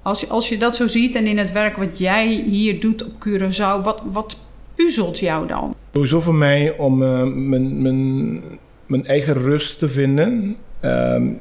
Als 0.05 0.19
je, 0.19 0.27
als 0.27 0.49
je 0.49 0.57
dat 0.57 0.75
zo 0.75 0.87
ziet 0.87 1.15
en 1.15 1.27
in 1.27 1.37
het 1.37 1.51
werk 1.51 1.77
wat 1.77 1.97
jij 1.97 2.27
hier 2.27 2.79
doet 2.79 3.03
op 3.03 3.11
Curaçao, 3.27 3.83
wat, 3.83 4.01
wat 4.11 4.37
puzzelt 4.75 5.19
jou 5.19 5.47
dan? 5.47 5.75
Sowieso 5.93 6.21
voor 6.21 6.35
mij 6.35 6.77
om 6.77 6.97
mijn, 6.97 7.81
mijn 7.81 8.41
mijn 8.85 9.05
eigen 9.05 9.33
rust 9.33 9.79
te 9.79 9.87
vinden. 9.87 10.55
Um, 10.81 11.39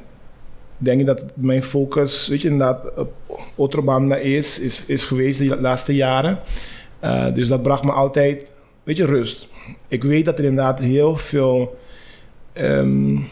denk 0.77 0.99
ik 0.99 1.05
dat 1.05 1.25
mijn 1.35 1.63
focus, 1.63 2.27
weet 2.27 2.41
je, 2.41 2.49
inderdaad 2.49 2.93
op 2.95 3.13
Otrobanda 3.55 4.15
is, 4.15 4.59
is, 4.59 4.85
is 4.85 5.05
geweest 5.05 5.39
de 5.39 5.61
laatste 5.61 5.95
jaren. 5.95 6.39
Uh, 7.03 7.33
dus 7.33 7.47
dat 7.47 7.61
bracht 7.61 7.83
me 7.83 7.91
altijd, 7.91 8.47
weet 8.83 8.97
je, 8.97 9.05
rust. 9.05 9.47
Ik 9.87 10.03
weet 10.03 10.25
dat 10.25 10.39
er 10.39 10.45
inderdaad 10.45 10.79
heel 10.79 11.15
veel 11.15 11.77
um, 12.53 13.27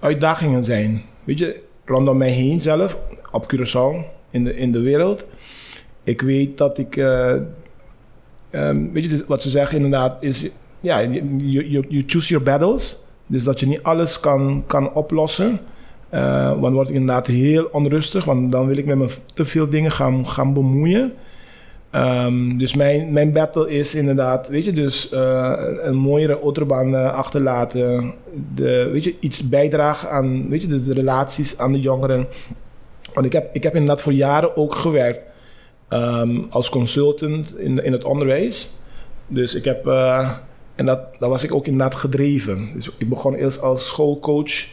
uitdagingen 0.00 0.64
zijn. 0.64 1.02
Weet 1.24 1.38
je, 1.38 1.62
rondom 1.84 2.16
mij 2.16 2.30
heen 2.30 2.60
zelf, 2.60 2.98
op 3.32 3.54
Curaçao, 3.54 4.04
in 4.30 4.44
de, 4.44 4.56
in 4.56 4.72
de 4.72 4.80
wereld. 4.80 5.24
Ik 6.04 6.20
weet 6.20 6.58
dat 6.58 6.78
ik, 6.78 6.96
uh, 6.96 7.34
um, 8.50 8.92
weet 8.92 9.04
je, 9.04 9.24
wat 9.26 9.42
ze 9.42 9.50
zeggen 9.50 9.76
inderdaad, 9.76 10.22
is 10.22 10.48
ja, 10.80 11.02
you, 11.02 11.86
you, 11.88 12.04
choose 12.06 12.28
your 12.28 12.44
battles. 12.44 12.98
Dus 13.26 13.44
dat 13.44 13.60
je 13.60 13.66
niet 13.66 13.82
alles 13.82 14.20
kan, 14.20 14.64
kan 14.66 14.92
oplossen. 14.92 15.58
Uh, 16.14 16.48
want 16.48 16.62
dan 16.62 16.72
word 16.72 16.88
ik 16.88 16.94
inderdaad 16.94 17.26
heel 17.26 17.64
onrustig, 17.64 18.24
want 18.24 18.52
dan 18.52 18.66
wil 18.66 18.76
ik 18.76 18.86
met 18.86 18.98
me 18.98 19.08
te 19.34 19.44
veel 19.44 19.68
dingen 19.68 19.90
gaan, 19.90 20.28
gaan 20.28 20.52
bemoeien. 20.52 21.12
Um, 21.94 22.58
dus 22.58 22.74
mijn, 22.74 23.12
mijn 23.12 23.32
battle 23.32 23.70
is 23.70 23.94
inderdaad, 23.94 24.48
weet 24.48 24.64
je, 24.64 24.72
dus 24.72 25.12
uh, 25.12 25.52
een 25.82 25.96
mooiere 25.96 26.40
autobaan 26.40 26.88
uh, 26.88 27.12
achterlaten. 27.12 28.14
De, 28.54 28.88
weet 28.92 29.04
je, 29.04 29.14
iets 29.20 29.48
bijdragen 29.48 30.10
aan, 30.10 30.48
weet 30.48 30.62
je, 30.62 30.82
de, 30.82 30.92
relaties 30.92 31.58
aan 31.58 31.72
de 31.72 31.80
jongeren. 31.80 32.26
Want 33.12 33.26
ik 33.26 33.32
heb, 33.32 33.48
ik 33.52 33.62
heb 33.62 33.74
inderdaad 33.74 34.00
voor 34.02 34.12
jaren 34.12 34.56
ook 34.56 34.74
gewerkt 34.74 35.24
um, 35.88 36.46
als 36.50 36.68
consultant 36.68 37.58
in, 37.58 37.84
in 37.84 37.92
het 37.92 38.04
onderwijs. 38.04 38.82
Dus 39.26 39.54
ik 39.54 39.64
heb 39.64 39.86
En 40.74 40.86
dat, 40.86 41.00
dat 41.18 41.28
was 41.28 41.44
ik 41.44 41.54
ook 41.54 41.66
inderdaad 41.66 41.94
gedreven. 41.94 42.70
Dus 42.74 42.90
ik 42.98 43.08
begon 43.08 43.34
eerst 43.34 43.60
als 43.60 43.86
schoolcoach 43.86 44.66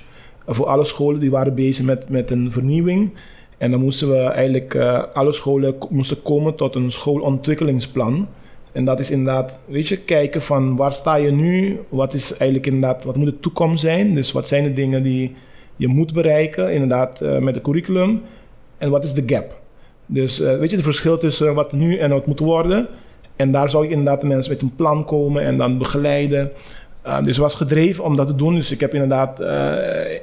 voor 0.47 0.65
alle 0.65 0.86
scholen 0.86 1.19
die 1.19 1.32
waren 1.32 1.55
bezig 1.55 1.86
met, 1.86 2.09
met 2.09 2.32
een 2.32 2.51
vernieuwing. 2.51 3.13
En 3.62 3.72
dan 3.72 3.80
moesten 3.80 4.09
we 4.09 4.18
eigenlijk, 4.18 4.74
uh, 4.74 5.03
alle 5.14 5.32
scholen 5.32 5.76
moesten 5.89 6.22
komen 6.22 6.55
tot 6.55 6.76
een 6.76 6.91
schoolontwikkelingsplan. 6.91 8.28
En 8.72 8.86
dat 8.86 8.99
is 8.99 9.12
inderdaad, 9.12 9.59
weet 9.68 9.88
je, 9.88 9.97
kijken 9.97 10.41
van 10.41 10.76
waar 10.76 10.93
sta 10.93 11.16
je 11.16 11.32
nu? 11.32 11.80
Wat 11.89 12.14
is 12.14 12.32
eigenlijk 12.38 12.66
inderdaad, 12.66 13.03
wat 13.03 13.16
moet 13.16 13.26
de 13.26 13.39
toekomst 13.39 13.82
zijn? 13.82 14.16
Dus 14.16 14.32
wat 14.32 14.47
zijn 14.47 14.64
de 14.64 14.74
dingen 14.74 15.03
die 15.03 15.36
je 15.76 15.88
moet 15.88 16.14
bereiken, 16.14 16.74
inderdaad, 16.74 17.22
uh, 17.22 17.38
met 17.38 17.55
het 17.55 17.64
curriculum? 17.64 18.22
En 18.78 18.89
wat 18.89 19.03
is 19.03 19.14
de 19.14 19.24
gap? 19.26 19.62
Dus 20.05 20.41
uh, 20.41 20.57
weet 20.57 20.70
je, 20.70 20.76
het 20.76 20.86
verschil 20.86 21.18
tussen 21.18 21.53
wat 21.53 21.72
nu 21.72 21.97
en 21.97 22.09
wat 22.09 22.26
moet 22.26 22.39
worden. 22.39 22.88
En 23.36 23.51
daar 23.51 23.70
zou 23.70 23.86
ik 23.86 23.89
inderdaad 23.89 24.22
de 24.22 24.28
mensen 24.28 24.51
met 24.51 24.62
een 24.62 24.76
plan 24.76 25.05
komen 25.05 25.43
en 25.43 25.57
dan 25.57 25.78
begeleiden. 25.78 26.51
Uh, 27.05 27.24
dus 27.24 27.38
was 27.38 27.55
gedreven 27.55 28.03
om 28.03 28.16
dat 28.16 28.28
te 28.28 28.36
doen. 28.36 28.55
Dus 28.55 28.72
ik 28.72 28.80
heb 28.80 28.93
inderdaad 28.93 29.39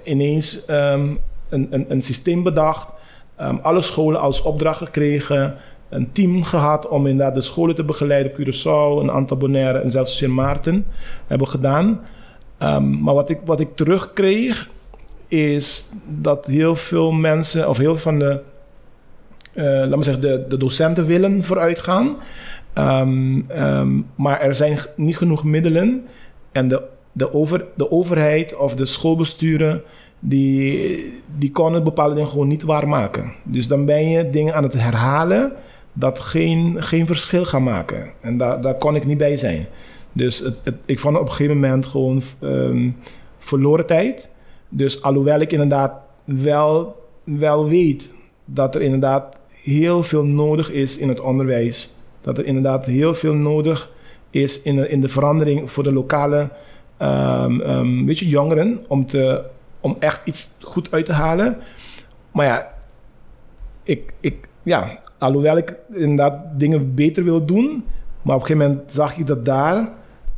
ineens 0.05 0.65
um, 0.71 1.19
een, 1.49 1.67
een, 1.71 1.85
een, 1.89 2.03
systeem 2.03 2.43
bedacht. 2.43 2.97
Um, 3.41 3.59
alle 3.63 3.81
scholen 3.81 4.21
als 4.21 4.43
opdracht 4.43 4.79
gekregen. 4.79 5.55
Een 5.89 6.13
team 6.13 6.43
gehad 6.43 6.89
om 6.89 7.07
inderdaad 7.07 7.35
de 7.35 7.41
scholen 7.41 7.75
te 7.75 7.85
begeleiden 7.85 8.33
op 8.33 8.39
Curaçao, 8.39 9.03
een 9.03 9.11
aantal 9.11 9.37
Bonaire 9.37 9.79
en 9.79 9.91
zelfs 9.91 10.17
Sint 10.17 10.33
Maarten 10.33 10.87
hebben 11.27 11.49
gedaan. 11.49 12.01
Um, 12.63 13.03
maar 13.03 13.15
wat 13.15 13.31
ik, 13.31 13.41
wat 13.45 13.61
ik 13.61 13.77
terugkreeg 13.77 14.69
is 15.29 15.91
dat 16.07 16.47
heel 16.47 16.77
veel 16.77 17.13
mensen, 17.13 17.69
of 17.69 17.77
heel 17.77 17.97
veel 17.97 18.13
van 18.13 18.19
de, 18.19 18.41
uh, 19.55 19.65
laat 19.65 20.05
zeggen, 20.05 20.23
de, 20.23 20.45
de 20.49 20.57
docenten 20.57 21.07
willen 21.07 21.45
vooruitgaan. 21.45 22.17
Um, 22.75 23.51
um, 23.51 24.07
maar 24.15 24.41
er 24.41 24.55
zijn 24.55 24.79
niet 24.97 25.17
genoeg 25.17 25.45
middelen. 25.45 26.07
En 26.53 26.69
de, 26.69 26.83
de, 27.13 27.33
over, 27.33 27.65
de 27.77 27.91
overheid 27.91 28.57
of 28.57 28.75
de 28.75 28.87
schoolbesturen, 28.87 29.83
die, 30.19 31.13
die 31.39 31.51
konden 31.51 31.85
bepaalde 31.85 32.15
dingen 32.15 32.31
gewoon 32.31 32.49
niet 32.49 32.63
waarmaken. 32.63 33.33
Dus 33.43 33.69
dan 33.69 33.85
ben 33.85 34.09
je 34.09 34.31
dingen 34.31 34.55
aan 34.55 34.63
het 34.63 34.73
herhalen 34.73 35.53
dat 35.93 36.19
geen, 36.19 36.83
geen 36.83 37.07
verschil 37.07 37.45
gaan 37.45 37.63
maken. 37.63 38.13
En 38.21 38.37
daar, 38.37 38.61
daar 38.61 38.75
kon 38.75 38.95
ik 38.95 39.07
niet 39.07 39.19
bij 39.19 39.37
zijn. 39.37 39.67
Dus 40.13 40.39
het, 40.39 40.61
het, 40.65 40.75
ik 40.85 40.99
vond 40.99 41.15
het 41.15 41.23
op 41.23 41.29
een 41.29 41.35
gegeven 41.35 41.61
moment 41.61 41.87
gewoon 41.87 42.23
um, 42.41 42.97
verloren 43.39 43.87
tijd. 43.87 44.29
Dus 44.69 45.03
alhoewel 45.03 45.41
ik 45.41 45.53
inderdaad 45.53 45.93
wel, 46.25 46.97
wel 47.25 47.69
weet 47.69 48.11
dat 48.45 48.75
er 48.75 48.83
inderdaad 48.83 49.37
heel 49.63 50.03
veel 50.03 50.25
nodig 50.25 50.71
is 50.71 50.99
in 50.99 51.09
het 51.09 51.21
onderwijs. 51.21 51.95
Dat 52.21 52.39
er 52.39 52.45
inderdaad 52.45 52.87
heel 52.87 53.15
veel 53.15 53.35
nodig 53.35 53.91
is 54.31 54.63
in 54.63 54.77
de, 54.77 54.89
in 54.89 55.01
de 55.01 55.09
verandering 55.09 55.71
voor 55.71 55.85
de 55.85 55.93
lokale 55.93 56.51
um, 57.03 58.07
weet 58.07 58.19
je, 58.19 58.29
jongeren. 58.29 58.85
Om, 58.89 59.07
te, 59.07 59.45
om 59.81 59.97
echt 59.99 60.21
iets 60.25 60.51
goed 60.61 60.91
uit 60.91 61.07
te 61.07 61.13
halen. 61.13 61.57
Maar 62.33 62.47
ja, 62.47 62.69
ik, 63.83 64.13
ik, 64.21 64.49
ja, 64.63 64.99
alhoewel 65.19 65.57
ik 65.57 65.77
inderdaad 65.93 66.35
dingen 66.57 66.95
beter 66.95 67.25
wil 67.25 67.45
doen. 67.45 67.85
Maar 68.23 68.35
op 68.35 68.41
een 68.41 68.47
gegeven 68.47 68.71
moment 68.71 68.93
zag 68.93 69.17
ik 69.17 69.27
dat 69.27 69.45
daar 69.45 69.89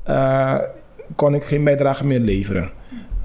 uh, 0.08 0.58
kon 1.16 1.34
ik 1.34 1.44
geen 1.44 1.64
bijdrage 1.64 2.06
meer 2.06 2.20
leveren. 2.20 2.70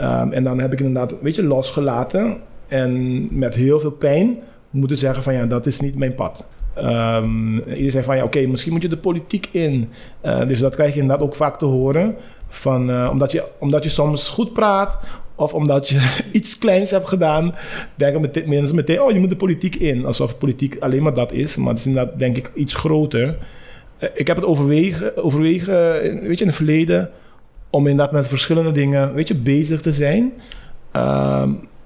Um, 0.02 0.34
en 0.34 0.44
dan 0.44 0.60
heb 0.60 0.74
ik 0.74 0.80
inderdaad, 0.80 1.22
weet 1.22 1.36
je, 1.36 1.44
losgelaten. 1.44 2.38
En 2.68 3.28
met 3.38 3.56
heel 3.56 3.80
veel 3.80 3.92
pijn 3.92 4.38
moeten 4.70 4.98
zeggen 4.98 5.24
van 5.24 5.34
ja, 5.34 5.46
dat 5.46 5.66
is 5.66 5.80
niet 5.80 5.98
mijn 5.98 6.16
pad. 6.16 6.46
Um, 6.78 7.58
iedereen 7.60 7.92
zegt 7.92 8.06
van 8.06 8.18
ja, 8.18 8.24
oké, 8.24 8.46
misschien 8.46 8.74
moet 8.74 8.82
je 8.82 8.88
de 8.88 8.98
politiek 8.98 9.50
in. 9.52 9.90
Uh, 10.26 10.48
dus 10.48 10.60
dat 10.60 10.76
krijg 10.76 10.94
je 10.94 11.00
inderdaad 11.00 11.26
ook 11.26 11.36
vaak 11.36 11.58
te 11.58 11.66
horen. 11.66 12.16
Van, 12.48 12.90
uh, 12.90 13.10
omdat, 13.12 13.32
je, 13.32 13.44
omdat 13.60 13.84
je 13.84 13.90
soms 13.90 14.30
goed 14.30 14.54
praat 14.54 14.98
of 15.36 15.54
omdat 15.54 15.90
je 15.90 16.16
iets 16.32 16.58
kleins 16.58 16.92
hebt 16.92 17.08
gedaan, 17.08 17.56
denken 17.96 18.32
mensen 18.46 18.76
meteen, 18.76 19.02
oh, 19.02 19.12
je 19.12 19.20
moet 19.20 19.30
de 19.30 19.36
politiek 19.36 19.76
in. 19.76 20.06
Alsof 20.06 20.38
politiek 20.38 20.78
alleen 20.80 21.04
maar 21.04 21.14
dat 21.14 21.32
is. 21.32 21.56
Maar 21.56 21.70
het 21.70 21.78
is 21.78 21.86
inderdaad, 21.86 22.20
denk 22.20 22.38
ik, 22.38 22.52
iets 22.56 22.74
groter. 22.74 23.38
Uh, 24.00 24.10
ik 24.14 24.28
heb 24.28 24.36
het 24.36 24.46
overwegen, 24.46 25.24
overwegen, 25.24 26.02
weet 26.02 26.38
je, 26.38 26.44
in 26.44 26.48
het 26.48 26.56
verleden, 26.56 27.10
om 27.70 27.88
inderdaad 27.88 28.14
met 28.14 28.28
verschillende 28.28 28.72
dingen, 28.72 29.14
weet 29.14 29.28
je, 29.28 29.36
bezig 29.36 29.82
te 29.82 29.92
zijn. 29.92 30.34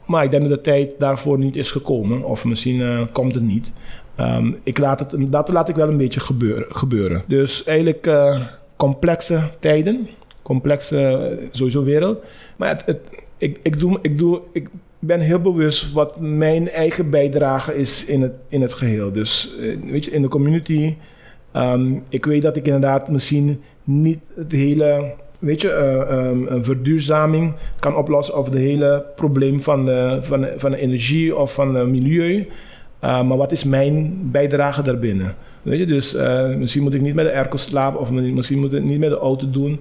maar 0.05 0.23
ik 0.23 0.31
denk 0.31 0.43
dat 0.43 0.51
de 0.51 0.61
tijd 0.61 0.93
daarvoor 0.97 1.37
niet 1.37 1.55
is 1.55 1.71
gekomen. 1.71 2.23
Of 2.23 2.45
misschien 2.45 3.07
komt 3.11 3.33
het 3.33 3.43
niet. 3.43 3.71
Um, 4.19 4.57
ik 4.63 4.77
laat 4.77 4.99
het, 4.99 5.31
dat 5.31 5.49
laat 5.49 5.69
ik 5.69 5.75
wel 5.75 5.89
een 5.89 5.97
beetje 5.97 6.19
gebeuren. 6.19 6.65
gebeuren. 6.69 7.23
Dus 7.27 7.63
eigenlijk 7.63 8.09
complexe 8.75 9.41
tijden, 9.59 10.07
complexe 10.41 11.37
sowieso 11.51 11.83
wereld. 11.83 12.23
Maar 12.55 12.69
het, 12.69 12.83
het, 12.85 12.99
ik, 13.39 13.59
ik, 13.63 13.79
doe, 13.79 13.99
ik, 14.01 14.17
doe, 14.17 14.41
ik 14.51 14.69
ben 14.99 15.19
heel 15.19 15.41
bewust 15.41 15.91
wat 15.93 16.19
mijn 16.19 16.69
eigen 16.69 17.09
bijdrage 17.09 17.75
is 17.75 18.05
in 18.05 18.21
het, 18.21 18.37
in 18.49 18.61
het 18.61 18.73
geheel. 18.73 19.11
Dus 19.11 19.55
uh, 19.59 19.75
weet 19.91 20.05
je, 20.05 20.11
in 20.11 20.21
de 20.21 20.27
community. 20.27 20.95
Um, 21.53 22.03
ik 22.09 22.25
weet 22.25 22.41
dat 22.41 22.57
ik 22.57 22.65
inderdaad 22.65 23.09
misschien 23.09 23.61
niet 23.83 24.19
het 24.35 24.51
hele 24.51 25.13
weet 25.39 25.61
je, 25.61 25.67
uh, 25.67 26.27
um, 26.27 26.47
een 26.47 26.63
verduurzaming 26.63 27.53
kan 27.79 27.95
oplossen 27.95 28.37
of 28.37 28.45
het 28.45 28.57
hele 28.57 29.05
probleem 29.15 29.61
van 29.61 29.85
de, 29.85 30.19
van, 30.21 30.41
de, 30.41 30.53
van 30.57 30.71
de 30.71 30.77
energie 30.77 31.35
of 31.35 31.53
van 31.53 31.75
het 31.75 31.87
milieu. 31.87 32.47
Uh, 33.03 33.27
maar 33.27 33.37
wat 33.37 33.51
is 33.51 33.63
mijn 33.63 34.19
bijdrage 34.31 34.81
daarbinnen? 34.81 35.35
Weet 35.61 35.79
je, 35.79 35.85
dus 35.85 36.15
misschien 36.57 36.83
moet 36.83 36.93
ik 36.93 37.01
niet 37.01 37.15
met 37.15 37.25
de 37.25 37.33
airco 37.33 37.57
slapen 37.57 37.99
of 37.99 38.11
misschien 38.11 38.59
moet 38.59 38.73
ik 38.73 38.83
niet 38.83 38.99
met 38.99 39.09
de 39.09 39.17
auto 39.17 39.49
doen. 39.49 39.79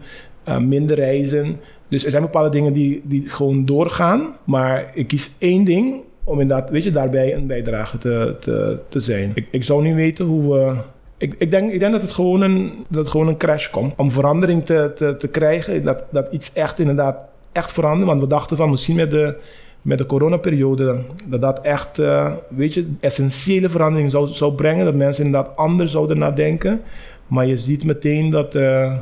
Uh, 0.49 0.59
minder 0.59 0.97
reizen. 0.97 1.57
Dus 1.89 2.05
er 2.05 2.11
zijn 2.11 2.23
bepaalde 2.23 2.51
dingen 2.51 2.73
die, 2.73 3.01
die 3.05 3.27
gewoon 3.27 3.65
doorgaan. 3.65 4.35
Maar 4.45 4.91
ik 4.95 5.07
kies 5.07 5.35
één 5.39 5.65
ding 5.65 6.01
om 6.25 6.41
inderdaad, 6.41 6.71
weet 6.71 6.85
je, 6.85 6.91
daarbij 6.91 7.35
een 7.35 7.47
bijdrage 7.47 7.99
te, 7.99 8.37
te, 8.41 8.81
te 8.89 9.01
zijn. 9.01 9.33
Ik, 9.35 9.47
ik 9.51 9.65
zou 9.65 9.83
niet 9.83 9.95
weten 9.95 10.25
hoe 10.25 10.55
we. 10.55 10.75
Ik, 11.17 11.35
ik, 11.39 11.51
denk, 11.51 11.73
ik 11.73 11.81
denk 11.81 11.93
dat 11.93 12.03
het 12.03 12.11
gewoon 12.11 12.41
een, 12.41 12.73
dat 12.89 13.09
gewoon 13.09 13.29
een 13.29 13.37
crash 13.37 13.71
komt. 13.71 13.95
Om 13.97 14.11
verandering 14.11 14.65
te, 14.65 14.93
te, 14.97 15.17
te 15.17 15.29
krijgen, 15.29 15.85
dat, 15.85 16.05
dat 16.11 16.29
iets 16.31 16.53
echt 16.53 16.79
inderdaad 16.79 17.17
echt 17.53 17.73
verandert. 17.73 18.09
Want 18.09 18.21
we 18.21 18.27
dachten 18.27 18.57
van 18.57 18.71
misschien 18.71 18.97
met 18.97 19.11
de 19.11 19.37
met 19.83 19.99
de 19.99 20.07
coronaperiode, 20.07 20.99
dat 21.27 21.41
dat 21.41 21.61
echt, 21.61 21.99
uh, 21.99 22.33
weet 22.49 22.75
je, 22.75 22.87
essentiële 23.01 23.69
verandering 23.69 24.11
zou, 24.11 24.29
zou 24.29 24.53
brengen. 24.53 24.85
Dat 24.85 24.95
mensen 24.95 25.25
inderdaad 25.25 25.57
anders 25.57 25.91
zouden 25.91 26.19
nadenken. 26.19 26.81
Maar 27.27 27.47
je 27.47 27.57
ziet 27.57 27.85
meteen 27.85 28.31
dat 28.31 28.55
uh, 28.55 28.97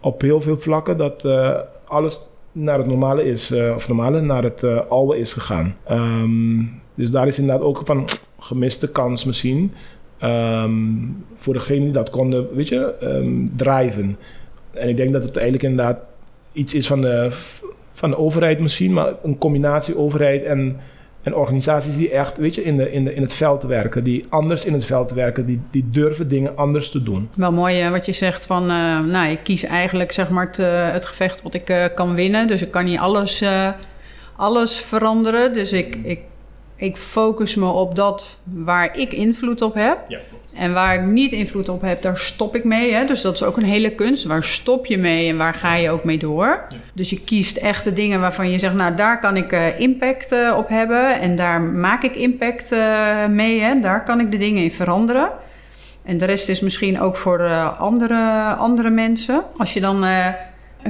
op 0.00 0.20
heel 0.20 0.40
veel 0.40 0.58
vlakken 0.58 0.98
dat 0.98 1.24
uh, 1.24 1.58
alles 1.86 2.20
naar 2.52 2.78
het 2.78 2.86
normale 2.86 3.24
is, 3.24 3.52
of 3.52 3.88
normale, 3.88 4.20
naar 4.20 4.42
het 4.42 4.88
oude 4.88 5.18
is 5.18 5.32
gegaan. 5.32 5.76
Um, 5.90 6.80
dus 6.94 7.10
daar 7.10 7.26
is 7.26 7.38
inderdaad 7.38 7.64
ook 7.64 7.82
van 7.84 8.08
gemiste 8.38 8.90
kans 8.90 9.24
misschien. 9.24 9.72
Um, 10.22 11.24
voor 11.36 11.54
degene 11.54 11.80
die 11.80 11.92
dat 11.92 12.10
konden, 12.10 12.54
weet 12.54 12.68
je, 12.68 12.94
um, 13.02 13.52
drijven. 13.56 14.16
En 14.72 14.88
ik 14.88 14.96
denk 14.96 15.12
dat 15.12 15.22
het 15.22 15.36
eigenlijk 15.36 15.68
inderdaad 15.68 15.98
iets 16.52 16.74
is 16.74 16.86
van 16.86 17.00
de 17.00 17.30
van 17.96 18.10
de 18.10 18.18
overheid 18.18 18.60
misschien, 18.60 18.92
maar 18.92 19.14
een 19.22 19.38
combinatie 19.38 19.96
overheid 19.96 20.44
en, 20.44 20.76
en 21.26 21.34
organisaties 21.34 21.96
die 21.96 22.10
echt, 22.10 22.36
weet 22.36 22.54
je, 22.54 22.64
in, 22.64 22.76
de, 22.76 22.92
in, 22.92 23.04
de, 23.04 23.14
in 23.14 23.22
het 23.22 23.32
veld 23.32 23.62
werken, 23.62 24.04
die 24.04 24.24
anders 24.28 24.64
in 24.64 24.72
het 24.72 24.84
veld 24.84 25.10
werken, 25.10 25.46
die, 25.46 25.60
die 25.70 25.90
durven 25.90 26.28
dingen 26.28 26.56
anders 26.56 26.90
te 26.90 27.02
doen. 27.02 27.28
Wel 27.34 27.52
mooi 27.52 27.90
wat 27.90 28.06
je 28.06 28.12
zegt 28.12 28.46
van, 28.46 28.62
uh, 28.62 29.00
nou, 29.00 29.30
ik 29.30 29.40
kies 29.42 29.64
eigenlijk 29.64 30.12
zeg 30.12 30.28
maar 30.28 30.46
het, 30.46 30.58
uh, 30.58 30.92
het 30.92 31.06
gevecht 31.06 31.42
wat 31.42 31.54
ik 31.54 31.90
kan 31.94 32.14
winnen, 32.14 32.46
dus 32.46 32.62
ik 32.62 32.70
kan 32.70 32.84
niet 32.84 32.98
alles, 32.98 33.44
alles 34.36 34.80
veranderen, 34.80 35.52
dus 35.52 35.72
ik, 35.72 35.98
ik, 36.02 36.20
ik 36.76 36.96
focus 36.96 37.54
me 37.54 37.68
op 37.68 37.94
dat 37.96 38.38
waar 38.44 38.98
ik 38.98 39.12
invloed 39.12 39.62
op 39.62 39.74
heb. 39.74 39.98
Ja. 40.08 40.18
En 40.56 40.72
waar 40.72 40.94
ik 40.94 41.06
niet 41.06 41.32
invloed 41.32 41.68
op 41.68 41.80
heb, 41.80 42.02
daar 42.02 42.18
stop 42.18 42.56
ik 42.56 42.64
mee. 42.64 42.92
Hè? 42.92 43.04
Dus 43.04 43.20
dat 43.20 43.34
is 43.34 43.42
ook 43.42 43.56
een 43.56 43.64
hele 43.64 43.90
kunst. 43.90 44.24
Waar 44.24 44.44
stop 44.44 44.86
je 44.86 44.98
mee 44.98 45.28
en 45.28 45.36
waar 45.36 45.54
ga 45.54 45.74
je 45.74 45.90
ook 45.90 46.04
mee 46.04 46.18
door? 46.18 46.66
Dus 46.92 47.10
je 47.10 47.20
kiest 47.20 47.56
echt 47.56 47.84
de 47.84 47.92
dingen 47.92 48.20
waarvan 48.20 48.50
je 48.50 48.58
zegt, 48.58 48.74
nou 48.74 48.94
daar 48.94 49.20
kan 49.20 49.36
ik 49.36 49.52
uh, 49.52 49.80
impact 49.80 50.32
uh, 50.32 50.54
op 50.56 50.68
hebben. 50.68 51.20
En 51.20 51.36
daar 51.36 51.60
maak 51.60 52.02
ik 52.02 52.14
impact 52.14 52.72
uh, 52.72 53.26
mee. 53.26 53.60
Hè? 53.60 53.80
Daar 53.80 54.04
kan 54.04 54.20
ik 54.20 54.30
de 54.30 54.38
dingen 54.38 54.62
in 54.62 54.72
veranderen. 54.72 55.30
En 56.04 56.18
de 56.18 56.24
rest 56.24 56.48
is 56.48 56.60
misschien 56.60 57.00
ook 57.00 57.16
voor 57.16 57.42
andere, 57.78 58.42
andere 58.42 58.90
mensen. 58.90 59.42
Als 59.56 59.74
je 59.74 59.80
dan 59.80 60.04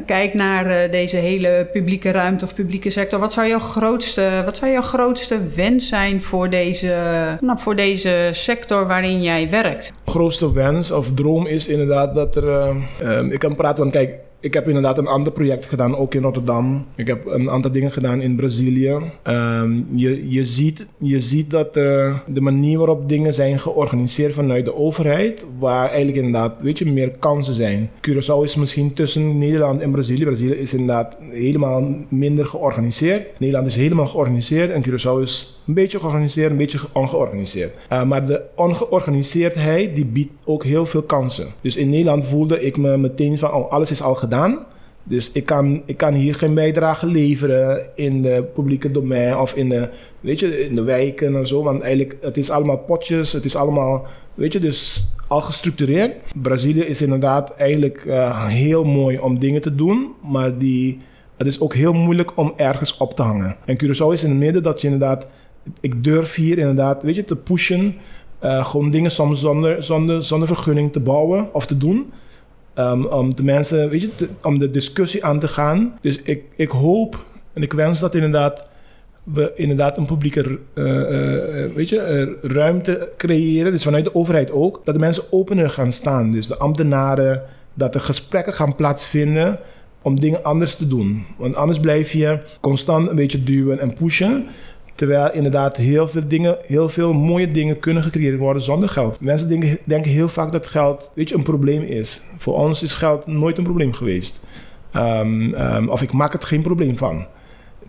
kijk 0.06 0.34
naar 0.34 0.66
uh, 0.66 0.92
deze 0.92 1.16
hele 1.16 1.68
publieke 1.72 2.10
ruimte 2.10 2.44
of 2.44 2.54
publieke 2.54 2.90
sector, 2.90 3.20
wat 3.20 3.32
zou 3.32 3.48
jouw 3.48 3.58
grootste, 3.58 4.42
wat 4.44 4.56
zou 4.56 4.72
jouw 4.72 4.82
grootste 4.82 5.38
wens 5.54 5.88
zijn 5.88 6.22
voor 6.22 6.50
deze, 6.50 6.94
nou, 7.40 7.58
voor 7.58 7.76
deze 7.76 8.28
sector 8.32 8.86
waarin 8.86 9.22
jij 9.22 9.50
werkt? 9.50 9.92
grootste 10.04 10.52
wens 10.52 10.90
of 10.90 11.12
droom 11.12 11.46
is 11.46 11.68
inderdaad 11.68 12.14
dat 12.14 12.36
er. 12.36 12.44
Uh, 12.44 12.68
um, 13.02 13.30
ik 13.30 13.38
kan 13.38 13.56
praten, 13.56 13.78
want 13.78 13.92
kijk, 13.92 14.18
ik 14.40 14.54
heb 14.54 14.66
inderdaad 14.66 14.98
een 14.98 15.06
ander 15.06 15.32
project 15.32 15.66
gedaan, 15.66 15.96
ook 15.96 16.14
in 16.14 16.22
Rotterdam. 16.22 16.86
Ik 16.94 17.06
heb 17.06 17.26
een 17.26 17.50
aantal 17.50 17.72
dingen 17.72 17.90
gedaan 17.90 18.20
in 18.20 18.36
Brazilië. 18.36 18.98
Ehm, 19.22 19.72
je, 19.94 20.30
je, 20.30 20.44
ziet, 20.44 20.86
je 20.98 21.20
ziet 21.20 21.50
dat 21.50 21.76
uh, 21.76 22.18
de 22.26 22.40
manier 22.40 22.78
waarop 22.78 23.08
dingen 23.08 23.34
zijn 23.34 23.58
georganiseerd 23.58 24.34
vanuit 24.34 24.64
de 24.64 24.74
overheid, 24.74 25.44
waar 25.58 25.86
eigenlijk 25.88 26.16
inderdaad, 26.16 26.62
weet 26.62 26.78
je, 26.78 26.86
meer 26.86 27.10
kansen 27.10 27.54
zijn. 27.54 27.90
Curaçao 28.08 28.42
is 28.42 28.56
misschien 28.56 28.92
tussen 28.92 29.38
Nederland 29.38 29.80
en 29.80 29.90
Brazilië. 29.90 30.24
Brazilië 30.24 30.54
is 30.54 30.72
inderdaad 30.72 31.16
helemaal 31.30 31.88
minder 32.08 32.46
georganiseerd. 32.46 33.30
Nederland 33.38 33.66
is 33.66 33.76
helemaal 33.76 34.06
georganiseerd 34.06 34.70
en 34.70 34.84
Curaçao 34.88 35.22
is 35.22 35.60
een 35.66 35.74
beetje 35.74 35.98
georganiseerd, 35.98 36.50
een 36.50 36.56
beetje 36.56 36.78
ongeorganiseerd. 36.92 37.72
Uh, 37.92 38.04
maar 38.04 38.26
de 38.26 38.42
ongeorganiseerdheid, 38.54 39.94
die 39.94 40.06
biedt 40.06 40.32
ook 40.44 40.64
heel 40.64 40.86
veel 40.86 41.02
kansen. 41.02 41.46
Dus 41.60 41.76
in 41.76 41.90
Nederland 41.90 42.24
voelde 42.26 42.62
ik 42.62 42.76
me 42.76 42.96
meteen 42.96 43.38
van, 43.38 43.52
oh, 43.52 43.72
alles 43.72 43.90
is 43.90 44.02
al 44.02 44.14
gedaan 44.14 44.25
dus 45.08 45.32
ik 45.32 45.46
kan, 45.46 45.82
ik 45.84 45.96
kan 45.96 46.14
hier 46.14 46.34
geen 46.34 46.54
bijdrage 46.54 47.06
leveren 47.06 47.88
in 47.94 48.22
de 48.22 48.44
publieke 48.54 48.90
domein 48.90 49.36
of 49.36 49.54
in 49.54 49.68
de, 49.68 49.88
weet 50.20 50.40
je, 50.40 50.64
in 50.64 50.74
de 50.74 50.82
wijken 50.82 51.36
en 51.36 51.46
zo. 51.46 51.62
Want 51.62 51.82
eigenlijk, 51.82 52.16
het 52.20 52.36
is 52.36 52.50
allemaal 52.50 52.78
potjes, 52.78 53.32
het 53.32 53.44
is 53.44 53.56
allemaal, 53.56 54.06
weet 54.34 54.52
je, 54.52 54.60
dus 54.60 55.06
al 55.28 55.40
gestructureerd. 55.40 56.12
Brazilië 56.42 56.80
is 56.80 57.02
inderdaad 57.02 57.54
eigenlijk 57.54 58.04
uh, 58.06 58.46
heel 58.46 58.84
mooi 58.84 59.18
om 59.18 59.38
dingen 59.38 59.60
te 59.60 59.74
doen, 59.74 60.12
maar 60.22 60.58
die, 60.58 61.00
het 61.36 61.46
is 61.46 61.60
ook 61.60 61.74
heel 61.74 61.92
moeilijk 61.92 62.36
om 62.36 62.52
ergens 62.56 62.96
op 62.96 63.14
te 63.14 63.22
hangen. 63.22 63.56
En 63.64 63.78
Curaçao 63.82 64.12
is 64.12 64.22
in 64.22 64.30
het 64.30 64.38
midden 64.38 64.62
dat 64.62 64.80
je 64.80 64.88
inderdaad, 64.88 65.28
ik 65.80 66.04
durf 66.04 66.34
hier 66.34 66.58
inderdaad, 66.58 67.02
weet 67.02 67.14
je, 67.14 67.24
te 67.24 67.36
pushen. 67.36 67.94
Uh, 68.44 68.64
gewoon 68.64 68.90
dingen 68.90 69.10
soms 69.10 69.40
zonder, 69.40 69.82
zonder, 69.82 70.22
zonder 70.22 70.48
vergunning 70.48 70.92
te 70.92 71.00
bouwen 71.00 71.54
of 71.54 71.66
te 71.66 71.76
doen. 71.76 72.12
Um, 72.78 73.06
om 73.06 73.34
de 73.34 73.42
mensen, 73.42 73.88
weet 73.88 74.00
je, 74.00 74.28
om 74.42 74.58
de 74.58 74.70
discussie 74.70 75.24
aan 75.24 75.40
te 75.40 75.48
gaan. 75.48 75.98
Dus 76.00 76.20
ik, 76.22 76.42
ik 76.56 76.70
hoop 76.70 77.24
en 77.52 77.62
ik 77.62 77.72
wens 77.72 78.00
dat 78.00 78.14
inderdaad 78.14 78.66
we 79.32 79.52
inderdaad 79.54 79.96
een 79.96 80.06
publieke 80.06 80.58
uh, 80.74 80.84
uh, 80.84 81.72
weet 81.74 81.88
je, 81.88 82.38
ruimte 82.42 83.08
creëren. 83.16 83.72
Dus 83.72 83.82
vanuit 83.82 84.04
de 84.04 84.14
overheid 84.14 84.50
ook. 84.50 84.80
Dat 84.84 84.94
de 84.94 85.00
mensen 85.00 85.22
opener 85.30 85.70
gaan 85.70 85.92
staan. 85.92 86.32
Dus 86.32 86.46
de 86.46 86.56
ambtenaren, 86.56 87.42
dat 87.74 87.94
er 87.94 88.00
gesprekken 88.00 88.52
gaan 88.52 88.74
plaatsvinden 88.74 89.58
om 90.02 90.20
dingen 90.20 90.44
anders 90.44 90.74
te 90.74 90.88
doen. 90.88 91.24
Want 91.38 91.56
anders 91.56 91.80
blijf 91.80 92.12
je 92.12 92.38
constant 92.60 93.08
een 93.10 93.16
beetje 93.16 93.44
duwen 93.44 93.78
en 93.78 93.92
pushen. 93.92 94.46
Terwijl 94.96 95.32
inderdaad 95.32 95.76
heel 95.76 96.08
veel 96.08 96.28
dingen, 96.28 96.56
heel 96.62 96.88
veel 96.88 97.12
mooie 97.12 97.50
dingen 97.50 97.78
kunnen 97.78 98.02
gecreëerd 98.02 98.38
worden 98.38 98.62
zonder 98.62 98.88
geld. 98.88 99.20
Mensen 99.20 99.48
denken, 99.84 100.10
heel 100.10 100.28
vaak 100.28 100.52
dat 100.52 100.66
geld, 100.66 101.10
weet 101.14 101.28
je, 101.28 101.34
een 101.34 101.42
probleem 101.42 101.82
is. 101.82 102.22
Voor 102.38 102.54
ons 102.54 102.82
is 102.82 102.94
geld 102.94 103.26
nooit 103.26 103.58
een 103.58 103.64
probleem 103.64 103.92
geweest. 103.92 104.40
Um, 104.96 105.54
um, 105.54 105.88
of 105.88 106.02
ik 106.02 106.12
maak 106.12 106.32
het 106.32 106.44
geen 106.44 106.62
probleem 106.62 106.96
van. 106.96 107.26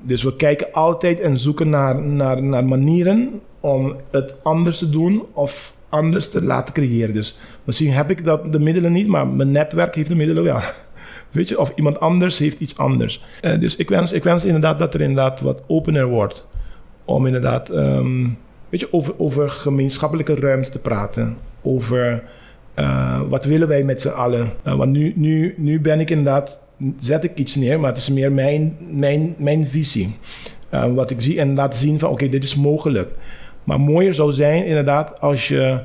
Dus 0.01 0.23
we 0.23 0.35
kijken 0.35 0.71
altijd 0.71 1.19
en 1.19 1.37
zoeken 1.37 1.69
naar, 1.69 2.01
naar, 2.01 2.43
naar 2.43 2.65
manieren 2.65 3.41
om 3.59 3.95
het 4.11 4.35
anders 4.43 4.77
te 4.77 4.89
doen 4.89 5.23
of 5.33 5.73
anders 5.89 6.29
te 6.29 6.43
laten 6.43 6.73
creëren. 6.73 7.13
Dus 7.13 7.37
misschien 7.63 7.91
heb 7.91 8.09
ik 8.09 8.25
dat, 8.25 8.51
de 8.51 8.59
middelen 8.59 8.91
niet, 8.91 9.07
maar 9.07 9.27
mijn 9.27 9.51
netwerk 9.51 9.95
heeft 9.95 10.09
de 10.09 10.15
middelen 10.15 10.43
wel. 10.43 10.59
Weet 11.31 11.49
je, 11.49 11.59
of 11.59 11.71
iemand 11.75 11.99
anders 11.99 12.37
heeft 12.37 12.59
iets 12.59 12.77
anders. 12.77 13.23
Uh, 13.41 13.59
dus 13.59 13.75
ik 13.75 13.89
wens, 13.89 14.11
ik 14.11 14.23
wens 14.23 14.45
inderdaad 14.45 14.79
dat 14.79 14.93
er 14.93 15.01
inderdaad 15.01 15.41
wat 15.41 15.63
opener 15.67 16.05
wordt 16.05 16.45
om 17.07 17.25
inderdaad 17.25 17.69
um, 17.69 18.37
weet 18.69 18.79
je, 18.79 18.93
over, 18.93 19.13
over 19.17 19.49
gemeenschappelijke 19.49 20.35
ruimte 20.35 20.69
te 20.69 20.79
praten. 20.79 21.37
Over 21.61 22.23
uh, 22.79 23.21
wat 23.29 23.45
willen 23.45 23.67
wij 23.67 23.83
met 23.83 24.01
z'n 24.01 24.07
allen. 24.07 24.51
Uh, 24.67 24.75
want 24.75 24.91
nu, 24.91 25.13
nu, 25.15 25.53
nu 25.57 25.81
ben 25.81 25.99
ik 25.99 26.09
inderdaad, 26.09 26.59
zet 26.99 27.23
ik 27.23 27.37
iets 27.37 27.55
neer, 27.55 27.79
maar 27.79 27.89
het 27.89 27.97
is 27.97 28.09
meer 28.09 28.31
mijn, 28.31 28.77
mijn, 28.91 29.35
mijn 29.37 29.65
visie. 29.65 30.15
Uh, 30.73 30.93
wat 30.93 31.11
ik 31.11 31.21
zie 31.21 31.39
en 31.39 31.55
laat 31.55 31.75
zien 31.75 31.99
van 31.99 32.09
oké, 32.09 32.29
dit 32.29 32.43
is 32.43 32.55
mogelijk. 32.55 33.11
Maar 33.63 33.79
mooier 33.79 34.13
zou 34.13 34.31
zijn 34.31 34.65
inderdaad 34.65 35.21
als 35.21 35.47
je 35.47 35.81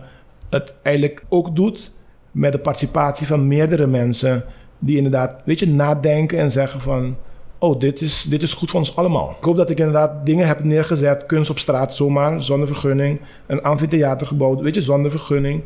het 0.50 0.78
eigenlijk 0.82 1.24
ook 1.28 1.56
doet 1.56 1.92
met 2.30 2.52
de 2.52 2.58
participatie 2.58 3.26
van 3.26 3.46
meerdere 3.46 3.86
mensen 3.86 4.44
die 4.78 4.96
inderdaad, 4.96 5.34
weet 5.44 5.58
je, 5.58 5.68
nadenken 5.68 6.38
en 6.38 6.50
zeggen 6.50 6.80
van 6.80 7.16
oh, 7.62 7.80
dit 7.80 8.00
is, 8.00 8.22
dit 8.22 8.42
is 8.42 8.54
goed 8.54 8.70
voor 8.70 8.80
ons 8.80 8.96
allemaal. 8.96 9.30
Ik 9.38 9.44
hoop 9.44 9.56
dat 9.56 9.70
ik 9.70 9.78
inderdaad 9.78 10.26
dingen 10.26 10.46
heb 10.46 10.64
neergezet, 10.64 11.26
kunst 11.26 11.50
op 11.50 11.58
straat 11.58 11.94
zomaar, 11.94 12.42
zonder 12.42 12.68
vergunning. 12.68 13.20
Een 13.46 13.62
amfitheater 13.62 14.26
gebouwd, 14.26 14.60
weet 14.60 14.74
je, 14.74 14.82
zonder 14.82 15.10
vergunning. 15.10 15.62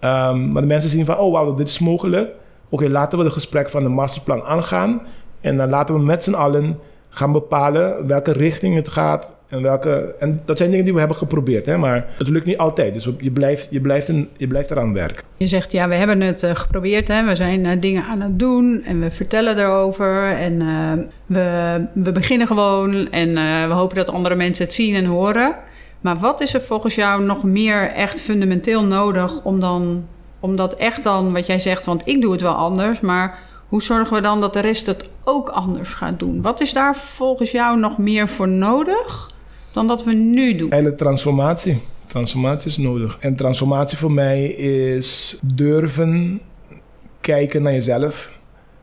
Um, 0.00 0.52
maar 0.52 0.62
de 0.62 0.68
mensen 0.68 0.90
zien 0.90 1.04
van, 1.04 1.18
oh 1.18 1.32
wauw, 1.32 1.54
dit 1.54 1.68
is 1.68 1.78
mogelijk. 1.78 2.30
Oké, 2.68 2.88
laten 2.88 3.18
we 3.18 3.24
het 3.24 3.32
gesprek 3.32 3.68
van 3.68 3.82
de 3.82 3.88
masterplan 3.88 4.42
aangaan. 4.42 5.02
En 5.40 5.56
dan 5.56 5.68
laten 5.68 5.94
we 5.94 6.00
met 6.00 6.24
z'n 6.24 6.34
allen 6.34 6.78
gaan 7.08 7.32
bepalen 7.32 8.06
welke 8.06 8.32
richting 8.32 8.74
het 8.74 8.88
gaat 8.88 9.38
en, 9.50 9.62
welke, 9.62 10.14
en 10.18 10.42
dat 10.44 10.58
zijn 10.58 10.70
dingen 10.70 10.84
die 10.84 10.92
we 10.92 10.98
hebben 10.98 11.16
geprobeerd, 11.16 11.66
hè, 11.66 11.76
maar 11.76 12.06
het 12.16 12.28
lukt 12.28 12.46
niet 12.46 12.58
altijd. 12.58 12.94
Dus 12.94 13.08
je 13.18 13.30
blijft, 13.30 13.66
je 13.70 13.80
blijft, 13.80 14.08
een, 14.08 14.28
je 14.36 14.46
blijft 14.46 14.70
eraan 14.70 14.92
werken. 14.92 15.24
Je 15.36 15.46
zegt, 15.46 15.72
ja, 15.72 15.88
we 15.88 15.94
hebben 15.94 16.20
het 16.20 16.42
uh, 16.42 16.50
geprobeerd. 16.54 17.08
Hè. 17.08 17.24
We 17.24 17.34
zijn 17.34 17.64
uh, 17.64 17.70
dingen 17.80 18.04
aan 18.04 18.20
het 18.20 18.38
doen 18.38 18.82
en 18.84 19.00
we 19.00 19.10
vertellen 19.10 19.58
erover. 19.58 20.24
En 20.24 20.60
uh, 20.60 20.92
we, 21.26 21.84
we 21.94 22.12
beginnen 22.12 22.46
gewoon 22.46 23.10
en 23.10 23.34
we 23.68 23.74
hopen 23.74 23.96
dat 23.96 24.10
andere 24.10 24.34
mensen 24.34 24.64
het 24.64 24.74
zien 24.74 24.94
en 24.94 25.04
horen. 25.04 25.54
Maar 26.00 26.18
wat 26.18 26.40
is 26.40 26.54
er 26.54 26.60
volgens 26.60 26.94
jou 26.94 27.22
nog 27.22 27.42
meer 27.42 27.90
echt 27.90 28.20
fundamenteel 28.20 28.84
nodig 28.84 29.42
om, 29.42 29.60
dan, 29.60 30.06
om 30.40 30.56
dat 30.56 30.74
echt 30.74 31.02
dan, 31.02 31.32
wat 31.32 31.46
jij 31.46 31.58
zegt, 31.58 31.84
want 31.84 32.06
ik 32.06 32.20
doe 32.20 32.32
het 32.32 32.42
wel 32.42 32.54
anders, 32.54 33.00
maar 33.00 33.38
hoe 33.68 33.82
zorgen 33.82 34.16
we 34.16 34.22
dan 34.22 34.40
dat 34.40 34.52
de 34.52 34.60
rest 34.60 34.86
het 34.86 35.10
ook 35.24 35.48
anders 35.48 35.92
gaat 35.92 36.18
doen? 36.18 36.42
Wat 36.42 36.60
is 36.60 36.72
daar 36.72 36.96
volgens 36.96 37.50
jou 37.50 37.78
nog 37.78 37.98
meer 37.98 38.28
voor 38.28 38.48
nodig 38.48 39.30
dan 39.72 39.86
dat 39.86 40.04
we 40.04 40.12
nu 40.12 40.54
doen? 40.54 40.72
Hele 40.72 40.94
transformatie. 40.94 41.78
Transformatie 42.06 42.70
is 42.70 42.78
nodig. 42.78 43.16
En 43.20 43.36
transformatie 43.36 43.98
voor 43.98 44.12
mij 44.12 44.44
is 44.46 45.38
durven 45.42 46.40
kijken 47.20 47.62
naar 47.62 47.72
jezelf. 47.72 48.38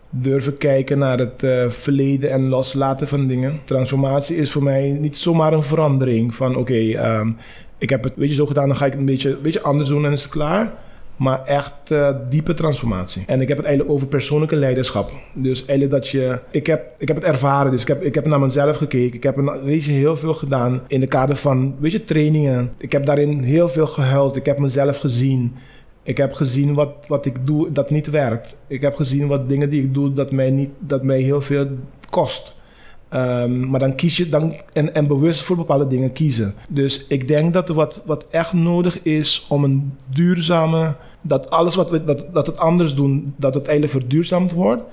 Durven 0.09 0.57
kijken 0.57 0.97
naar 0.97 1.17
het 1.17 1.43
uh, 1.43 1.69
verleden 1.69 2.31
en 2.31 2.47
loslaten 2.47 3.07
van 3.07 3.27
dingen. 3.27 3.59
Transformatie 3.63 4.35
is 4.35 4.51
voor 4.51 4.63
mij 4.63 4.97
niet 5.01 5.17
zomaar 5.17 5.53
een 5.53 5.63
verandering 5.63 6.35
van 6.35 6.55
oké, 6.55 7.17
um, 7.19 7.37
ik 7.77 7.89
heb 7.89 8.03
het 8.03 8.13
weet 8.15 8.29
je, 8.29 8.35
zo 8.35 8.45
gedaan, 8.45 8.67
dan 8.67 8.77
ga 8.77 8.85
ik 8.85 8.91
het 8.91 8.99
een 8.99 9.05
beetje, 9.05 9.29
een 9.29 9.41
beetje 9.41 9.61
anders 9.61 9.89
doen 9.89 10.05
en 10.05 10.11
is 10.11 10.23
het 10.23 10.31
klaar 10.31 10.73
maar 11.17 11.45
echt 11.45 11.91
uh, 11.91 12.09
diepe 12.29 12.53
transformatie. 12.53 13.23
En 13.27 13.41
ik 13.41 13.47
heb 13.47 13.57
het 13.57 13.65
eigenlijk 13.65 13.95
over 13.95 14.07
persoonlijke 14.07 14.55
leiderschap. 14.55 15.11
Dus 15.33 15.65
eigenlijk 15.65 15.91
dat 15.91 16.07
je... 16.07 16.39
Ik 16.51 16.67
heb, 16.67 16.93
ik 16.97 17.07
heb 17.07 17.17
het 17.17 17.25
ervaren, 17.25 17.71
dus 17.71 17.81
ik 17.81 17.87
heb, 17.87 18.03
ik 18.03 18.15
heb 18.15 18.25
naar 18.25 18.39
mezelf 18.39 18.77
gekeken. 18.77 19.15
Ik 19.15 19.23
heb 19.23 19.37
een, 19.37 19.63
weet 19.63 19.83
je, 19.83 19.91
heel 19.91 20.17
veel 20.17 20.33
gedaan 20.33 20.81
in 20.87 20.99
de 20.99 21.07
kader 21.07 21.35
van, 21.35 21.75
weet 21.79 21.91
je, 21.91 22.03
trainingen. 22.03 22.71
Ik 22.77 22.91
heb 22.91 23.05
daarin 23.05 23.41
heel 23.43 23.69
veel 23.69 23.87
gehuild. 23.87 24.35
Ik 24.35 24.45
heb 24.45 24.59
mezelf 24.59 24.97
gezien. 24.97 25.55
Ik 26.03 26.17
heb 26.17 26.33
gezien 26.33 26.73
wat, 26.73 26.89
wat 27.07 27.25
ik 27.25 27.35
doe 27.47 27.71
dat 27.71 27.89
niet 27.89 28.09
werkt. 28.09 28.55
Ik 28.67 28.81
heb 28.81 28.95
gezien 28.95 29.27
wat 29.27 29.49
dingen 29.49 29.69
die 29.69 29.83
ik 29.83 29.93
doe 29.93 30.13
dat 30.13 30.31
mij, 30.31 30.49
niet, 30.49 30.69
dat 30.79 31.03
mij 31.03 31.19
heel 31.19 31.41
veel 31.41 31.67
kost. 32.09 32.53
Um, 33.13 33.69
maar 33.69 33.79
dan 33.79 33.95
kies 33.95 34.17
je 34.17 34.29
dan 34.29 34.55
en, 34.73 34.95
en 34.95 35.07
bewust 35.07 35.41
voor 35.41 35.55
bepaalde 35.55 35.87
dingen 35.87 36.11
kiezen. 36.11 36.53
Dus 36.69 37.05
ik 37.07 37.27
denk 37.27 37.53
dat 37.53 37.67
wat, 37.67 38.01
wat 38.05 38.25
echt 38.29 38.53
nodig 38.53 39.01
is 39.01 39.45
om 39.49 39.63
een 39.63 39.93
duurzame. 40.09 40.95
Dat 41.21 41.49
alles 41.49 41.75
wat 41.75 41.89
we 41.89 42.03
dat, 42.03 42.25
dat 42.33 42.47
het 42.47 42.57
anders 42.57 42.95
doen, 42.95 43.33
dat 43.37 43.53
het 43.53 43.67
eigenlijk 43.67 43.99
verduurzaamd 43.99 44.51
wordt. 44.51 44.83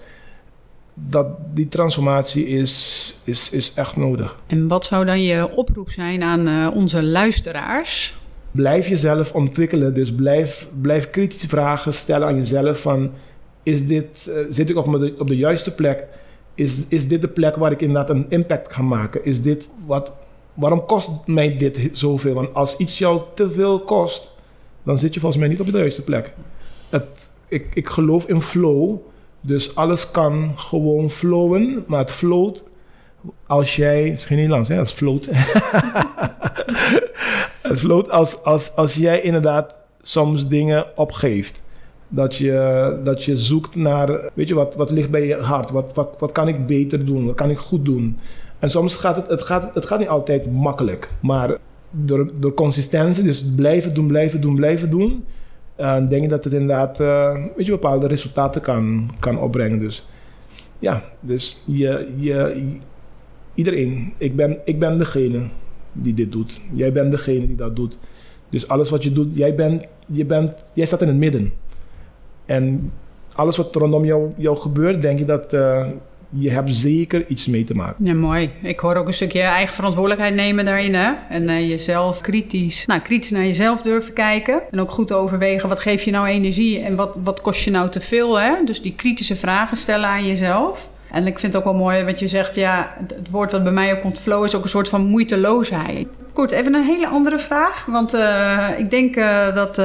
Dat 0.94 1.26
die 1.54 1.68
transformatie 1.68 2.46
is, 2.46 3.20
is, 3.24 3.50
is 3.50 3.72
echt 3.74 3.96
nodig. 3.96 4.38
En 4.46 4.68
wat 4.68 4.84
zou 4.84 5.04
dan 5.04 5.22
je 5.22 5.56
oproep 5.56 5.90
zijn 5.90 6.22
aan 6.22 6.48
uh, 6.48 6.70
onze 6.74 7.02
luisteraars? 7.02 8.16
Blijf 8.50 8.88
jezelf 8.88 9.32
ontwikkelen. 9.32 9.94
Dus 9.94 10.14
blijf, 10.14 10.68
blijf 10.80 11.10
kritische 11.10 11.48
vragen 11.48 11.94
stellen 11.94 12.28
aan 12.28 12.36
jezelf. 12.36 12.80
Van, 12.80 13.10
is 13.62 13.86
dit, 13.86 14.26
uh, 14.28 14.34
zit 14.50 14.70
ik 14.70 14.76
op, 14.76 14.92
de, 14.92 15.14
op 15.18 15.28
de 15.28 15.36
juiste 15.36 15.70
plek? 15.70 16.06
Is, 16.54 16.76
is 16.88 17.08
dit 17.08 17.20
de 17.20 17.28
plek 17.28 17.56
waar 17.56 17.72
ik 17.72 17.80
inderdaad 17.80 18.10
een 18.10 18.26
impact 18.28 18.72
ga 18.72 18.82
maken? 18.82 19.24
Is 19.24 19.42
dit 19.42 19.68
wat, 19.86 20.12
waarom 20.54 20.84
kost 20.84 21.10
mij 21.26 21.56
dit 21.56 21.88
zoveel? 21.92 22.34
Want 22.34 22.54
als 22.54 22.76
iets 22.76 22.98
jou 22.98 23.20
te 23.34 23.50
veel 23.50 23.80
kost, 23.80 24.32
dan 24.82 24.98
zit 24.98 25.14
je 25.14 25.20
volgens 25.20 25.40
mij 25.40 25.50
niet 25.50 25.60
op 25.60 25.66
de 25.66 25.78
juiste 25.78 26.02
plek. 26.02 26.34
Ik, 27.48 27.66
ik 27.74 27.88
geloof 27.88 28.26
in 28.26 28.42
flow, 28.42 28.96
dus 29.40 29.74
alles 29.74 30.10
kan 30.10 30.52
gewoon 30.56 31.10
flowen, 31.10 31.84
maar 31.86 31.98
het 31.98 32.12
float 32.12 32.64
als 33.46 33.76
jij, 33.76 34.02
het 34.02 34.18
is 34.18 34.24
geen 34.24 34.36
Nederlands, 34.36 34.68
hè, 34.68 34.76
het 34.76 34.92
float. 34.92 35.28
het 37.70 37.80
float 37.80 38.10
als, 38.10 38.42
als, 38.42 38.76
als 38.76 38.94
jij 38.94 39.20
inderdaad 39.20 39.84
soms 40.02 40.48
dingen 40.48 40.96
opgeeft. 40.96 41.62
Dat 42.14 42.36
je, 42.36 43.00
dat 43.04 43.24
je 43.24 43.36
zoekt 43.36 43.76
naar, 43.76 44.20
weet 44.34 44.48
je, 44.48 44.54
wat, 44.54 44.74
wat 44.74 44.90
ligt 44.90 45.10
bij 45.10 45.26
je 45.26 45.34
hart? 45.34 45.70
Wat, 45.70 45.94
wat, 45.94 46.16
wat 46.18 46.32
kan 46.32 46.48
ik 46.48 46.66
beter 46.66 47.04
doen? 47.04 47.26
Wat 47.26 47.34
kan 47.34 47.50
ik 47.50 47.58
goed 47.58 47.84
doen? 47.84 48.18
En 48.58 48.70
soms 48.70 48.96
gaat 48.96 49.16
het, 49.16 49.26
het, 49.26 49.42
gaat, 49.42 49.74
het 49.74 49.86
gaat 49.86 49.98
niet 49.98 50.08
altijd 50.08 50.52
makkelijk. 50.52 51.08
Maar 51.20 51.56
door, 51.90 52.30
door 52.38 52.54
consistentie, 52.54 53.22
dus 53.22 53.44
blijven 53.56 53.94
doen, 53.94 54.06
blijven 54.06 54.40
doen, 54.40 54.54
blijven 54.54 54.90
doen... 54.90 55.24
Uh, 55.80 56.08
denk 56.08 56.22
ik 56.22 56.28
dat 56.28 56.44
het 56.44 56.52
inderdaad, 56.52 57.00
uh, 57.00 57.34
weet 57.56 57.66
je, 57.66 57.72
bepaalde 57.72 58.06
resultaten 58.06 58.60
kan, 58.60 59.10
kan 59.18 59.38
opbrengen. 59.38 59.78
Dus 59.78 60.06
ja, 60.78 61.02
dus 61.20 61.62
je, 61.66 62.12
je, 62.16 62.64
iedereen, 63.54 64.12
ik 64.18 64.36
ben, 64.36 64.58
ik 64.64 64.78
ben 64.78 64.98
degene 64.98 65.48
die 65.92 66.14
dit 66.14 66.32
doet. 66.32 66.60
Jij 66.72 66.92
bent 66.92 67.10
degene 67.10 67.46
die 67.46 67.56
dat 67.56 67.76
doet. 67.76 67.98
Dus 68.50 68.68
alles 68.68 68.90
wat 68.90 69.02
je 69.02 69.12
doet, 69.12 69.36
jij, 69.36 69.54
bent, 69.54 69.84
je 70.06 70.24
bent, 70.24 70.64
jij 70.72 70.86
staat 70.86 71.02
in 71.02 71.08
het 71.08 71.16
midden. 71.16 71.52
En 72.46 72.90
alles 73.34 73.56
wat 73.56 73.74
rondom 73.74 74.04
jou, 74.04 74.56
gebeurt, 74.56 75.02
denk 75.02 75.18
je 75.18 75.24
dat 75.24 75.52
uh, 75.52 75.86
je 76.28 76.50
hebt 76.50 76.74
zeker 76.74 77.26
iets 77.26 77.46
mee 77.46 77.64
te 77.64 77.74
maken. 77.74 78.04
Ja, 78.04 78.14
mooi. 78.14 78.50
Ik 78.62 78.78
hoor 78.78 78.96
ook 78.96 79.06
een 79.06 79.14
stukje 79.14 79.40
eigen 79.40 79.74
verantwoordelijkheid 79.74 80.34
nemen 80.34 80.64
daarin. 80.64 80.94
Hè? 80.94 81.12
En 81.28 81.42
uh, 81.48 81.68
jezelf 81.68 82.20
kritisch, 82.20 82.86
nou, 82.86 83.00
kritisch 83.00 83.30
naar 83.30 83.44
jezelf 83.44 83.82
durven 83.82 84.12
kijken. 84.12 84.62
En 84.70 84.80
ook 84.80 84.90
goed 84.90 85.12
overwegen, 85.12 85.68
wat 85.68 85.78
geeft 85.78 86.04
je 86.04 86.10
nou 86.10 86.26
energie 86.26 86.80
en 86.80 86.96
wat, 86.96 87.18
wat 87.24 87.40
kost 87.40 87.64
je 87.64 87.70
nou 87.70 87.90
te 87.90 88.00
veel? 88.00 88.38
Hè? 88.40 88.54
Dus 88.64 88.82
die 88.82 88.94
kritische 88.94 89.36
vragen 89.36 89.76
stellen 89.76 90.08
aan 90.08 90.26
jezelf. 90.26 90.90
En 91.10 91.26
ik 91.26 91.38
vind 91.38 91.52
het 91.52 91.62
ook 91.62 91.72
wel 91.72 91.82
mooi 91.82 92.04
wat 92.04 92.18
je 92.18 92.28
zegt, 92.28 92.54
ja, 92.54 92.94
het, 92.98 93.30
woord 93.30 93.52
wat 93.52 93.62
bij 93.62 93.72
mij 93.72 93.92
ook 93.92 94.00
komt, 94.00 94.18
flow, 94.18 94.44
is 94.44 94.54
ook 94.54 94.62
een 94.62 94.68
soort 94.68 94.88
van 94.88 95.04
moeiteloosheid. 95.04 96.06
Goed, 96.32 96.50
even 96.50 96.74
een 96.74 96.84
hele 96.84 97.06
andere 97.06 97.38
vraag. 97.38 97.84
Want 97.84 98.14
uh, 98.14 98.68
ik 98.76 98.90
denk 98.90 99.14
dat 99.54 99.78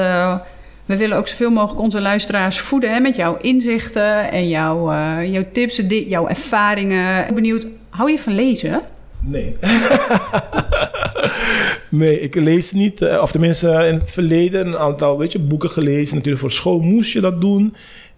we 0.89 0.97
willen 0.97 1.17
ook 1.17 1.27
zoveel 1.27 1.49
mogelijk 1.49 1.81
onze 1.81 2.01
luisteraars 2.01 2.59
voeden 2.59 2.93
hè, 2.93 2.99
met 2.99 3.15
jouw 3.15 3.37
inzichten 3.37 4.31
en 4.31 4.47
jouw, 4.47 4.91
jouw 5.23 5.43
tips, 5.51 5.83
jouw 5.87 6.27
ervaringen. 6.27 7.19
Ik 7.19 7.25
ben 7.25 7.35
benieuwd, 7.35 7.67
hou 7.89 8.11
je 8.11 8.19
van 8.19 8.35
lezen? 8.35 8.81
Nee. 9.21 9.55
nee, 11.89 12.19
ik 12.19 12.35
lees 12.35 12.71
niet. 12.71 13.01
Of 13.21 13.31
tenminste, 13.31 13.67
in 13.67 13.93
het 13.93 14.11
verleden 14.11 14.67
een 14.67 14.77
aantal 14.77 15.17
weet 15.17 15.31
je, 15.31 15.39
boeken 15.39 15.69
gelezen. 15.69 16.15
Natuurlijk 16.15 16.41
voor 16.41 16.51
school 16.51 16.79
moest 16.79 17.11
je 17.11 17.21
dat 17.21 17.41
doen. 17.41 17.75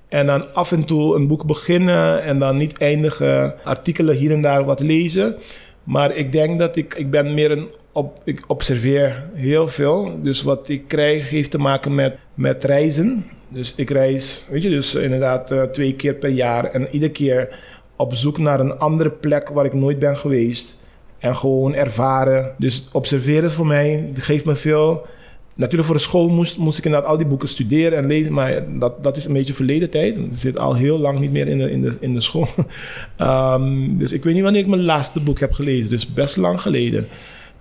En 0.09 0.25
dan 0.25 0.53
af 0.53 0.71
en 0.71 0.85
toe 0.85 1.15
een 1.15 1.27
boek 1.27 1.45
beginnen 1.45 2.23
en 2.23 2.39
dan 2.39 2.57
niet 2.57 2.77
eindigen. 2.77 3.53
Artikelen 3.63 4.15
hier 4.15 4.31
en 4.31 4.41
daar 4.41 4.65
wat 4.65 4.79
lezen. 4.79 5.35
Maar 5.83 6.15
ik 6.15 6.31
denk 6.31 6.59
dat 6.59 6.75
ik, 6.75 6.93
ik 6.93 7.11
ben 7.11 7.33
meer 7.33 7.51
een 7.51 7.67
op, 7.91 8.21
ik 8.23 8.43
observeer 8.47 9.23
heel 9.33 9.67
veel. 9.67 10.19
Dus 10.21 10.41
wat 10.41 10.69
ik 10.69 10.87
krijg 10.87 11.29
heeft 11.29 11.51
te 11.51 11.57
maken 11.57 11.95
met, 11.95 12.15
met 12.33 12.63
reizen. 12.63 13.25
Dus 13.47 13.73
ik 13.75 13.89
reis, 13.89 14.45
weet 14.49 14.63
je, 14.63 14.69
dus 14.69 14.95
inderdaad 14.95 15.51
uh, 15.51 15.63
twee 15.63 15.95
keer 15.95 16.13
per 16.13 16.29
jaar. 16.29 16.65
En 16.65 16.87
iedere 16.91 17.11
keer 17.11 17.59
op 17.95 18.13
zoek 18.13 18.37
naar 18.37 18.59
een 18.59 18.77
andere 18.77 19.09
plek 19.09 19.49
waar 19.49 19.65
ik 19.65 19.73
nooit 19.73 19.99
ben 19.99 20.17
geweest. 20.17 20.77
En 21.17 21.35
gewoon 21.35 21.73
ervaren. 21.73 22.55
Dus 22.57 22.87
observeren 22.91 23.51
voor 23.51 23.67
mij 23.67 24.11
geeft 24.13 24.45
me 24.45 24.55
veel 24.55 25.05
Natuurlijk 25.55 25.89
voor 25.89 25.97
de 25.97 26.03
school 26.03 26.29
moest, 26.29 26.57
moest 26.57 26.77
ik 26.77 26.85
inderdaad 26.85 27.09
al 27.09 27.17
die 27.17 27.25
boeken 27.25 27.47
studeren 27.47 27.97
en 27.97 28.07
lezen, 28.07 28.33
maar 28.33 28.79
dat, 28.79 29.03
dat 29.03 29.17
is 29.17 29.25
een 29.25 29.33
beetje 29.33 29.53
verleden 29.53 29.89
tijd. 29.89 30.17
Ik 30.17 30.27
zit 30.31 30.59
al 30.59 30.75
heel 30.75 30.99
lang 30.99 31.19
niet 31.19 31.31
meer 31.31 31.47
in 31.47 31.57
de, 31.57 31.71
in 31.71 31.81
de, 31.81 31.97
in 31.99 32.13
de 32.13 32.21
school. 32.21 32.47
um, 33.21 33.97
dus 33.99 34.11
ik 34.11 34.23
weet 34.23 34.33
niet 34.33 34.43
wanneer 34.43 34.61
ik 34.61 34.67
mijn 34.67 34.83
laatste 34.83 35.19
boek 35.19 35.39
heb 35.39 35.51
gelezen, 35.51 35.89
dus 35.89 36.13
best 36.13 36.37
lang 36.37 36.61
geleden. 36.61 37.07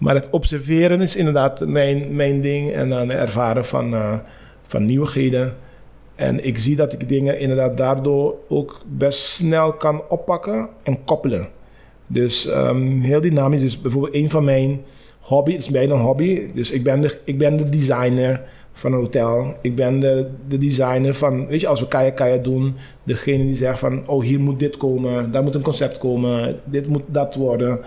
Maar 0.01 0.15
het 0.15 0.31
observeren 0.31 1.01
is 1.01 1.17
inderdaad 1.17 1.67
mijn, 1.67 2.17
mijn 2.17 2.41
ding 2.41 2.73
en 2.73 2.89
dan 2.89 3.11
ervaren 3.11 3.65
van, 3.65 3.95
uh, 3.95 4.19
van 4.63 4.85
nieuwigheden. 4.85 5.55
En 6.15 6.45
ik 6.47 6.59
zie 6.59 6.77
dat 6.77 6.93
ik 6.93 7.09
dingen 7.09 7.39
inderdaad 7.39 7.77
daardoor 7.77 8.37
ook 8.49 8.83
best 8.87 9.21
snel 9.21 9.73
kan 9.73 10.03
oppakken 10.09 10.69
en 10.83 11.05
koppelen. 11.05 11.49
Dus 12.07 12.49
um, 12.49 13.01
heel 13.01 13.21
dynamisch. 13.21 13.61
Dus 13.61 13.81
bijvoorbeeld 13.81 14.15
een 14.15 14.31
van 14.31 14.45
mijn 14.45 14.81
hobby, 15.21 15.53
het 15.53 15.61
is 15.61 15.71
bijna 15.71 15.95
een 15.95 16.01
hobby. 16.01 16.51
Dus 16.55 16.71
ik 16.71 16.85
ben 16.85 17.01
de, 17.01 17.19
ik 17.25 17.39
ben 17.39 17.57
de 17.57 17.69
designer 17.69 18.43
van 18.73 18.93
een 18.93 18.99
hotel. 18.99 19.55
Ik 19.61 19.75
ben 19.75 20.01
de, 20.01 20.29
de 20.49 20.57
designer 20.57 21.15
van, 21.15 21.47
weet 21.47 21.61
je, 21.61 21.67
als 21.67 21.81
we 21.81 21.89
kaya 21.89 22.11
kaya 22.11 22.37
doen, 22.37 22.75
degene 23.03 23.45
die 23.45 23.57
zegt 23.57 23.79
van, 23.79 24.09
oh 24.09 24.23
hier 24.23 24.41
moet 24.41 24.59
dit 24.59 24.77
komen, 24.77 25.33
daar 25.33 25.43
moet 25.43 25.55
een 25.55 25.63
concept 25.63 25.99
komen, 25.99 26.61
dit 26.65 26.87
moet 26.87 27.03
dat 27.07 27.35
worden. 27.35 27.81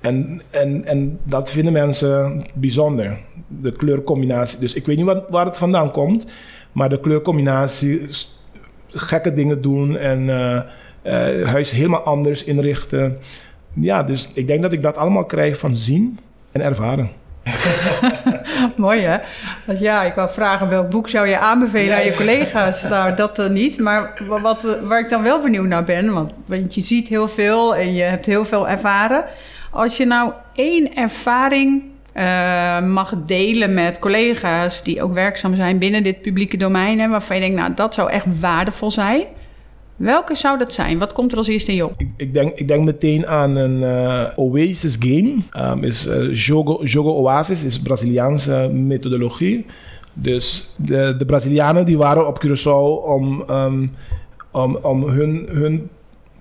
En, 0.00 0.40
en, 0.50 0.84
en 0.84 1.18
dat 1.22 1.50
vinden 1.50 1.72
mensen 1.72 2.44
bijzonder, 2.54 3.18
de 3.46 3.72
kleurcombinatie. 3.72 4.58
Dus 4.58 4.74
ik 4.74 4.86
weet 4.86 4.96
niet 4.96 5.06
wat, 5.06 5.24
waar 5.28 5.44
het 5.44 5.58
vandaan 5.58 5.90
komt, 5.90 6.26
maar 6.72 6.88
de 6.88 7.00
kleurcombinatie, 7.00 8.00
gekke 8.88 9.32
dingen 9.32 9.62
doen 9.62 9.96
en 9.96 10.22
uh, 10.22 10.60
uh, 11.02 11.46
huis 11.46 11.70
helemaal 11.70 12.00
anders 12.00 12.44
inrichten. 12.44 13.16
Ja, 13.72 14.02
dus 14.02 14.30
ik 14.34 14.46
denk 14.46 14.62
dat 14.62 14.72
ik 14.72 14.82
dat 14.82 14.96
allemaal 14.96 15.24
krijg 15.24 15.58
van 15.58 15.74
zien 15.74 16.18
en 16.52 16.60
ervaren. 16.60 17.10
Mooi 18.76 19.00
hè? 19.00 19.18
Want 19.66 19.78
ja, 19.78 20.02
ik 20.02 20.14
wou 20.14 20.30
vragen 20.30 20.68
welk 20.68 20.90
boek 20.90 21.08
zou 21.08 21.26
je 21.26 21.38
aanbevelen 21.38 21.96
aan 21.96 22.04
je 22.04 22.14
collega's? 22.14 22.82
Nou, 22.88 23.14
dat 23.14 23.38
uh, 23.38 23.48
niet. 23.48 23.78
Maar 23.78 24.22
wat, 24.28 24.78
waar 24.82 25.00
ik 25.00 25.10
dan 25.10 25.22
wel 25.22 25.40
benieuwd 25.40 25.66
naar 25.66 25.84
ben, 25.84 26.12
want, 26.12 26.32
want 26.46 26.74
je 26.74 26.80
ziet 26.80 27.08
heel 27.08 27.28
veel 27.28 27.76
en 27.76 27.94
je 27.94 28.02
hebt 28.02 28.26
heel 28.26 28.44
veel 28.44 28.68
ervaren. 28.68 29.24
Als 29.70 29.96
je 29.96 30.04
nou 30.04 30.32
één 30.54 30.94
ervaring 30.94 31.82
uh, 32.14 32.86
mag 32.86 33.14
delen 33.26 33.74
met 33.74 33.98
collega's 33.98 34.82
die 34.82 35.02
ook 35.02 35.12
werkzaam 35.12 35.54
zijn 35.54 35.78
binnen 35.78 36.02
dit 36.02 36.22
publieke 36.22 36.56
domein, 36.56 37.00
hè, 37.00 37.08
waarvan 37.08 37.36
je 37.36 37.42
denkt, 37.42 37.56
nou, 37.56 37.74
dat 37.74 37.94
zou 37.94 38.10
echt 38.10 38.40
waardevol 38.40 38.90
zijn. 38.90 39.24
Welke 39.96 40.34
zou 40.34 40.58
dat 40.58 40.72
zijn? 40.72 40.98
Wat 40.98 41.12
komt 41.12 41.32
er 41.32 41.38
als 41.38 41.48
eerste 41.48 41.70
in 41.70 41.76
je 41.76 41.84
op? 41.84 41.94
Ik, 41.96 42.10
ik, 42.16 42.34
denk, 42.34 42.52
ik 42.52 42.68
denk 42.68 42.84
meteen 42.84 43.26
aan 43.26 43.56
een 43.56 43.80
uh, 43.80 44.26
Oasis 44.36 44.96
game. 45.00 45.34
Um, 45.58 45.84
is 45.84 46.06
uh, 46.06 46.34
Jogo, 46.34 46.84
Jogo 46.84 47.10
Oasis, 47.10 47.64
is 47.64 47.80
Braziliaanse 47.80 48.70
methodologie. 48.72 49.66
Dus 50.12 50.74
de, 50.76 51.14
de 51.18 51.24
Brazilianen 51.24 51.84
die 51.84 51.98
waren 51.98 52.26
op 52.26 52.44
Curaçao 52.44 53.04
om, 53.04 53.44
um, 53.50 53.92
om, 54.50 54.78
om 54.82 55.02
hun, 55.04 55.46
hun 55.50 55.88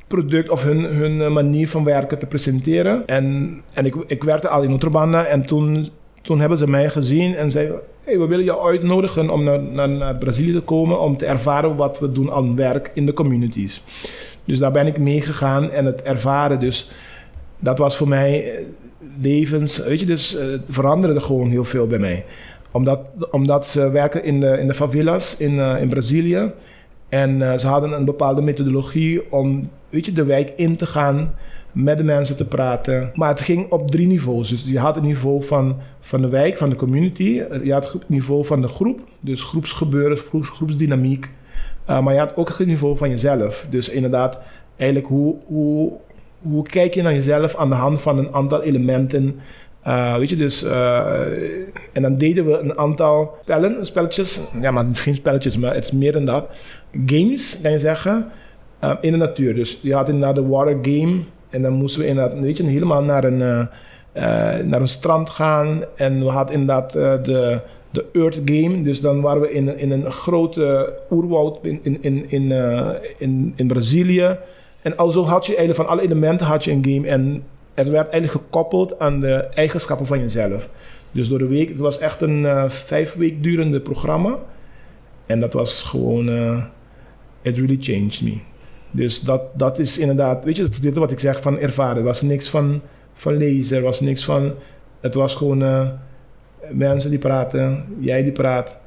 product 0.09 0.49
of 0.49 0.63
hun, 0.63 0.83
hun 0.83 1.33
manier 1.33 1.67
van 1.67 1.83
werken 1.83 2.19
te 2.19 2.25
presenteren. 2.25 3.07
En, 3.07 3.57
en 3.73 3.85
ik, 3.85 3.95
ik 4.07 4.23
werkte 4.23 4.49
al 4.49 4.61
in 4.61 4.73
Otrobanda 4.73 5.23
en 5.25 5.45
toen, 5.45 5.87
toen 6.21 6.39
hebben 6.39 6.57
ze 6.57 6.69
mij 6.69 6.89
gezien 6.89 7.35
en 7.35 7.51
zeiden 7.51 7.79
hey, 8.09 8.19
we 8.19 8.27
willen 8.27 8.45
jou 8.45 8.69
uitnodigen 8.69 9.29
om 9.29 9.43
naar, 9.43 9.89
naar, 9.89 10.15
Brazilië 10.15 10.53
te 10.53 10.61
komen 10.61 10.99
om 10.99 11.17
te 11.17 11.25
ervaren 11.25 11.75
wat 11.75 11.99
we 11.99 12.11
doen 12.11 12.31
aan 12.31 12.55
werk 12.55 12.91
in 12.93 13.05
de 13.05 13.13
communities. 13.13 13.83
Dus 14.45 14.59
daar 14.59 14.71
ben 14.71 14.87
ik 14.87 14.99
meegegaan 14.99 15.71
en 15.71 15.85
het 15.85 16.01
ervaren. 16.01 16.59
Dus 16.59 16.89
dat 17.59 17.77
was 17.77 17.97
voor 17.97 18.07
mij 18.07 18.51
eh, 18.51 18.65
levens, 19.21 19.77
weet 19.83 19.99
je, 19.99 20.05
dus 20.05 20.35
uh, 20.35 20.41
het 20.41 20.65
veranderde 20.69 21.21
gewoon 21.21 21.49
heel 21.49 21.63
veel 21.63 21.87
bij 21.87 21.99
mij. 21.99 22.25
Omdat, 22.71 22.99
omdat 23.31 23.67
ze 23.67 23.89
werken 23.89 24.23
in 24.23 24.39
de, 24.39 24.57
in 24.59 24.67
de 24.67 24.73
favelas 24.73 25.37
in, 25.37 25.59
in 25.59 25.89
Brazilië. 25.89 26.51
En 27.09 27.39
uh, 27.39 27.57
ze 27.57 27.67
hadden 27.67 27.91
een 27.91 28.05
bepaalde 28.05 28.41
methodologie 28.41 29.31
om 29.31 29.69
weet 29.89 30.05
je, 30.05 30.11
de 30.11 30.23
wijk 30.23 30.53
in 30.55 30.75
te 30.75 30.85
gaan 30.85 31.33
met 31.71 31.97
de 31.97 32.03
mensen 32.03 32.35
te 32.35 32.47
praten. 32.47 33.11
Maar 33.13 33.29
het 33.29 33.39
ging 33.39 33.71
op 33.71 33.91
drie 33.91 34.07
niveaus. 34.07 34.49
Dus 34.49 34.65
je 34.65 34.79
had 34.79 34.95
het 34.95 35.03
niveau 35.03 35.43
van, 35.43 35.77
van 35.99 36.21
de 36.21 36.29
wijk, 36.29 36.57
van 36.57 36.69
de 36.69 36.75
community. 36.75 37.41
Je 37.63 37.73
had 37.73 37.91
het 37.91 38.09
niveau 38.09 38.45
van 38.45 38.61
de 38.61 38.67
groep, 38.67 39.01
dus 39.19 39.43
groepsgebeuren, 39.43 40.17
groeps, 40.17 40.49
groepsdynamiek. 40.49 41.31
Uh, 41.89 42.01
maar 42.01 42.13
je 42.13 42.19
had 42.19 42.35
ook 42.35 42.57
het 42.57 42.67
niveau 42.67 42.97
van 42.97 43.09
jezelf. 43.09 43.67
Dus 43.69 43.89
inderdaad, 43.89 44.39
eigenlijk 44.77 45.09
hoe, 45.09 45.35
hoe, 45.45 45.91
hoe 46.41 46.63
kijk 46.63 46.93
je 46.93 47.01
naar 47.01 47.13
jezelf 47.13 47.55
aan 47.55 47.69
de 47.69 47.75
hand 47.75 48.01
van 48.01 48.17
een 48.17 48.33
aantal 48.33 48.61
elementen. 48.61 49.39
Uh, 49.87 50.15
weet 50.17 50.29
je, 50.29 50.35
dus... 50.35 50.63
Uh, 50.63 51.21
en 51.93 52.01
dan 52.01 52.17
deden 52.17 52.45
we 52.45 52.57
een 52.57 52.77
aantal 52.77 53.37
spellen, 53.41 53.85
spelletjes. 53.85 54.41
Ja, 54.61 54.71
maar 54.71 54.85
het 54.85 54.95
is 54.95 55.01
geen 55.01 55.15
spelletjes, 55.15 55.57
maar 55.57 55.73
het 55.73 55.83
is 55.83 55.91
meer 55.91 56.11
dan 56.11 56.25
dat. 56.25 56.45
Games, 57.05 57.59
kan 57.61 57.71
je 57.71 57.79
zeggen. 57.79 58.31
in 59.01 59.11
de 59.11 59.17
natuur. 59.17 59.55
Dus 59.55 59.79
je 59.81 59.93
had 59.93 60.09
inderdaad 60.09 60.35
de 60.35 60.47
water 60.47 60.77
game. 60.81 61.19
En 61.49 61.61
dan 61.61 61.73
moesten 61.73 62.01
we 62.01 62.07
inderdaad 62.07 62.39
weet 62.39 62.57
je, 62.57 62.63
helemaal 62.63 63.03
naar 63.03 63.23
een, 63.23 63.37
naar 64.69 64.81
een 64.81 64.87
strand 64.87 65.29
gaan. 65.29 65.83
En 65.95 66.19
we 66.19 66.29
hadden 66.29 66.53
inderdaad 66.53 66.91
de, 66.91 67.61
de 67.91 68.05
Earth 68.13 68.41
Game. 68.45 68.81
Dus 68.81 69.01
dan 69.01 69.21
waren 69.21 69.41
we 69.41 69.51
in, 69.51 69.77
in 69.77 69.91
een 69.91 70.11
grote 70.11 70.93
oerwoud 71.11 71.59
in, 71.61 71.79
in, 71.81 71.97
in, 72.01 72.25
in, 72.29 72.51
in, 73.17 73.53
in 73.55 73.67
Brazilië. 73.67 74.37
En 74.81 74.97
alzo 74.97 75.23
had 75.23 75.45
je 75.45 75.55
eigenlijk 75.55 75.87
van 75.87 75.97
alle 75.97 76.05
elementen 76.05 76.47
had 76.47 76.63
je 76.63 76.71
een 76.71 76.85
game. 76.85 77.07
En 77.07 77.43
het 77.79 77.89
werd 77.89 78.09
eigenlijk 78.09 78.43
gekoppeld 78.43 78.99
aan 78.99 79.19
de 79.19 79.33
eigenschappen 79.33 80.05
van 80.05 80.19
jezelf. 80.19 80.69
Dus 81.11 81.27
door 81.27 81.39
de 81.39 81.47
week, 81.47 81.69
het 81.69 81.77
was 81.77 81.97
echt 81.97 82.21
een 82.21 82.41
uh, 82.41 82.69
vijf 82.69 83.13
week 83.13 83.43
durende 83.43 83.79
programma. 83.79 84.37
En 85.25 85.39
dat 85.39 85.53
was 85.53 85.83
gewoon, 85.83 86.29
uh, 86.29 86.63
it 87.41 87.55
really 87.55 87.77
changed 87.79 88.21
me. 88.21 88.37
Dus 88.91 89.21
dat, 89.21 89.41
dat 89.53 89.79
is 89.79 89.97
inderdaad, 89.97 90.45
weet 90.45 90.57
je, 90.57 90.69
dit 90.81 90.95
wat 90.95 91.11
ik 91.11 91.19
zeg 91.19 91.41
van 91.41 91.59
ervaren. 91.59 91.97
Er 91.97 92.03
was 92.03 92.21
niks 92.21 92.49
van, 92.49 92.81
van 93.13 93.37
lezen, 93.37 93.77
er 93.77 93.83
was 93.83 93.99
niks 93.99 94.25
van. 94.25 94.53
Het 94.99 95.13
was 95.13 95.35
gewoon 95.35 95.61
uh, 95.61 95.87
mensen 96.71 97.09
die 97.09 97.19
praten, 97.19 97.85
jij 97.99 98.23
die 98.23 98.31
praat, 98.31 98.77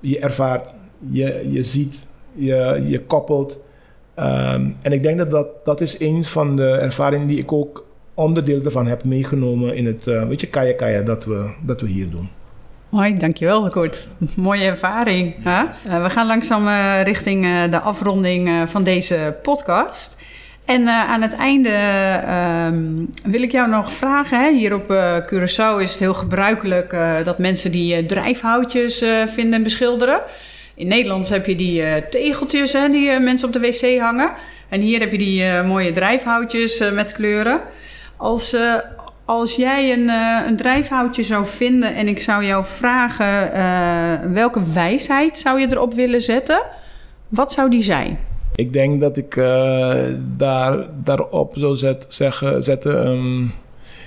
je 0.00 0.18
ervaart, 0.18 0.72
je, 1.10 1.48
je 1.50 1.62
ziet, 1.62 2.06
je, 2.32 2.82
je 2.86 3.00
koppelt. 3.00 3.58
Um, 4.16 4.76
en 4.82 4.92
ik 4.92 5.02
denk 5.02 5.18
dat, 5.18 5.30
dat 5.30 5.64
dat 5.64 5.80
is 5.80 6.00
een 6.00 6.24
van 6.24 6.56
de 6.56 6.70
ervaringen 6.70 7.26
die 7.26 7.38
ik 7.38 7.52
ook 7.52 7.87
onderdeel 8.18 8.60
ervan 8.64 8.86
heb 8.86 9.04
meegenomen 9.04 9.76
in 9.76 9.86
het, 9.86 10.06
uh, 10.06 10.28
weet 10.28 10.40
je, 10.40 10.46
kaya 10.46 10.72
kaya 10.72 11.02
dat 11.02 11.24
we, 11.24 11.50
dat 11.62 11.80
we 11.80 11.88
hier 11.88 12.10
doen. 12.10 12.28
Mooi, 12.88 13.14
dankjewel 13.14 13.70
Kort. 13.70 14.08
Mooie 14.36 14.64
ervaring. 14.64 15.34
Hè? 15.42 15.62
Uh, 15.62 16.02
we 16.02 16.10
gaan 16.10 16.26
langzaam 16.26 16.66
uh, 16.66 17.02
richting 17.02 17.44
uh, 17.44 17.70
de 17.70 17.80
afronding 17.80 18.68
van 18.70 18.82
deze 18.84 19.36
podcast. 19.42 20.16
En 20.64 20.80
uh, 20.80 21.10
aan 21.10 21.22
het 21.22 21.34
einde 21.34 21.70
uh, 21.70 23.30
wil 23.32 23.42
ik 23.42 23.52
jou 23.52 23.68
nog 23.68 23.92
vragen. 23.92 24.40
Hè? 24.40 24.52
Hier 24.52 24.74
op 24.74 24.90
uh, 24.90 25.16
Curaçao 25.16 25.82
is 25.82 25.90
het 25.90 25.98
heel 25.98 26.14
gebruikelijk 26.14 26.96
dat 27.24 27.38
mensen 27.38 27.72
die 27.72 28.06
drijfhoutjes 28.06 29.04
vinden 29.26 29.54
en 29.54 29.62
beschilderen. 29.62 30.20
In 30.74 30.86
Nederland 30.86 31.28
heb 31.28 31.46
je 31.46 31.54
die 31.54 32.08
tegeltjes 32.10 32.72
hè, 32.72 32.88
die 32.88 33.20
mensen 33.20 33.46
op 33.46 33.52
de 33.52 33.60
wc 33.60 33.98
hangen. 34.00 34.30
En 34.68 34.80
hier 34.80 35.00
heb 35.00 35.12
je 35.12 35.18
die 35.18 35.62
mooie 35.66 35.92
drijfhoutjes 35.92 36.82
met 36.92 37.12
kleuren. 37.12 37.60
Als, 38.18 38.56
als 39.24 39.56
jij 39.56 39.92
een, 39.92 40.08
een 40.48 40.56
drijfhoutje 40.56 41.22
zou 41.22 41.46
vinden 41.46 41.94
en 41.94 42.08
ik 42.08 42.20
zou 42.20 42.44
jou 42.44 42.64
vragen 42.64 43.52
welke 44.32 44.72
wijsheid 44.72 45.38
zou 45.38 45.60
je 45.60 45.66
erop 45.70 45.94
willen 45.94 46.22
zetten, 46.22 46.60
wat 47.28 47.52
zou 47.52 47.70
die 47.70 47.82
zijn? 47.82 48.18
Ik 48.54 48.72
denk 48.72 49.00
dat 49.00 49.16
ik 49.16 49.36
uh, 49.36 49.94
daar, 50.36 50.86
daarop 51.04 51.52
zou 51.56 51.76
zet, 51.76 52.06
zeggen, 52.08 52.62
zetten... 52.62 53.06
Um, 53.06 53.52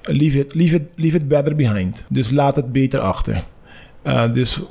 leave, 0.03 0.39
it, 0.39 0.53
leave, 0.53 0.76
it, 0.76 0.84
leave 0.95 1.18
it 1.18 1.28
better 1.28 1.55
behind. 1.55 2.05
Dus 2.09 2.30
laat 2.30 2.55
het 2.55 2.72
beter 2.72 2.99
achter. 2.99 3.43
Uh, 4.03 4.34
dus 4.34 4.62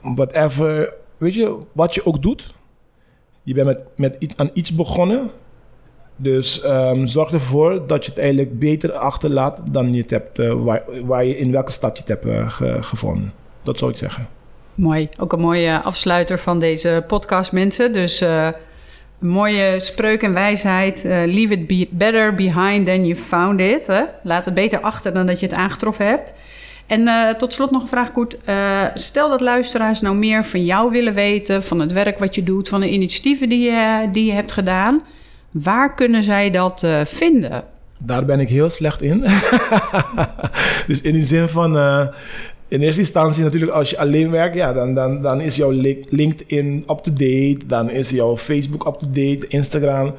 whatever... 0.00 0.92
Weet 1.16 1.34
je, 1.34 1.56
wat 1.72 1.94
je 1.94 2.06
ook 2.06 2.22
doet... 2.22 2.54
Je 3.42 3.54
bent 3.54 3.66
met, 3.66 3.84
met 3.96 4.36
aan 4.36 4.50
iets 4.52 4.74
begonnen... 4.74 5.30
Dus 6.22 6.64
um, 6.64 7.06
zorg 7.06 7.32
ervoor 7.32 7.86
dat 7.86 8.04
je 8.04 8.10
het 8.10 8.20
eigenlijk 8.20 8.58
beter 8.58 8.92
achterlaat 8.92 9.60
dan 9.66 9.92
je 9.92 10.04
hebt, 10.06 10.38
uh, 10.38 10.52
waar, 11.04 11.24
je 11.24 11.38
in 11.38 11.52
welke 11.52 11.72
stad 11.72 11.96
je 11.96 12.02
het 12.06 12.22
hebt 12.22 12.52
ge, 12.52 12.82
gevonden. 12.82 13.32
Dat 13.62 13.78
zou 13.78 13.90
ik 13.90 13.96
zeggen. 13.96 14.28
Mooi. 14.74 15.08
Ook 15.18 15.32
een 15.32 15.40
mooie 15.40 15.80
afsluiter 15.80 16.38
van 16.38 16.58
deze 16.58 17.04
podcast, 17.06 17.52
mensen. 17.52 17.92
Dus 17.92 18.22
uh, 18.22 18.48
mooie 19.18 19.80
spreuk 19.80 20.22
en 20.22 20.32
wijsheid. 20.32 21.02
Leave 21.04 21.52
it 21.52 21.66
be 21.66 21.88
better 21.90 22.34
behind 22.34 22.86
than 22.86 23.06
you 23.06 23.16
found 23.16 23.60
it. 23.60 23.86
Hè? 23.86 24.02
Laat 24.22 24.44
het 24.44 24.54
beter 24.54 24.80
achter 24.80 25.12
dan 25.12 25.26
dat 25.26 25.40
je 25.40 25.46
het 25.46 25.54
aangetroffen 25.54 26.06
hebt. 26.06 26.34
En 26.86 27.36
tot 27.38 27.52
slot 27.52 27.70
nog 27.70 27.82
een 27.82 27.88
vraag, 27.88 28.12
Koet. 28.12 28.36
Stel 28.94 29.28
dat 29.28 29.40
luisteraars 29.40 30.00
nou 30.00 30.16
meer 30.16 30.44
van 30.44 30.64
jou 30.64 30.90
willen 30.90 31.14
weten, 31.14 31.64
van 31.64 31.80
het 31.80 31.92
werk 31.92 32.18
wat 32.18 32.34
je 32.34 32.42
doet, 32.42 32.68
van 32.68 32.80
de 32.80 32.90
initiatieven 32.90 33.48
die 33.48 33.70
je, 33.70 34.08
die 34.12 34.24
je 34.24 34.32
hebt 34.32 34.52
gedaan. 34.52 35.00
Waar 35.50 35.94
kunnen 35.94 36.22
zij 36.22 36.50
dat 36.50 36.86
vinden? 37.04 37.64
Daar 37.98 38.24
ben 38.24 38.40
ik 38.40 38.48
heel 38.48 38.68
slecht 38.68 39.02
in. 39.02 39.18
dus 40.86 41.00
in 41.00 41.12
die 41.12 41.24
zin 41.24 41.48
van 41.48 41.76
in 42.70 42.80
eerste 42.80 43.00
instantie 43.00 43.42
natuurlijk 43.42 43.72
als 43.72 43.90
je 43.90 43.98
alleen 43.98 44.30
werkt, 44.30 44.56
ja, 44.56 44.72
dan, 44.72 44.94
dan, 44.94 45.22
dan 45.22 45.40
is 45.40 45.56
jouw 45.56 45.70
LinkedIn 46.08 46.82
up-to-date, 46.90 47.58
dan 47.66 47.90
is 47.90 48.10
jouw 48.10 48.36
Facebook 48.36 48.86
up-to-date, 48.86 49.46
Instagram. 49.48 50.14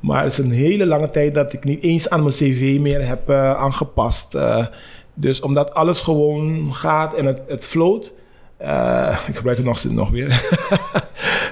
Maar 0.00 0.22
het 0.22 0.32
is 0.32 0.38
een 0.38 0.50
hele 0.50 0.86
lange 0.86 1.10
tijd 1.10 1.34
dat 1.34 1.52
ik 1.52 1.64
niet 1.64 1.82
eens 1.82 2.10
aan 2.10 2.20
mijn 2.20 2.34
cv 2.34 2.78
meer 2.80 3.06
heb 3.06 3.30
uh, 3.30 3.54
aangepast. 3.54 4.38
Dus 5.14 5.40
omdat 5.40 5.74
alles 5.74 6.00
gewoon 6.00 6.74
gaat 6.74 7.14
en 7.14 7.24
het, 7.26 7.40
het 7.48 7.66
float, 7.66 8.12
ik 9.28 9.36
gebruik 9.36 9.56
het 9.56 9.66
nog, 9.66 9.84
nog 9.84 10.10
weer, 10.10 10.42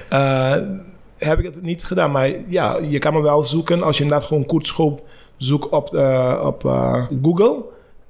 heb 1.17 1.39
ik 1.39 1.45
het 1.45 1.61
niet 1.61 1.83
gedaan. 1.83 2.11
Maar 2.11 2.29
ja, 2.47 2.79
je 2.89 2.99
kan 2.99 3.13
me 3.13 3.21
wel 3.21 3.43
zoeken 3.43 3.83
als 3.83 3.97
je 3.97 4.03
inderdaad 4.03 4.27
gewoon 4.27 4.45
Koertschop 4.45 5.03
zoekt 5.37 5.69
op, 5.69 5.95
op 6.41 6.63
Google 7.21 7.63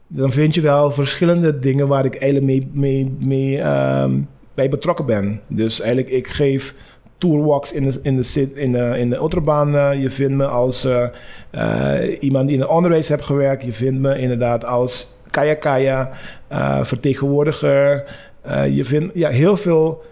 dan 0.08 0.32
vind 0.32 0.56
je 0.56 0.62
wel 0.62 0.92
verschillende 0.92 1.60
dingen 1.60 1.88
waar 1.88 2.06
ik 2.06 2.16
eigenlijk 2.16 2.52
mee, 2.52 2.70
mee, 2.74 3.16
mee 3.20 3.62
um, 4.02 4.28
bij 4.54 4.70
betrokken 4.70 5.06
ben. 5.06 5.42
Dus 5.48 5.80
eigenlijk, 5.80 6.10
ik 6.10 6.28
geef 6.28 6.76
tourwalks 7.18 7.72
in 7.72 7.84
de, 7.84 8.00
in 8.04 8.16
de, 8.16 8.52
in 8.56 8.72
de, 8.72 8.96
in 8.98 9.10
de. 9.10 9.42
Uh, 9.46 10.02
je 10.02 10.10
vindt 10.10 10.36
me 10.36 10.48
als 10.48 10.88
iemand 12.20 12.48
die 12.48 12.56
in 12.56 12.62
de 12.62 12.70
onderwijs 12.70 13.08
heeft 13.08 13.26
gewerkt. 13.26 13.64
Je 13.64 13.74
vindt 13.74 14.00
me 14.00 14.20
inderdaad 14.20 14.66
als 14.66 15.20
kaya 15.30 15.54
kaya, 15.54 16.10
vertegenwoordiger. 16.84 18.04
je 18.72 18.86
vindt 18.86 19.14
ja, 19.14 19.30
heel 19.30 19.58
veel 19.58 20.04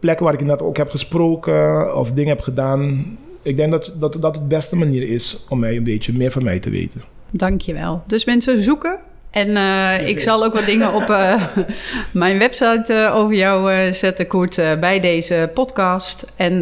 plekken 0.00 0.24
waar 0.24 0.34
ik 0.34 0.40
inderdaad 0.40 0.66
ook 0.66 0.76
heb 0.76 0.90
gesproken 0.90 1.96
of 1.96 2.12
dingen 2.12 2.30
heb 2.30 2.40
gedaan. 2.40 3.04
Ik 3.42 3.56
denk 3.56 3.70
dat, 3.70 3.92
dat 3.98 4.16
dat 4.20 4.34
de 4.34 4.40
beste 4.40 4.76
manier 4.76 5.02
is 5.08 5.44
om 5.48 5.58
mij 5.58 5.76
een 5.76 5.84
beetje 5.84 6.12
meer 6.12 6.30
van 6.30 6.44
mij 6.44 6.58
te 6.58 6.70
weten. 6.70 7.02
Dankjewel. 7.30 8.02
Dus 8.06 8.24
mensen 8.24 8.62
zoeken 8.62 8.98
en 9.34 9.48
uh, 9.48 10.08
ik 10.08 10.20
zal 10.20 10.44
ook 10.44 10.54
wat 10.54 10.64
dingen 10.64 10.92
op 10.92 11.02
uh, 11.02 11.42
mijn 12.12 12.38
website 12.38 12.84
uh, 12.92 13.16
over 13.16 13.36
jou 13.36 13.92
zetten, 13.92 14.26
Koert, 14.26 14.54
bij 14.80 15.00
deze 15.00 15.50
podcast. 15.54 16.32
En 16.36 16.60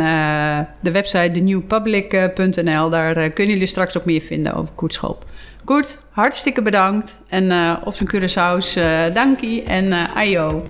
de 0.81 0.91
website 0.91 1.31
thenewpublic.nl, 1.33 2.91
daar 2.91 3.31
kunnen 3.31 3.53
jullie 3.53 3.69
straks 3.69 3.99
ook 3.99 4.05
meer 4.05 4.21
vinden 4.21 4.55
over 4.55 4.75
Koert 4.75 4.93
Schoop. 4.93 5.25
Koert, 5.65 5.99
hartstikke 6.11 6.63
bedankt. 6.63 7.21
En 7.29 7.77
op 7.85 7.95
zijn 7.95 8.09
Curaçao's, 8.15 8.75
dankie 9.15 9.63
en 9.63 9.93
ayo. 10.15 10.63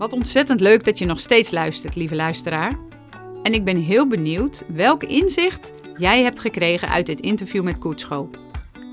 Wat 0.00 0.12
ontzettend 0.12 0.60
leuk 0.60 0.84
dat 0.84 0.98
je 0.98 1.06
nog 1.06 1.20
steeds 1.20 1.50
luistert, 1.50 1.94
lieve 1.94 2.14
luisteraar. 2.14 2.72
En 3.42 3.52
ik 3.52 3.64
ben 3.64 3.76
heel 3.76 4.06
benieuwd 4.06 4.62
welk 4.66 5.02
inzicht 5.02 5.72
jij 5.96 6.22
hebt 6.22 6.40
gekregen 6.40 6.88
uit 6.88 7.06
dit 7.06 7.20
interview 7.20 7.62
met 7.62 7.78
Koert 7.78 8.00
Schoop. 8.00 8.38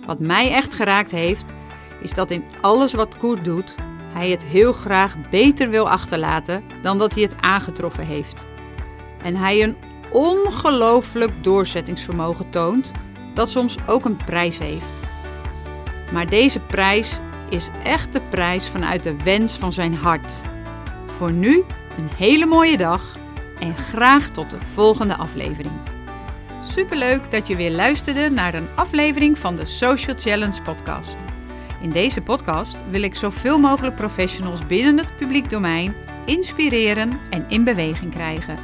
Wat 0.06 0.20
mij 0.20 0.52
echt 0.52 0.74
geraakt 0.74 1.12
heeft 1.12 1.54
is 2.02 2.14
dat 2.14 2.32
in 2.32 2.44
alles 2.62 2.94
wat 2.94 3.18
Koert 3.18 3.44
doet, 3.46 3.76
hij 4.14 4.30
het 4.30 4.44
heel 4.44 4.74
graag 4.74 5.16
beter 5.30 5.70
wil 5.70 5.90
achterlaten 5.90 6.64
dan 6.82 6.98
dat 6.98 7.14
hij 7.14 7.24
het 7.24 7.36
aangetroffen 7.42 8.06
heeft. 8.06 8.46
En 9.24 9.36
hij 9.36 9.64
een 9.64 9.76
ongelooflijk 10.12 11.32
doorzettingsvermogen 11.42 12.50
toont, 12.50 12.92
dat 13.34 13.52
soms 13.52 13.76
ook 13.86 14.06
een 14.06 14.18
prijs 14.26 14.58
heeft. 14.58 15.00
Maar 16.12 16.30
deze 16.30 16.60
prijs 16.60 17.18
is 17.50 17.70
echt 17.84 18.14
de 18.14 18.22
prijs 18.30 18.68
vanuit 18.68 19.04
de 19.04 19.24
wens 19.24 19.54
van 19.54 19.74
zijn 19.74 19.94
hart. 19.94 20.56
Voor 21.18 21.32
nu 21.32 21.64
een 21.98 22.10
hele 22.18 22.46
mooie 22.46 22.78
dag 22.78 23.18
en 23.60 23.78
graag 23.78 24.30
tot 24.30 24.50
de 24.50 24.58
volgende 24.74 25.16
aflevering. 25.16 25.74
Superleuk 26.64 27.32
dat 27.32 27.48
je 27.48 27.56
weer 27.56 27.72
luisterde 27.72 28.30
naar 28.30 28.54
een 28.54 28.68
aflevering 28.76 29.38
van 29.38 29.56
de 29.56 29.66
Social 29.66 30.16
Challenge 30.20 30.62
podcast. 30.62 31.18
In 31.82 31.90
deze 31.90 32.22
podcast 32.22 32.78
wil 32.90 33.02
ik 33.02 33.16
zoveel 33.16 33.58
mogelijk 33.58 33.96
professionals 33.96 34.68
binnen 34.68 34.98
het 34.98 35.18
publiek 35.18 35.50
domein 35.50 35.94
inspireren 36.26 37.20
en 37.30 37.46
in 37.50 37.64
beweging 37.64 38.14
krijgen. 38.14 38.58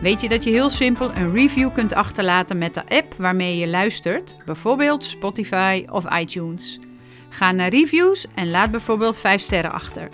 Weet 0.00 0.20
je 0.20 0.28
dat 0.28 0.44
je 0.44 0.50
heel 0.50 0.70
simpel 0.70 1.10
een 1.14 1.34
review 1.34 1.72
kunt 1.72 1.94
achterlaten 1.94 2.58
met 2.58 2.74
de 2.74 2.86
app 2.88 3.14
waarmee 3.16 3.58
je 3.58 3.68
luistert, 3.68 4.36
bijvoorbeeld 4.44 5.04
Spotify 5.04 5.84
of 5.90 6.18
iTunes? 6.18 6.78
Ga 7.28 7.52
naar 7.52 7.70
reviews 7.70 8.26
en 8.34 8.50
laat 8.50 8.70
bijvoorbeeld 8.70 9.18
5 9.18 9.40
sterren 9.40 9.72
achter. 9.72 10.08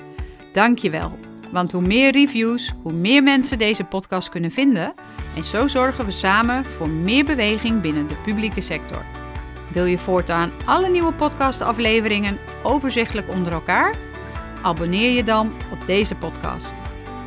Dankjewel, 0.53 1.19
want 1.55 1.73
hoe 1.73 1.83
meer 1.83 2.13
reviews, 2.13 2.73
hoe 2.83 2.93
meer 2.93 3.23
mensen 3.23 3.59
deze 3.59 3.85
podcast 3.85 4.29
kunnen 4.29 4.51
vinden 4.51 4.95
en 5.37 5.45
zo 5.45 5.69
zorgen 5.69 6.05
we 6.05 6.11
samen 6.11 6.65
voor 6.65 6.89
meer 6.89 7.25
beweging 7.25 7.81
binnen 7.81 8.09
de 8.09 8.15
publieke 8.25 8.61
sector. 8.61 9.03
Wil 9.73 9.85
je 9.85 9.99
voortaan 9.99 10.51
alle 10.65 10.89
nieuwe 10.89 11.13
podcastafleveringen 11.13 12.39
overzichtelijk 12.63 13.31
onder 13.31 13.53
elkaar? 13.53 13.95
Abonneer 14.63 15.11
je 15.11 15.25
dan 15.25 15.53
op 15.73 15.87
deze 15.87 16.15
podcast. 16.15 16.75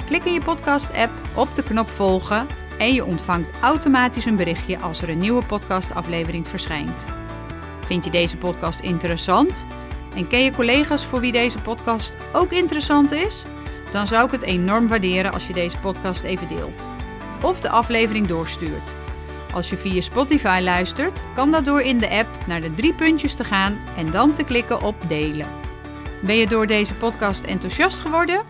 Klik 0.06 0.24
in 0.24 0.34
je 0.34 0.42
podcast-app 0.42 1.12
op 1.36 1.56
de 1.56 1.64
knop 1.64 1.90
volgen 1.90 2.48
en 2.80 2.94
je 2.94 3.06
ontvangt 3.06 3.50
automatisch 3.62 4.26
een 4.26 4.36
berichtje 4.36 4.80
als 4.80 5.02
er 5.02 5.10
een 5.10 5.18
nieuwe 5.18 5.46
podcastaflevering 5.46 6.48
verschijnt. 6.48 7.06
Vind 7.86 8.06
je 8.06 8.12
deze 8.12 8.38
podcast 8.38 8.80
interessant? 8.80 9.66
En 10.16 10.28
ken 10.28 10.44
je 10.44 10.52
collega's 10.52 11.06
voor 11.06 11.20
wie 11.20 11.32
deze 11.32 11.60
podcast 11.60 12.14
ook 12.34 12.52
interessant 12.52 13.12
is? 13.12 13.46
Dan 13.92 14.08
zou 14.08 14.26
ik 14.26 14.32
het 14.32 14.42
enorm 14.42 14.88
waarderen 14.88 15.34
als 15.34 15.48
je 15.48 15.54
deze 15.54 15.78
podcast 15.78 16.24
even 16.24 16.48
deelt. 16.48 16.82
Of 17.42 17.60
de 17.60 17.70
aflevering 17.70 18.28
doorstuurt. 18.28 18.92
Als 19.54 19.70
je 19.70 19.78
via 19.78 20.02
Spotify 20.02 20.60
luistert, 20.64 21.24
kan 21.36 21.52
dat 21.52 21.66
door 21.66 21.82
in 21.82 21.98
de 21.98 22.10
app 22.10 22.28
naar 22.48 22.62
de 22.62 22.76
drie 22.76 22.94
puntjes 22.94 23.36
te 23.36 23.44
gaan 23.44 23.78
en 23.98 24.12
dan 24.12 24.34
te 24.34 24.44
klikken 24.44 24.82
op 24.82 24.96
delen. 25.08 25.48
Ben 26.24 26.36
je 26.36 26.48
door 26.48 26.68
deze 26.68 26.94
podcast 26.94 27.44
enthousiast 27.44 28.00
geworden? 28.00 28.42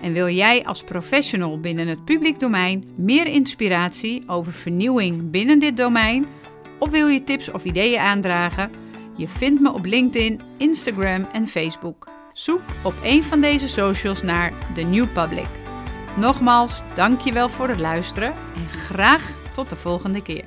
En 0.00 0.12
wil 0.12 0.28
jij 0.28 0.64
als 0.64 0.82
professional 0.82 1.60
binnen 1.60 1.88
het 1.88 2.04
publiek 2.04 2.40
domein 2.40 2.84
meer 2.96 3.26
inspiratie 3.26 4.22
over 4.26 4.52
vernieuwing 4.52 5.30
binnen 5.30 5.58
dit 5.58 5.76
domein? 5.76 6.26
Of 6.78 6.90
wil 6.90 7.06
je 7.06 7.24
tips 7.24 7.50
of 7.50 7.64
ideeën 7.64 8.00
aandragen? 8.00 8.70
Je 9.16 9.28
vindt 9.28 9.60
me 9.60 9.72
op 9.72 9.84
LinkedIn, 9.84 10.40
Instagram 10.56 11.26
en 11.32 11.46
Facebook. 11.46 12.15
Zoek 12.36 12.60
op 12.82 12.94
een 13.02 13.22
van 13.22 13.40
deze 13.40 13.68
socials 13.68 14.22
naar 14.22 14.52
The 14.74 14.80
New 14.80 15.06
Public. 15.12 15.46
Nogmaals, 16.16 16.82
dankjewel 16.94 17.48
voor 17.48 17.68
het 17.68 17.78
luisteren 17.78 18.32
en 18.32 18.68
graag 18.68 19.30
tot 19.54 19.68
de 19.68 19.76
volgende 19.76 20.22
keer. 20.22 20.44